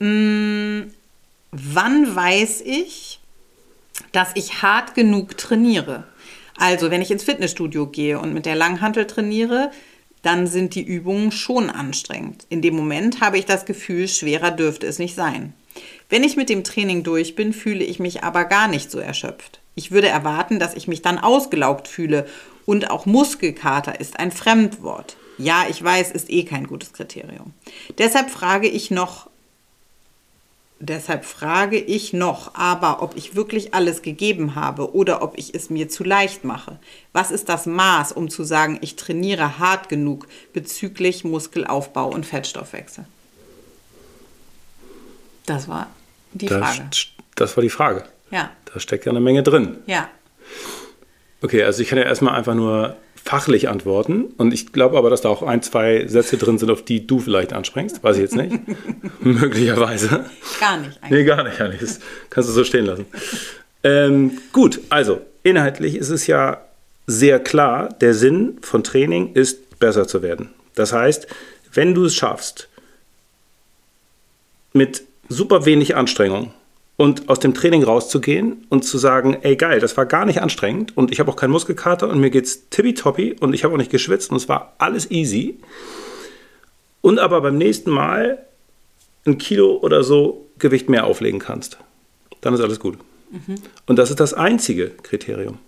Mh, 0.00 0.84
wann 1.50 2.14
weiß 2.14 2.60
ich, 2.60 3.20
dass 4.12 4.32
ich 4.34 4.62
hart 4.62 4.94
genug 4.94 5.38
trainiere? 5.38 6.04
Also, 6.58 6.90
wenn 6.90 7.00
ich 7.00 7.10
ins 7.10 7.24
Fitnessstudio 7.24 7.86
gehe 7.86 8.20
und 8.20 8.34
mit 8.34 8.44
der 8.44 8.54
Langhantel 8.54 9.06
trainiere, 9.06 9.70
dann 10.22 10.46
sind 10.46 10.74
die 10.74 10.84
Übungen 10.84 11.32
schon 11.32 11.70
anstrengend. 11.70 12.46
In 12.50 12.60
dem 12.60 12.76
Moment 12.76 13.20
habe 13.20 13.38
ich 13.38 13.46
das 13.46 13.64
Gefühl, 13.64 14.08
schwerer 14.08 14.50
dürfte 14.50 14.86
es 14.86 14.98
nicht 14.98 15.14
sein. 15.14 15.54
Wenn 16.10 16.22
ich 16.22 16.36
mit 16.36 16.50
dem 16.50 16.64
Training 16.64 17.02
durch 17.02 17.34
bin, 17.34 17.52
fühle 17.52 17.84
ich 17.84 17.98
mich 17.98 18.22
aber 18.22 18.44
gar 18.44 18.68
nicht 18.68 18.90
so 18.90 18.98
erschöpft. 18.98 19.60
Ich 19.74 19.90
würde 19.90 20.08
erwarten, 20.08 20.58
dass 20.58 20.74
ich 20.74 20.86
mich 20.88 21.02
dann 21.02 21.18
ausgelaugt 21.18 21.88
fühle 21.88 22.26
und 22.66 22.90
auch 22.90 23.06
Muskelkater 23.06 24.00
ist 24.00 24.18
ein 24.18 24.30
Fremdwort. 24.32 25.16
Ja, 25.36 25.64
ich 25.68 25.82
weiß, 25.82 26.12
ist 26.12 26.30
eh 26.30 26.44
kein 26.44 26.66
gutes 26.66 26.92
Kriterium. 26.92 27.52
Deshalb 27.98 28.30
frage 28.30 28.68
ich 28.68 28.92
noch, 28.92 29.28
deshalb 30.78 31.24
frage 31.24 31.76
ich 31.78 32.12
noch, 32.12 32.54
aber 32.54 33.02
ob 33.02 33.16
ich 33.16 33.34
wirklich 33.34 33.74
alles 33.74 34.02
gegeben 34.02 34.54
habe 34.54 34.94
oder 34.94 35.22
ob 35.22 35.36
ich 35.36 35.52
es 35.54 35.70
mir 35.70 35.88
zu 35.88 36.04
leicht 36.04 36.44
mache. 36.44 36.78
Was 37.12 37.32
ist 37.32 37.48
das 37.48 37.66
Maß, 37.66 38.12
um 38.12 38.30
zu 38.30 38.44
sagen, 38.44 38.78
ich 38.80 38.94
trainiere 38.94 39.58
hart 39.58 39.88
genug 39.88 40.28
bezüglich 40.52 41.24
Muskelaufbau 41.24 42.08
und 42.08 42.24
Fettstoffwechsel? 42.24 43.04
Das 45.46 45.68
war 45.68 45.88
die 46.32 46.46
Das, 46.46 46.58
Frage. 46.76 46.90
das 47.34 47.56
war 47.56 47.62
die 47.62 47.70
Frage. 47.70 48.04
Ja, 48.30 48.50
Da 48.74 48.80
steckt 48.80 49.06
ja 49.06 49.12
eine 49.12 49.20
Menge 49.20 49.42
drin. 49.42 49.78
ja. 49.86 50.08
Okay, 51.40 51.62
also 51.62 51.82
ich 51.82 51.88
kann 51.88 51.98
ja 51.98 52.04
erstmal 52.04 52.34
einfach 52.34 52.54
nur 52.54 52.96
fachlich 53.22 53.68
antworten. 53.68 54.24
Und 54.38 54.54
ich 54.54 54.72
glaube 54.72 54.96
aber, 54.96 55.10
dass 55.10 55.20
da 55.20 55.28
auch 55.28 55.42
ein, 55.42 55.60
zwei 55.60 56.06
Sätze 56.06 56.38
drin 56.38 56.56
sind, 56.58 56.70
auf 56.70 56.82
die 56.82 57.06
du 57.06 57.20
vielleicht 57.20 57.52
anspringst. 57.52 58.02
Weiß 58.02 58.16
ich 58.16 58.22
jetzt 58.22 58.34
nicht. 58.36 58.58
Möglicherweise. 59.20 60.24
Gar 60.58 60.78
nicht 60.78 61.02
eigentlich. 61.02 61.10
Nee, 61.10 61.24
gar 61.24 61.44
nicht, 61.44 61.60
eigentlich. 61.60 61.80
Das 61.80 62.00
kannst 62.30 62.48
du 62.48 62.54
so 62.54 62.64
stehen 62.64 62.86
lassen. 62.86 63.04
Ähm, 63.82 64.38
gut, 64.52 64.80
also 64.88 65.20
inhaltlich 65.42 65.96
ist 65.96 66.08
es 66.08 66.26
ja 66.26 66.62
sehr 67.06 67.40
klar, 67.40 67.90
der 68.00 68.14
Sinn 68.14 68.56
von 68.62 68.82
Training 68.82 69.34
ist, 69.34 69.78
besser 69.78 70.08
zu 70.08 70.22
werden. 70.22 70.48
Das 70.74 70.94
heißt, 70.94 71.26
wenn 71.74 71.94
du 71.94 72.06
es 72.06 72.14
schaffst, 72.14 72.68
mit 74.72 75.02
super 75.28 75.66
wenig 75.66 75.94
Anstrengung 75.94 76.54
und 76.96 77.28
aus 77.28 77.40
dem 77.40 77.54
Training 77.54 77.82
rauszugehen 77.82 78.66
und 78.68 78.84
zu 78.84 78.98
sagen, 78.98 79.36
ey 79.42 79.56
geil, 79.56 79.80
das 79.80 79.96
war 79.96 80.06
gar 80.06 80.24
nicht 80.24 80.40
anstrengend 80.40 80.96
und 80.96 81.10
ich 81.10 81.20
habe 81.20 81.30
auch 81.30 81.36
keinen 81.36 81.50
Muskelkater 81.50 82.08
und 82.08 82.20
mir 82.20 82.30
geht's 82.30 82.68
tippitoppi 82.70 83.36
und 83.40 83.52
ich 83.52 83.64
habe 83.64 83.74
auch 83.74 83.78
nicht 83.78 83.90
geschwitzt 83.90 84.30
und 84.30 84.36
es 84.36 84.48
war 84.48 84.74
alles 84.78 85.10
easy. 85.10 85.58
Und 87.00 87.18
aber 87.18 87.40
beim 87.40 87.58
nächsten 87.58 87.90
Mal 87.90 88.38
ein 89.26 89.38
Kilo 89.38 89.76
oder 89.78 90.04
so 90.04 90.46
Gewicht 90.58 90.88
mehr 90.88 91.04
auflegen 91.04 91.40
kannst, 91.40 91.78
dann 92.40 92.54
ist 92.54 92.60
alles 92.60 92.78
gut. 92.78 92.98
Und 93.86 93.98
das 93.98 94.10
ist 94.10 94.20
das 94.20 94.32
einzige 94.32 94.90
Kriterium. 94.90 95.58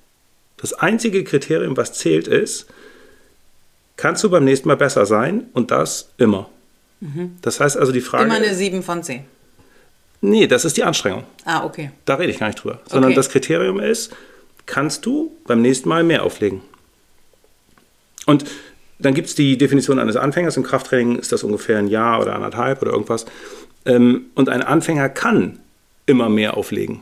Das 0.57 0.73
einzige 0.73 1.25
Kriterium, 1.25 1.77
was 1.77 1.93
zählt, 1.93 2.29
ist, 2.29 2.67
kannst 3.97 4.23
du 4.23 4.31
beim 4.31 4.45
nächsten 4.45 4.69
Mal 4.69 4.77
besser 4.77 5.05
sein 5.05 5.49
und 5.53 5.71
das 5.71 6.11
immer. 6.17 6.49
Das 7.43 7.61
heißt 7.61 7.77
also 7.77 7.93
die 7.93 8.01
Frage. 8.01 8.25
Immer 8.25 8.37
eine 8.37 8.55
7 8.55 8.83
von 8.83 9.03
10. 9.03 9.25
nee, 10.21 10.47
das 10.47 10.65
ist 10.65 10.77
die 10.77 10.85
Anstrengung. 10.85 11.25
Ah, 11.45 11.65
okay. 11.65 11.91
Da 12.05 12.15
rede 12.17 12.33
ich 12.33 12.39
gar 12.39 12.47
nicht 12.49 12.63
drüber. 12.63 12.81
Sondern 12.87 13.11
Okay. 13.11 13.17
das 13.17 13.29
Kriterium 13.31 13.81
ist, 13.81 14.15
kannst 14.67 15.07
du 15.07 15.33
beim 15.47 15.63
nächsten 15.63 15.89
Mal 15.89 16.03
mehr 16.05 16.23
auflegen? 16.25 16.61
Und 18.27 18.45
dann 18.99 19.15
gibt 19.15 19.29
es 19.29 19.35
die 19.35 19.57
Definition 19.59 19.99
eines 19.99 20.17
Anfängers. 20.17 20.57
Im 20.57 20.63
Krafttraining 20.63 21.17
ist 21.19 21.31
das 21.33 21.45
ungefähr 21.45 21.79
ein 21.79 21.89
Jahr 21.89 22.21
oder 22.21 22.35
anderthalb 22.35 22.83
oder 22.83 22.93
irgendwas. 22.93 23.27
Ähm, 23.85 24.27
Und 24.35 24.49
ein 24.49 24.63
Anfänger 24.63 25.09
kann 25.09 25.59
immer 26.07 26.29
mehr 26.29 26.57
auflegen. 26.57 27.01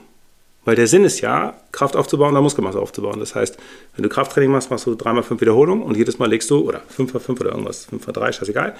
Weil 0.64 0.76
der 0.76 0.86
Sinn 0.86 1.04
ist 1.04 1.20
ja, 1.20 1.54
Kraft 1.72 1.96
aufzubauen 1.96 2.32
oder 2.32 2.40
Muskelmasse 2.40 2.78
aufzubauen. 2.80 3.20
Das 3.20 3.34
heißt, 3.34 3.58
wenn 3.96 4.02
du 4.02 4.08
Krafttraining 4.08 4.50
machst, 4.50 4.70
machst 4.70 4.86
du 4.86 4.94
dreimal 4.94 5.22
fünf 5.22 5.40
Wiederholungen 5.40 5.84
und 5.84 5.96
jedes 5.96 6.18
Mal 6.18 6.28
legst 6.28 6.50
du, 6.50 6.66
oder 6.66 6.80
fünf 6.88 7.12
mal 7.12 7.20
fünf 7.20 7.40
oder 7.40 7.50
irgendwas, 7.50 7.84
fünf 7.84 8.06
mal 8.06 8.12
drei, 8.12 8.32
scheißegal. 8.32 8.74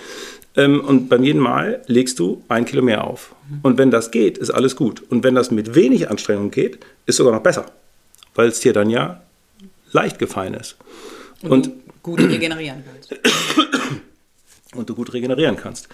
Ähm, 0.57 0.81
Und 0.81 1.09
beim 1.09 1.23
jeden 1.23 1.41
Mal 1.41 1.83
legst 1.87 2.19
du 2.19 2.43
ein 2.49 2.65
Kilo 2.65 2.83
mehr 2.83 3.05
auf. 3.05 3.35
Und 3.63 3.77
wenn 3.77 3.91
das 3.91 4.11
geht, 4.11 4.39
ist 4.39 4.51
alles 4.51 4.77
gut. 4.77 5.03
Und 5.11 5.25
wenn 5.25 5.35
das 5.35 5.51
mit 5.51 5.75
wenig 5.75 6.11
Anstrengung 6.11 6.51
geht, 6.51 6.79
ist 7.07 7.17
sogar 7.17 7.35
noch 7.35 7.43
besser. 7.43 7.67
Weil 8.35 8.49
es 8.49 8.61
dir 8.61 8.73
dann 8.73 8.89
ja 8.89 9.21
leicht 9.93 10.19
gefallen 10.19 10.55
ist. 10.55 10.77
Und 11.43 11.71
Gut 12.03 12.21
regenerieren 12.21 12.85
kannst. 12.85 13.15
und 14.75 14.91
du 14.91 14.95
gut 14.95 15.13
regenerieren 15.13 15.57
kannst. 15.57 15.89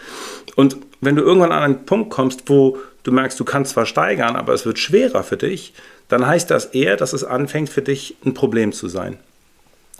Und 0.56 0.76
wenn 1.00 1.16
du 1.16 1.22
irgendwann 1.22 1.52
an 1.52 1.62
einen 1.62 1.86
Punkt 1.86 2.10
kommst, 2.10 2.48
wo 2.48 2.78
du 3.02 3.12
merkst, 3.12 3.38
du 3.38 3.44
kannst 3.44 3.72
zwar 3.72 3.86
steigern, 3.86 4.36
aber 4.36 4.52
es 4.52 4.66
wird 4.66 4.78
schwerer 4.78 5.22
für 5.22 5.36
dich, 5.36 5.74
dann 6.08 6.26
heißt 6.26 6.50
das 6.50 6.66
eher, 6.66 6.96
dass 6.96 7.12
es 7.12 7.24
anfängt 7.24 7.68
für 7.68 7.82
dich 7.82 8.16
ein 8.24 8.34
Problem 8.34 8.72
zu 8.72 8.88
sein. 8.88 9.18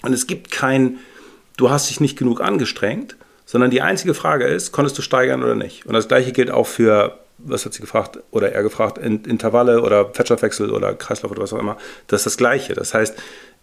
Und 0.02 0.12
es 0.12 0.26
gibt 0.26 0.50
kein, 0.50 0.98
du 1.56 1.70
hast 1.70 1.90
dich 1.90 2.00
nicht 2.00 2.18
genug 2.18 2.40
angestrengt, 2.40 3.16
sondern 3.46 3.70
die 3.70 3.82
einzige 3.82 4.14
Frage 4.14 4.44
ist, 4.44 4.72
konntest 4.72 4.96
du 4.98 5.02
steigern 5.02 5.42
oder 5.42 5.54
nicht? 5.54 5.86
Und 5.86 5.94
das 5.94 6.08
gleiche 6.08 6.32
gilt 6.32 6.50
auch 6.50 6.66
für, 6.66 7.18
was 7.38 7.64
hat 7.64 7.74
sie 7.74 7.80
gefragt, 7.80 8.18
oder 8.30 8.52
er 8.52 8.62
gefragt, 8.62 8.98
Intervalle 8.98 9.82
oder 9.82 10.10
Fettstoffwechsel 10.12 10.70
oder 10.70 10.94
Kreislauf 10.94 11.32
oder 11.32 11.42
was 11.42 11.52
auch 11.52 11.58
immer. 11.58 11.76
Das 12.06 12.20
ist 12.20 12.26
das 12.26 12.36
gleiche. 12.36 12.74
Das 12.74 12.94
heißt, 12.94 13.16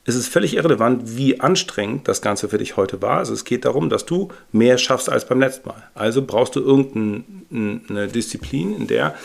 es 0.07 0.15
ist 0.15 0.29
völlig 0.29 0.55
irrelevant, 0.55 1.17
wie 1.17 1.41
anstrengend 1.41 2.07
das 2.07 2.21
Ganze 2.21 2.47
für 2.47 2.57
dich 2.57 2.77
heute 2.77 3.01
war. 3.01 3.17
Also 3.17 3.33
es 3.33 3.43
geht 3.43 3.65
darum, 3.65 3.89
dass 3.89 4.05
du 4.05 4.29
mehr 4.53 4.77
schaffst 4.77 5.09
als 5.09 5.25
beim 5.25 5.41
letzten 5.41 5.67
Mal. 5.67 5.83
Also 5.95 6.21
brauchst 6.25 6.55
du 6.55 6.61
irgendeine 6.61 8.07
Disziplin, 8.07 8.73
in 8.73 8.87
der 8.87 9.15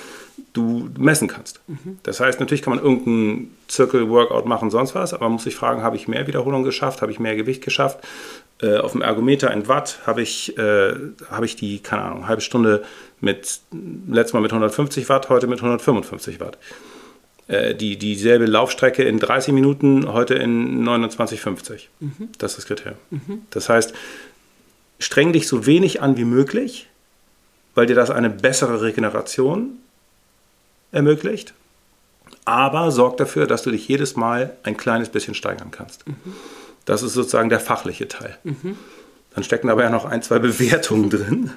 du 0.52 0.90
messen 0.98 1.28
kannst. 1.28 1.60
Mhm. 1.68 1.98
Das 2.02 2.18
heißt, 2.18 2.40
natürlich 2.40 2.62
kann 2.62 2.74
man 2.74 2.82
irgendeinen 2.82 3.56
Circle-Workout 3.70 4.44
machen, 4.44 4.70
sonst 4.70 4.96
was, 4.96 5.14
aber 5.14 5.26
man 5.26 5.34
muss 5.34 5.44
sich 5.44 5.54
fragen, 5.54 5.82
habe 5.82 5.94
ich 5.94 6.08
mehr 6.08 6.26
Wiederholungen 6.26 6.64
geschafft, 6.64 7.00
habe 7.00 7.12
ich 7.12 7.20
mehr 7.20 7.36
Gewicht 7.36 7.62
geschafft? 7.62 8.00
Äh, 8.60 8.78
auf 8.78 8.92
dem 8.92 9.02
Ergometer 9.02 9.52
in 9.52 9.68
Watt 9.68 10.00
habe 10.04 10.20
ich, 10.20 10.58
äh, 10.58 10.94
hab 11.30 11.44
ich 11.44 11.54
die, 11.54 11.78
keine 11.78 12.02
Ahnung, 12.02 12.26
halbe 12.26 12.42
Stunde 12.42 12.82
mit, 13.20 13.60
letztes 14.08 14.32
Mal 14.32 14.40
mit 14.40 14.50
150 14.50 15.08
Watt, 15.08 15.28
heute 15.28 15.46
mit 15.46 15.60
155 15.60 16.40
Watt. 16.40 16.58
Äh, 17.48 17.74
die, 17.74 17.96
dieselbe 17.96 18.46
Laufstrecke 18.46 19.02
in 19.02 19.18
30 19.18 19.52
Minuten, 19.52 20.12
heute 20.12 20.34
in 20.34 20.84
29,50. 20.86 21.88
Mhm. 22.00 22.28
Das 22.38 22.52
ist 22.52 22.58
das 22.58 22.66
Kriterium. 22.66 22.98
Mhm. 23.10 23.42
Das 23.50 23.68
heißt, 23.68 23.92
streng 24.98 25.32
dich 25.32 25.48
so 25.48 25.66
wenig 25.66 26.00
an 26.00 26.16
wie 26.16 26.24
möglich, 26.24 26.88
weil 27.74 27.86
dir 27.86 27.96
das 27.96 28.10
eine 28.10 28.30
bessere 28.30 28.82
Regeneration 28.82 29.78
ermöglicht. 30.92 31.54
Aber 32.44 32.90
sorg 32.90 33.16
dafür, 33.16 33.46
dass 33.46 33.62
du 33.62 33.70
dich 33.70 33.86
jedes 33.88 34.16
Mal 34.16 34.56
ein 34.62 34.76
kleines 34.76 35.08
bisschen 35.08 35.34
steigern 35.34 35.70
kannst. 35.70 36.06
Mhm. 36.06 36.14
Das 36.84 37.02
ist 37.02 37.12
sozusagen 37.12 37.48
der 37.48 37.60
fachliche 37.60 38.08
Teil. 38.08 38.38
Mhm. 38.44 38.76
Dann 39.34 39.44
stecken 39.44 39.70
aber 39.70 39.82
ja 39.82 39.90
noch 39.90 40.04
ein, 40.04 40.22
zwei 40.22 40.38
Bewertungen 40.38 41.10
drin. 41.10 41.50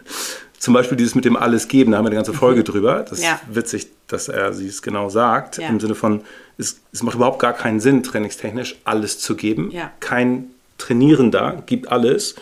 Zum 0.66 0.74
Beispiel 0.74 0.98
dieses 0.98 1.14
mit 1.14 1.26
dem 1.26 1.36
Alles 1.36 1.68
geben, 1.68 1.92
da 1.92 2.00
haben 2.00 2.06
wir 2.06 2.10
eine 2.10 2.16
ganze 2.16 2.34
Folge 2.34 2.62
mhm. 2.62 2.66
drüber. 2.66 3.06
Das 3.08 3.22
ja. 3.22 3.34
ist 3.34 3.56
witzig, 3.56 3.88
dass 4.08 4.30
er 4.30 4.52
sie 4.52 4.68
es 4.68 4.82
genau 4.82 5.10
sagt. 5.10 5.60
Ja. 5.60 5.70
Im 5.70 5.80
Sinne 5.80 5.94
von, 5.94 6.22
es, 6.58 6.82
es, 6.92 7.04
macht 7.04 7.14
überhaupt 7.14 7.38
gar 7.38 7.54
keinen 7.54 7.80
Sinn, 7.80 8.02
trainingstechnisch 8.02 8.78
alles 8.84 9.20
zu 9.20 9.36
geben. 9.36 9.70
Ja. 9.70 9.92
Kein 10.00 10.48
Trainierender 10.80 11.62
gibt 11.68 11.90
alles. 11.92 12.34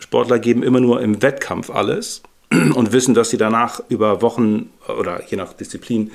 Sportler 0.00 0.38
geben 0.38 0.62
immer 0.62 0.80
nur 0.80 1.00
im 1.00 1.22
Wettkampf 1.22 1.70
alles 1.70 2.22
und 2.50 2.92
wissen, 2.92 3.14
dass 3.14 3.30
sie 3.30 3.38
danach 3.38 3.80
über 3.88 4.20
Wochen 4.20 4.68
oder 4.86 5.22
je 5.26 5.38
nach 5.38 5.54
Disziplin 5.54 6.10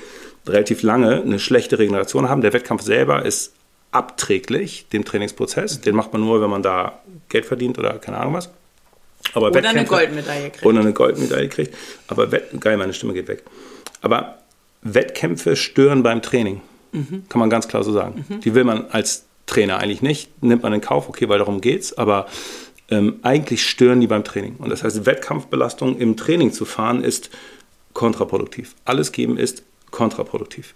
relativ 0.46 0.84
lange 0.84 1.24
eine 1.24 1.40
schlechte 1.40 1.80
Regeneration 1.80 2.30
haben. 2.30 2.42
Der 2.42 2.54
Wettkampf 2.54 2.84
selber 2.84 3.26
ist 3.26 3.54
abträglich 3.90 4.90
dem 4.94 5.06
Trainingsprozess. 5.06 5.82
Den 5.82 5.96
macht 5.96 6.14
man 6.14 6.22
nur, 6.22 6.40
wenn 6.40 6.52
man 6.52 6.62
da 6.62 7.00
Geld 7.30 7.48
verdient 7.48 7.80
oder 7.80 7.94
keine 7.94 8.18
Ahnung 8.18 8.36
was. 8.36 8.52
Aber 9.34 9.48
oder 9.48 9.70
eine 9.70 9.86
Goldmedaille 9.86 10.50
kriegt. 10.50 10.66
Oder 10.66 10.80
eine 10.80 10.94
Goldmedaille 10.94 11.50
kriegt. 11.50 11.76
Aber 12.08 12.32
Wett 12.32 12.60
geil, 12.60 12.78
meine 12.78 12.94
Stimme 12.94 13.14
geht 13.14 13.28
weg. 13.28 13.44
Aber 14.02 14.38
Wettkämpfe 14.82 15.56
stören 15.56 16.04
beim 16.04 16.22
Training. 16.22 16.62
Mhm. 16.92 17.24
Kann 17.30 17.40
man 17.40 17.50
ganz 17.50 17.68
klar 17.68 17.84
so 17.84 17.92
sagen. 17.92 18.26
Mhm. 18.28 18.42
Die 18.42 18.56
will 18.56 18.64
man 18.64 18.86
als 18.92 19.26
Trainer 19.46 19.80
eigentlich 19.80 20.02
nicht. 20.02 20.44
Nimmt 20.44 20.64
man 20.64 20.74
in 20.74 20.82
Kauf, 20.82 21.10
okay, 21.10 21.30
weil 21.30 21.40
darum 21.40 21.62
geht's. 21.62 21.98
Aber 21.98 22.28
ähm, 22.90 23.20
eigentlich 23.24 23.68
stören 23.68 24.00
die 24.02 24.08
beim 24.08 24.24
Training. 24.24 24.56
Und 24.58 24.70
das 24.70 24.84
heißt, 24.84 25.06
Wettkampfbelastung 25.06 25.98
im 25.98 26.16
Training 26.16 26.54
zu 26.54 26.66
fahren 26.66 27.04
ist 27.04 27.30
kontraproduktiv. 27.94 28.76
Alles 28.86 29.12
geben 29.12 29.38
ist 29.38 29.64
kontraproduktiv. 29.92 30.74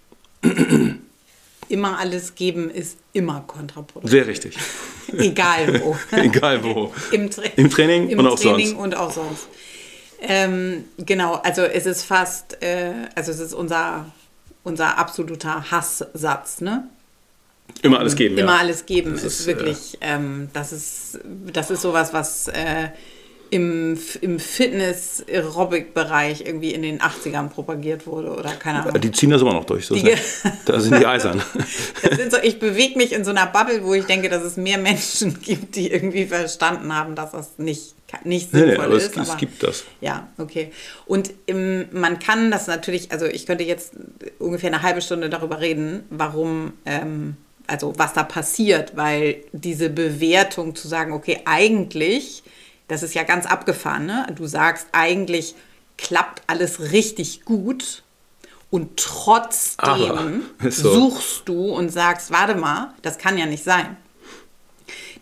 Immer 1.72 1.98
alles 1.98 2.34
geben 2.34 2.70
ist 2.70 2.98
immer 3.14 3.44
kontraproduktiv. 3.46 4.10
Sehr 4.10 4.26
richtig. 4.26 4.56
Egal 5.16 5.80
wo. 5.80 5.96
Egal 6.16 6.62
wo. 6.62 6.92
Im, 7.10 7.30
Tra 7.30 7.42
Im 7.56 7.70
Training 7.70 8.10
Im 8.10 8.18
und 8.18 8.26
auch 8.26 8.38
Training 8.38 8.68
sonst. 8.68 8.80
und 8.82 8.94
auch 8.94 9.10
sonst. 9.10 9.48
Ähm, 10.20 10.84
genau, 10.98 11.36
also 11.36 11.62
es 11.62 11.86
ist 11.86 12.04
fast, 12.04 12.62
äh, 12.62 12.92
also 13.14 13.32
es 13.32 13.40
ist 13.40 13.54
unser, 13.54 14.06
unser 14.62 14.98
absoluter 14.98 15.70
Hasssatz, 15.70 16.60
ne? 16.60 16.86
Immer 17.80 18.00
alles 18.00 18.16
geben. 18.16 18.36
Immer 18.36 18.52
ja. 18.52 18.58
alles 18.58 18.84
geben 18.84 19.12
das 19.12 19.24
ist, 19.24 19.40
ist 19.40 19.46
wirklich, 19.46 19.94
äh, 20.02 20.14
ähm, 20.14 20.48
das 20.52 20.72
ist, 20.72 21.20
das 21.52 21.70
ist 21.70 21.80
sowas, 21.80 22.12
was 22.12 22.48
äh, 22.48 22.90
im, 23.52 23.96
im 24.22 24.40
Fitness-Aerobic-Bereich 24.40 26.46
irgendwie 26.46 26.72
in 26.72 26.80
den 26.80 27.00
80ern 27.00 27.50
propagiert 27.50 28.06
wurde 28.06 28.30
oder 28.30 28.52
keine 28.52 28.82
Ahnung. 28.82 28.98
Die 28.98 29.12
ziehen 29.12 29.28
das 29.28 29.42
immer 29.42 29.52
noch 29.52 29.66
durch. 29.66 29.84
So 29.84 29.94
die, 29.94 30.14
da 30.64 30.80
sind 30.80 30.98
die 30.98 31.04
eisern. 31.04 31.42
so, 32.30 32.38
ich 32.42 32.58
bewege 32.58 32.96
mich 32.96 33.12
in 33.12 33.26
so 33.26 33.30
einer 33.30 33.44
Bubble, 33.44 33.84
wo 33.84 33.92
ich 33.92 34.06
denke, 34.06 34.30
dass 34.30 34.42
es 34.42 34.56
mehr 34.56 34.78
Menschen 34.78 35.38
gibt, 35.42 35.76
die 35.76 35.92
irgendwie 35.92 36.24
verstanden 36.24 36.96
haben, 36.96 37.14
dass 37.14 37.32
das 37.32 37.58
nicht, 37.58 37.94
nicht 38.24 38.52
sinnvoll 38.52 38.68
nee, 38.68 38.76
nee, 38.78 38.84
aber 38.84 38.94
ist. 38.94 39.10
Es, 39.10 39.18
aber 39.18 39.28
es 39.28 39.36
gibt 39.36 39.62
das. 39.62 39.84
Ja, 40.00 40.28
okay. 40.38 40.72
Und 41.04 41.30
im, 41.44 41.90
man 41.92 42.20
kann 42.20 42.50
das 42.50 42.68
natürlich, 42.68 43.12
also 43.12 43.26
ich 43.26 43.44
könnte 43.44 43.64
jetzt 43.64 43.92
ungefähr 44.38 44.72
eine 44.72 44.80
halbe 44.80 45.02
Stunde 45.02 45.28
darüber 45.28 45.60
reden, 45.60 46.04
warum... 46.08 46.72
Ähm, 46.86 47.36
also 47.68 47.92
was 47.96 48.12
da 48.12 48.24
passiert, 48.24 48.96
weil 48.96 49.44
diese 49.52 49.88
Bewertung 49.88 50.74
zu 50.74 50.88
sagen, 50.88 51.12
okay, 51.12 51.42
eigentlich 51.44 52.42
das 52.92 53.02
ist 53.02 53.14
ja 53.14 53.22
ganz 53.22 53.46
abgefahren. 53.46 54.04
Ne? 54.04 54.26
Du 54.36 54.46
sagst, 54.46 54.86
eigentlich 54.92 55.54
klappt 55.96 56.42
alles 56.46 56.92
richtig 56.92 57.44
gut 57.44 58.02
und 58.70 58.98
trotzdem 58.98 60.42
so. 60.68 60.92
suchst 60.92 61.48
du 61.48 61.74
und 61.74 61.88
sagst, 61.88 62.30
warte 62.30 62.54
mal, 62.54 62.92
das 63.00 63.16
kann 63.16 63.38
ja 63.38 63.46
nicht 63.46 63.64
sein. 63.64 63.96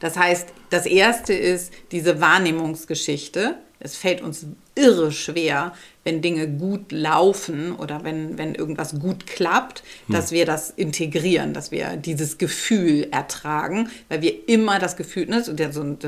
Das 0.01 0.17
heißt, 0.17 0.49
das 0.71 0.87
erste 0.87 1.33
ist 1.33 1.73
diese 1.93 2.21
Wahrnehmungsgeschichte. 2.21 3.59
Es 3.79 3.97
fällt 3.97 4.21
uns 4.21 4.47
irre 4.81 5.13
schwer, 5.13 5.73
wenn 6.05 6.23
Dinge 6.23 6.49
gut 6.49 6.93
laufen 6.93 7.75
oder 7.75 8.03
wenn, 8.05 8.39
wenn 8.39 8.55
irgendwas 8.55 8.99
gut 8.99 9.27
klappt, 9.27 9.83
hm. 10.07 10.15
dass 10.15 10.33
wir 10.33 10.47
das 10.47 10.71
integrieren, 10.71 11.53
dass 11.53 11.71
wir 11.71 11.97
dieses 11.97 12.39
Gefühl 12.39 13.09
ertragen, 13.11 13.91
weil 14.09 14.23
wir 14.23 14.49
immer 14.49 14.79
das 14.79 14.97
Gefühl, 14.97 15.27
ne, 15.27 15.43
das 15.43 15.57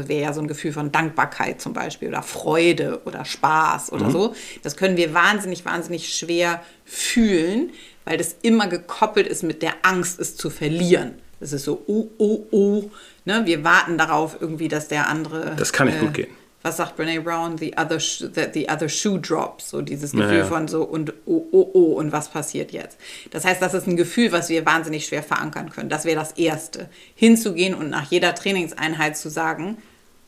wäre 0.08 0.22
ja 0.22 0.32
so 0.32 0.40
ein 0.40 0.48
Gefühl 0.48 0.72
von 0.72 0.90
Dankbarkeit 0.90 1.60
zum 1.60 1.74
Beispiel 1.74 2.08
oder 2.08 2.22
Freude 2.22 3.02
oder 3.04 3.26
Spaß 3.26 3.92
oder 3.92 4.06
mhm. 4.06 4.12
so, 4.12 4.34
das 4.62 4.76
können 4.76 4.96
wir 4.96 5.12
wahnsinnig, 5.12 5.64
wahnsinnig 5.66 6.14
schwer 6.14 6.62
fühlen, 6.86 7.70
weil 8.06 8.16
das 8.16 8.36
immer 8.40 8.68
gekoppelt 8.68 9.26
ist 9.26 9.42
mit 9.42 9.62
der 9.62 9.74
Angst, 9.82 10.18
es 10.18 10.36
zu 10.36 10.48
verlieren. 10.48 11.14
Das 11.38 11.52
ist 11.52 11.64
so, 11.64 11.82
oh, 11.86 12.08
oh, 12.18 12.46
oh, 12.50 12.90
ne, 13.26 13.42
wir 13.44 13.62
warten 13.62 13.98
darauf 13.98 14.36
irgendwie, 14.40 14.68
dass 14.68 14.88
der 14.88 15.08
andere... 15.08 15.54
Das 15.56 15.72
kann 15.72 15.88
nicht 15.88 15.98
äh, 15.98 16.00
gut 16.00 16.14
gehen 16.14 16.41
was 16.62 16.76
sagt 16.76 16.96
Brene 16.96 17.20
Brown, 17.20 17.58
the 17.58 17.74
other, 17.76 17.98
the, 17.98 18.46
the 18.52 18.68
other 18.68 18.88
shoe 18.88 19.18
drops, 19.18 19.70
so 19.70 19.82
dieses 19.82 20.12
Gefühl 20.12 20.28
naja. 20.28 20.44
von 20.44 20.68
so 20.68 20.84
und 20.84 21.12
oh, 21.26 21.46
oh, 21.50 21.70
oh 21.74 21.92
und 21.94 22.12
was 22.12 22.28
passiert 22.28 22.72
jetzt. 22.72 22.98
Das 23.30 23.44
heißt, 23.44 23.60
das 23.60 23.74
ist 23.74 23.86
ein 23.86 23.96
Gefühl, 23.96 24.32
was 24.32 24.48
wir 24.48 24.64
wahnsinnig 24.64 25.06
schwer 25.06 25.22
verankern 25.22 25.70
können. 25.70 25.88
Das 25.88 26.04
wäre 26.04 26.18
das 26.18 26.32
Erste. 26.32 26.88
Hinzugehen 27.14 27.74
und 27.74 27.90
nach 27.90 28.10
jeder 28.10 28.34
Trainingseinheit 28.34 29.16
zu 29.16 29.28
sagen, 29.28 29.78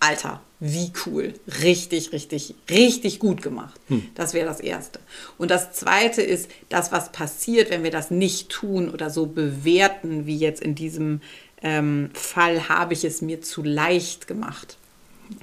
Alter, 0.01 0.43
wie 0.61 0.93
cool, 1.07 1.35
richtig, 1.63 2.13
richtig, 2.13 2.55
richtig 2.69 3.19
gut 3.19 3.43
gemacht. 3.43 3.81
Hm. 3.89 4.07
Das 4.15 4.35
wäre 4.35 4.47
das 4.47 4.61
Erste. 4.61 5.01
Und 5.39 5.51
das 5.51 5.73
Zweite 5.73 6.21
ist, 6.23 6.51
das, 6.69 6.93
was 6.93 7.13
passiert, 7.13 7.71
wenn 7.71 7.85
wir 7.85 7.91
das 7.91 8.11
nicht 8.11 8.51
tun 8.51 8.91
oder 8.91 9.11
so 9.11 9.27
bewerten, 9.27 10.27
wie 10.27 10.37
jetzt 10.37 10.63
in 10.63 10.75
diesem 10.75 11.21
ähm, 11.63 12.11
Fall, 12.13 12.69
habe 12.69 12.93
ich 12.93 13.05
es 13.05 13.23
mir 13.23 13.41
zu 13.41 13.63
leicht 13.63 14.27
gemacht. 14.27 14.77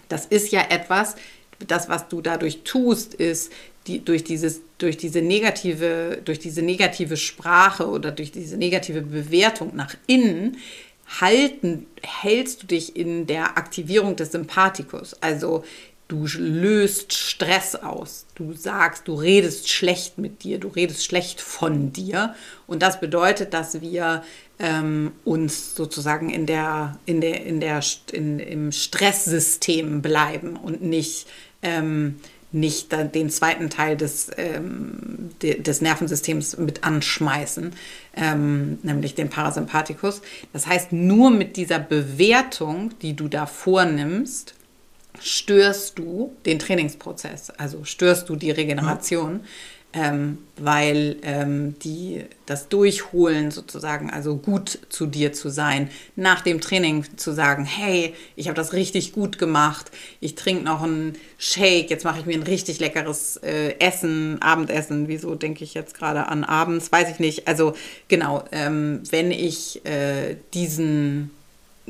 Das 0.10 0.26
ist 0.26 0.52
ja 0.52 0.62
etwas, 0.70 1.16
das, 1.68 1.90
was 1.90 2.08
du 2.08 2.22
dadurch 2.22 2.62
tust, 2.64 3.14
ist, 3.14 3.52
die, 3.88 4.04
durch, 4.04 4.24
dieses, 4.24 4.62
durch, 4.78 4.98
diese 4.98 5.22
negative, 5.22 6.22
durch 6.24 6.40
diese 6.40 6.62
negative 6.62 7.18
Sprache 7.18 7.88
oder 7.88 8.12
durch 8.12 8.32
diese 8.32 8.58
negative 8.58 9.02
Bewertung 9.02 9.76
nach 9.76 9.96
innen 10.08 10.58
halten, 11.20 11.88
hältst 12.02 12.64
du 12.64 12.68
dich 12.68 12.96
in 12.96 13.28
der 13.28 13.58
Aktivierung 13.58 14.16
des 14.16 14.32
Sympathikus. 14.32 15.16
Also 15.22 15.64
du 16.12 16.28
löst 16.38 17.14
Stress 17.14 17.76
aus. 17.76 18.26
Du 18.36 18.52
sagst, 18.52 19.08
du 19.08 19.16
redest 19.16 19.70
schlecht 19.70 20.18
mit 20.18 20.44
dir, 20.44 20.60
du 20.60 20.68
redest 20.68 21.06
schlecht 21.06 21.40
von 21.40 21.94
dir. 21.94 22.36
Und 22.68 22.82
das 22.82 23.00
bedeutet, 23.00 23.54
dass 23.54 23.80
wir 23.80 24.22
ähm, 24.60 25.14
uns 25.24 25.74
sozusagen 25.74 26.30
in 26.30 26.46
der, 26.46 27.00
in 27.06 27.22
der, 27.22 27.46
in 27.46 27.62
der, 27.62 27.82
in, 28.12 28.40
im 28.40 28.72
Stresssystem 28.74 30.02
bleiben 30.02 30.58
und 30.58 30.82
nicht, 30.82 31.28
ähm, 31.62 32.20
nicht 32.52 32.92
den 32.92 33.30
zweiten 33.30 33.70
Teil 33.70 33.96
des, 33.96 34.32
ähm, 34.36 35.30
des 35.42 35.80
Nervensystems 35.80 36.58
mit 36.58 36.84
anschmeißen, 36.84 37.72
ähm, 38.18 38.80
nämlich 38.84 39.16
den 39.16 39.30
Parasympathikus. 39.30 40.22
Das 40.52 40.68
heißt, 40.68 40.92
nur 40.92 41.32
mit 41.32 41.56
dieser 41.56 41.80
Bewertung, 41.80 42.92
die 43.02 43.16
du 43.16 43.30
da 43.30 43.46
vornimmst, 43.46 44.56
störst 45.22 46.00
du 46.00 46.36
den 46.46 46.60
Trainingsprozess, 46.60 47.52
also 47.52 47.84
störst 47.84 48.30
du 48.30 48.36
die 48.36 48.52
Regeneration, 48.52 49.42
ähm, 49.94 50.38
weil 50.58 51.18
ähm, 51.24 51.78
die, 51.80 52.24
das 52.46 52.70
Durchholen 52.70 53.52
sozusagen, 53.52 54.10
also 54.10 54.38
gut 54.38 54.80
zu 54.90 55.06
dir 55.06 55.34
zu 55.34 55.50
sein, 55.50 55.90
nach 56.16 56.42
dem 56.42 56.62
Training 56.62 57.06
zu 57.18 57.34
sagen, 57.34 57.66
hey, 57.66 58.14
ich 58.36 58.48
habe 58.48 58.56
das 58.56 58.72
richtig 58.74 59.12
gut 59.12 59.38
gemacht, 59.38 59.92
ich 60.22 60.36
trinke 60.36 60.64
noch 60.64 60.82
einen 60.82 61.18
Shake, 61.38 61.90
jetzt 61.90 62.06
mache 62.06 62.20
ich 62.20 62.26
mir 62.26 62.36
ein 62.36 62.44
richtig 62.44 62.80
leckeres 62.80 63.38
äh, 63.38 63.78
Essen, 63.80 64.42
Abendessen, 64.42 65.10
wieso 65.10 65.36
denke 65.36 65.64
ich 65.64 65.74
jetzt 65.74 65.98
gerade 65.98 66.28
an 66.28 66.46
abends, 66.46 66.92
weiß 66.92 67.10
ich 67.12 67.20
nicht. 67.20 67.48
Also 67.48 67.74
genau, 68.08 68.46
ähm, 68.52 69.02
wenn 69.10 69.32
ich 69.32 69.86
äh, 69.86 70.38
diesen 70.54 71.32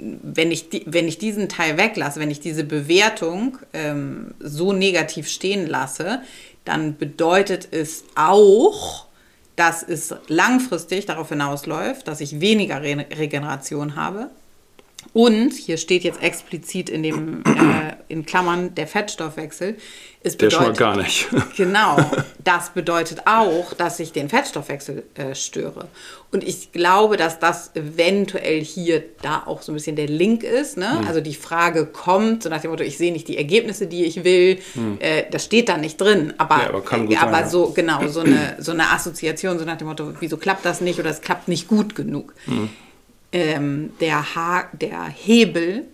wenn 0.02 0.52
ich, 0.52 0.70
die, 0.70 0.84
wenn 0.86 1.08
ich 1.08 1.18
diesen 1.18 1.50
Teil 1.50 1.78
weglasse, 1.78 2.20
wenn 2.20 2.32
ich 2.32 2.40
diese 2.40 2.64
Bewertung 2.64 3.58
ähm, 3.74 4.34
so 4.40 4.74
negativ 4.74 5.28
stehen 5.28 5.68
lasse, 5.68 6.22
dann 6.66 6.98
bedeutet 6.98 7.68
es 7.72 8.04
auch, 8.16 9.06
dass 9.56 9.84
es 9.84 10.14
langfristig 10.28 11.06
darauf 11.06 11.30
hinausläuft, 11.30 12.08
dass 12.08 12.22
ich 12.22 12.40
weniger 12.40 12.82
Re 12.82 13.06
Regeneration 13.18 13.96
habe. 13.96 14.30
Und 15.14 15.54
hier 15.54 15.78
steht 15.78 16.04
jetzt 16.04 16.22
explizit 16.22 16.90
in 16.90 17.04
dem 17.04 17.44
äh, 17.44 17.91
in 18.12 18.26
Klammern 18.26 18.76
der 18.76 18.88
Fettstoffwechsel. 18.88 19.78
Es 20.24 20.38
der 20.38 20.52
schon 20.52 20.64
mal 20.64 20.74
gar 20.74 20.96
nicht. 20.98 21.30
genau. 21.58 21.98
Das 22.44 22.70
bedeutet 22.70 23.26
auch, 23.26 23.74
dass 23.74 24.00
ich 24.00 24.12
den 24.12 24.30
Fettstoffwechsel 24.30 25.04
äh, 25.16 25.34
störe. 25.34 25.88
Und 26.32 26.44
ich 26.44 26.72
glaube, 26.72 27.18
dass 27.18 27.40
das 27.40 27.76
eventuell 27.76 28.64
hier 28.64 29.04
da 29.22 29.44
auch 29.46 29.64
so 29.64 29.72
ein 29.72 29.76
bisschen 29.76 29.96
der 29.96 30.08
Link 30.08 30.44
ist. 30.44 30.78
Ne? 30.78 31.00
Mhm. 31.02 31.08
Also 31.08 31.22
die 31.22 31.34
Frage 31.34 31.88
kommt, 31.88 32.44
so 32.44 32.50
nach 32.50 32.62
dem 32.62 32.70
Motto, 32.70 32.84
ich 32.84 32.98
sehe 32.98 33.12
nicht 33.12 33.28
die 33.28 33.38
Ergebnisse, 33.38 33.88
die 33.88 34.06
ich 34.06 34.24
will. 34.24 34.60
Mhm. 34.76 34.98
Äh, 35.00 35.24
das 35.32 35.46
steht 35.46 35.70
da 35.70 35.78
nicht 35.78 36.00
drin. 36.00 36.34
Aber, 36.38 36.58
ja, 36.60 36.70
aber, 36.70 36.82
gut 36.82 37.22
aber 37.22 37.32
sein, 37.32 37.50
so, 37.50 37.72
genau, 37.72 38.08
so 38.08 38.20
eine, 38.20 38.58
so 38.60 38.72
eine 38.74 38.92
Assoziation, 38.92 39.58
so 39.58 39.66
nach 39.66 39.78
dem 39.78 39.88
Motto, 39.88 40.14
wieso 40.20 40.38
klappt 40.38 40.66
das 40.66 40.82
nicht 40.82 41.00
oder 41.00 41.10
es 41.10 41.22
klappt 41.22 41.48
nicht 41.48 41.68
gut 41.68 41.96
genug. 41.96 42.36
Mhm 42.46 42.70
ähm, 43.32 43.94
der, 44.00 44.36
ha 44.36 44.66
der 44.74 45.06
Hebel, 45.06 45.86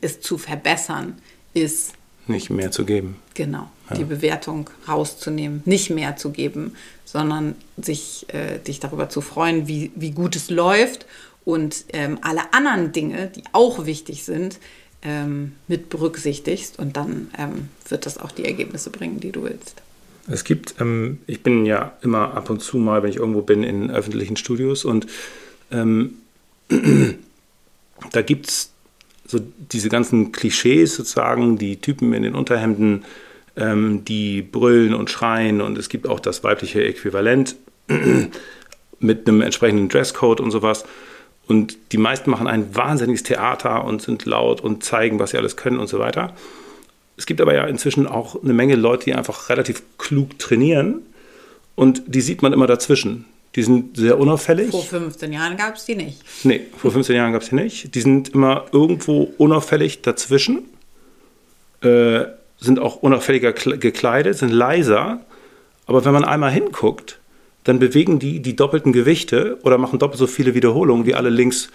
es 0.00 0.20
zu 0.20 0.38
verbessern, 0.38 1.18
ist 1.54 1.92
nicht 2.26 2.50
mehr 2.50 2.70
zu 2.70 2.84
geben. 2.84 3.16
Genau, 3.34 3.70
ja. 3.90 3.96
die 3.96 4.04
Bewertung 4.04 4.70
rauszunehmen, 4.88 5.62
nicht 5.64 5.90
mehr 5.90 6.16
zu 6.16 6.30
geben, 6.30 6.76
sondern 7.04 7.56
sich, 7.76 8.26
äh, 8.28 8.58
dich 8.58 8.80
darüber 8.80 9.08
zu 9.08 9.20
freuen, 9.20 9.66
wie, 9.68 9.90
wie 9.94 10.12
gut 10.12 10.36
es 10.36 10.50
läuft 10.50 11.06
und 11.44 11.84
ähm, 11.92 12.18
alle 12.22 12.52
anderen 12.52 12.92
Dinge, 12.92 13.30
die 13.34 13.42
auch 13.52 13.86
wichtig 13.86 14.24
sind, 14.24 14.58
ähm, 15.02 15.52
mit 15.66 15.88
berücksichtigst 15.88 16.78
und 16.78 16.96
dann 16.96 17.30
ähm, 17.36 17.68
wird 17.88 18.06
das 18.06 18.18
auch 18.18 18.30
die 18.30 18.44
Ergebnisse 18.44 18.90
bringen, 18.90 19.18
die 19.18 19.32
du 19.32 19.42
willst. 19.42 19.82
Es 20.28 20.44
gibt, 20.44 20.76
ähm, 20.80 21.18
ich 21.26 21.42
bin 21.42 21.66
ja 21.66 21.96
immer 22.02 22.34
ab 22.34 22.48
und 22.50 22.60
zu 22.60 22.78
mal, 22.78 23.02
wenn 23.02 23.10
ich 23.10 23.16
irgendwo 23.16 23.42
bin, 23.42 23.64
in 23.64 23.90
öffentlichen 23.90 24.36
Studios 24.36 24.84
und 24.84 25.06
ähm, 25.72 26.14
da 28.12 28.22
gibt 28.22 28.48
es 28.48 28.71
so 29.32 29.40
diese 29.72 29.88
ganzen 29.88 30.30
Klischees 30.30 30.94
sozusagen, 30.94 31.56
die 31.56 31.80
Typen 31.80 32.12
in 32.12 32.22
den 32.22 32.34
Unterhemden, 32.34 33.04
ähm, 33.56 34.04
die 34.04 34.42
brüllen 34.42 34.92
und 34.92 35.08
schreien 35.08 35.62
und 35.62 35.78
es 35.78 35.88
gibt 35.88 36.06
auch 36.06 36.20
das 36.20 36.44
weibliche 36.44 36.84
Äquivalent 36.84 37.56
mit 39.00 39.26
einem 39.26 39.40
entsprechenden 39.40 39.88
Dresscode 39.88 40.40
und 40.40 40.50
sowas. 40.50 40.84
Und 41.48 41.78
die 41.92 41.96
meisten 41.96 42.30
machen 42.30 42.46
ein 42.46 42.76
wahnsinniges 42.76 43.22
Theater 43.22 43.84
und 43.84 44.02
sind 44.02 44.26
laut 44.26 44.60
und 44.60 44.84
zeigen, 44.84 45.18
was 45.18 45.30
sie 45.30 45.38
alles 45.38 45.56
können 45.56 45.78
und 45.78 45.88
so 45.88 45.98
weiter. 45.98 46.34
Es 47.16 47.24
gibt 47.24 47.40
aber 47.40 47.54
ja 47.54 47.64
inzwischen 47.64 48.06
auch 48.06 48.42
eine 48.42 48.52
Menge 48.52 48.76
Leute, 48.76 49.06
die 49.06 49.14
einfach 49.14 49.48
relativ 49.48 49.82
klug 49.96 50.38
trainieren 50.38 51.00
und 51.74 52.02
die 52.06 52.20
sieht 52.20 52.42
man 52.42 52.52
immer 52.52 52.66
dazwischen. 52.66 53.24
Die 53.54 53.62
sind 53.62 53.96
sehr 53.98 54.18
unauffällig. 54.18 54.70
Vor 54.70 54.82
15 54.82 55.32
Jahren 55.32 55.56
gab 55.56 55.76
es 55.76 55.84
die 55.84 55.94
nicht. 55.94 56.22
Nee, 56.44 56.62
vor 56.76 56.90
15 56.90 57.14
Jahren 57.14 57.32
gab 57.32 57.42
es 57.42 57.50
die 57.50 57.56
nicht. 57.56 57.94
Die 57.94 58.00
sind 58.00 58.30
immer 58.30 58.64
irgendwo 58.72 59.32
unauffällig 59.36 60.00
dazwischen, 60.00 60.64
äh, 61.82 62.24
sind 62.58 62.78
auch 62.78 62.96
unauffälliger 62.96 63.52
gekleidet, 63.52 64.38
sind 64.38 64.50
leiser. 64.50 65.20
Aber 65.86 66.04
wenn 66.04 66.12
man 66.12 66.24
einmal 66.24 66.50
hinguckt, 66.50 67.18
dann 67.64 67.78
bewegen 67.78 68.18
die 68.18 68.40
die 68.40 68.56
doppelten 68.56 68.92
Gewichte 68.92 69.58
oder 69.62 69.76
machen 69.78 69.98
doppelt 69.98 70.18
so 70.18 70.26
viele 70.26 70.54
Wiederholungen 70.54 71.06
wie 71.06 71.14
alle 71.14 71.28
links 71.28 71.68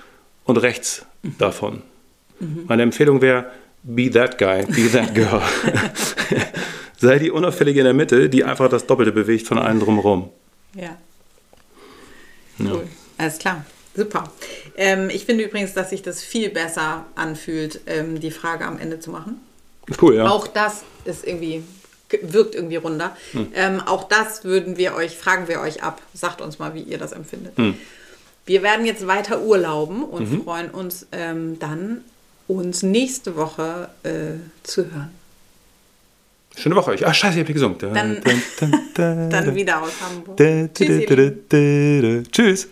und 0.45 0.57
rechts 0.57 1.05
mhm. 1.21 1.35
davon. 1.37 1.81
Mhm. 2.39 2.63
Meine 2.67 2.83
Empfehlung 2.83 3.21
wäre, 3.21 3.51
be 3.83 4.09
that 4.09 4.37
guy, 4.37 4.65
be 4.65 4.91
that 4.91 5.13
girl. 5.13 5.41
Sei 6.97 7.19
die 7.19 7.29
Unauffällige 7.29 7.81
in 7.81 7.85
der 7.85 7.93
Mitte, 7.93 8.29
die 8.29 8.43
einfach 8.43 8.69
das 8.69 8.87
Doppelte 8.87 9.11
bewegt 9.11 9.47
von 9.47 9.59
allen 9.59 9.79
drumherum. 9.79 10.29
Ja. 10.73 10.97
Cool. 12.59 12.67
Ja. 12.67 12.79
Alles 13.17 13.39
klar. 13.39 13.65
Super. 13.95 14.31
Ähm, 14.75 15.09
ich 15.09 15.25
finde 15.25 15.43
übrigens, 15.43 15.73
dass 15.73 15.89
sich 15.89 16.03
das 16.03 16.23
viel 16.23 16.49
besser 16.49 17.05
anfühlt, 17.15 17.81
ähm, 17.87 18.19
die 18.19 18.31
Frage 18.31 18.65
am 18.65 18.77
Ende 18.77 18.99
zu 18.99 19.09
machen. 19.09 19.41
Cool, 20.01 20.15
ja. 20.15 20.29
Auch 20.29 20.47
das 20.47 20.83
ist 21.05 21.25
irgendwie 21.25 21.63
wirkt 22.21 22.55
irgendwie 22.55 22.77
runder. 22.77 23.15
Hm. 23.31 23.47
Ähm, 23.53 23.81
auch 23.81 24.05
das 24.05 24.43
würden 24.43 24.77
wir 24.77 24.95
euch, 24.95 25.17
fragen 25.17 25.47
wir 25.47 25.59
euch 25.59 25.83
ab. 25.83 26.01
Sagt 26.13 26.41
uns 26.41 26.59
mal, 26.59 26.73
wie 26.73 26.81
ihr 26.81 26.97
das 26.97 27.11
empfindet. 27.11 27.57
Hm. 27.57 27.75
Wir 28.45 28.63
werden 28.63 28.85
jetzt 28.85 29.07
weiter 29.07 29.41
urlauben 29.41 30.03
und 30.03 30.31
mhm. 30.31 30.43
freuen 30.43 30.71
uns 30.71 31.05
ähm, 31.11 31.59
dann, 31.59 32.01
uns 32.47 32.81
nächste 32.81 33.35
Woche 33.35 33.89
äh, 34.03 34.39
zu 34.63 34.85
hören. 34.85 35.11
Schöne 36.57 36.75
Woche 36.75 36.91
euch. 36.91 37.05
Ah, 37.05 37.13
scheiße, 37.13 37.35
ich 37.35 37.39
hab 37.41 37.47
hier 37.47 37.53
gesungen. 37.53 37.77
Dann, 37.77 38.17
dann 39.29 39.55
wieder 39.55 39.81
aus 39.81 39.91
Hamburg. 40.01 40.37
Tschüss. 42.31 42.67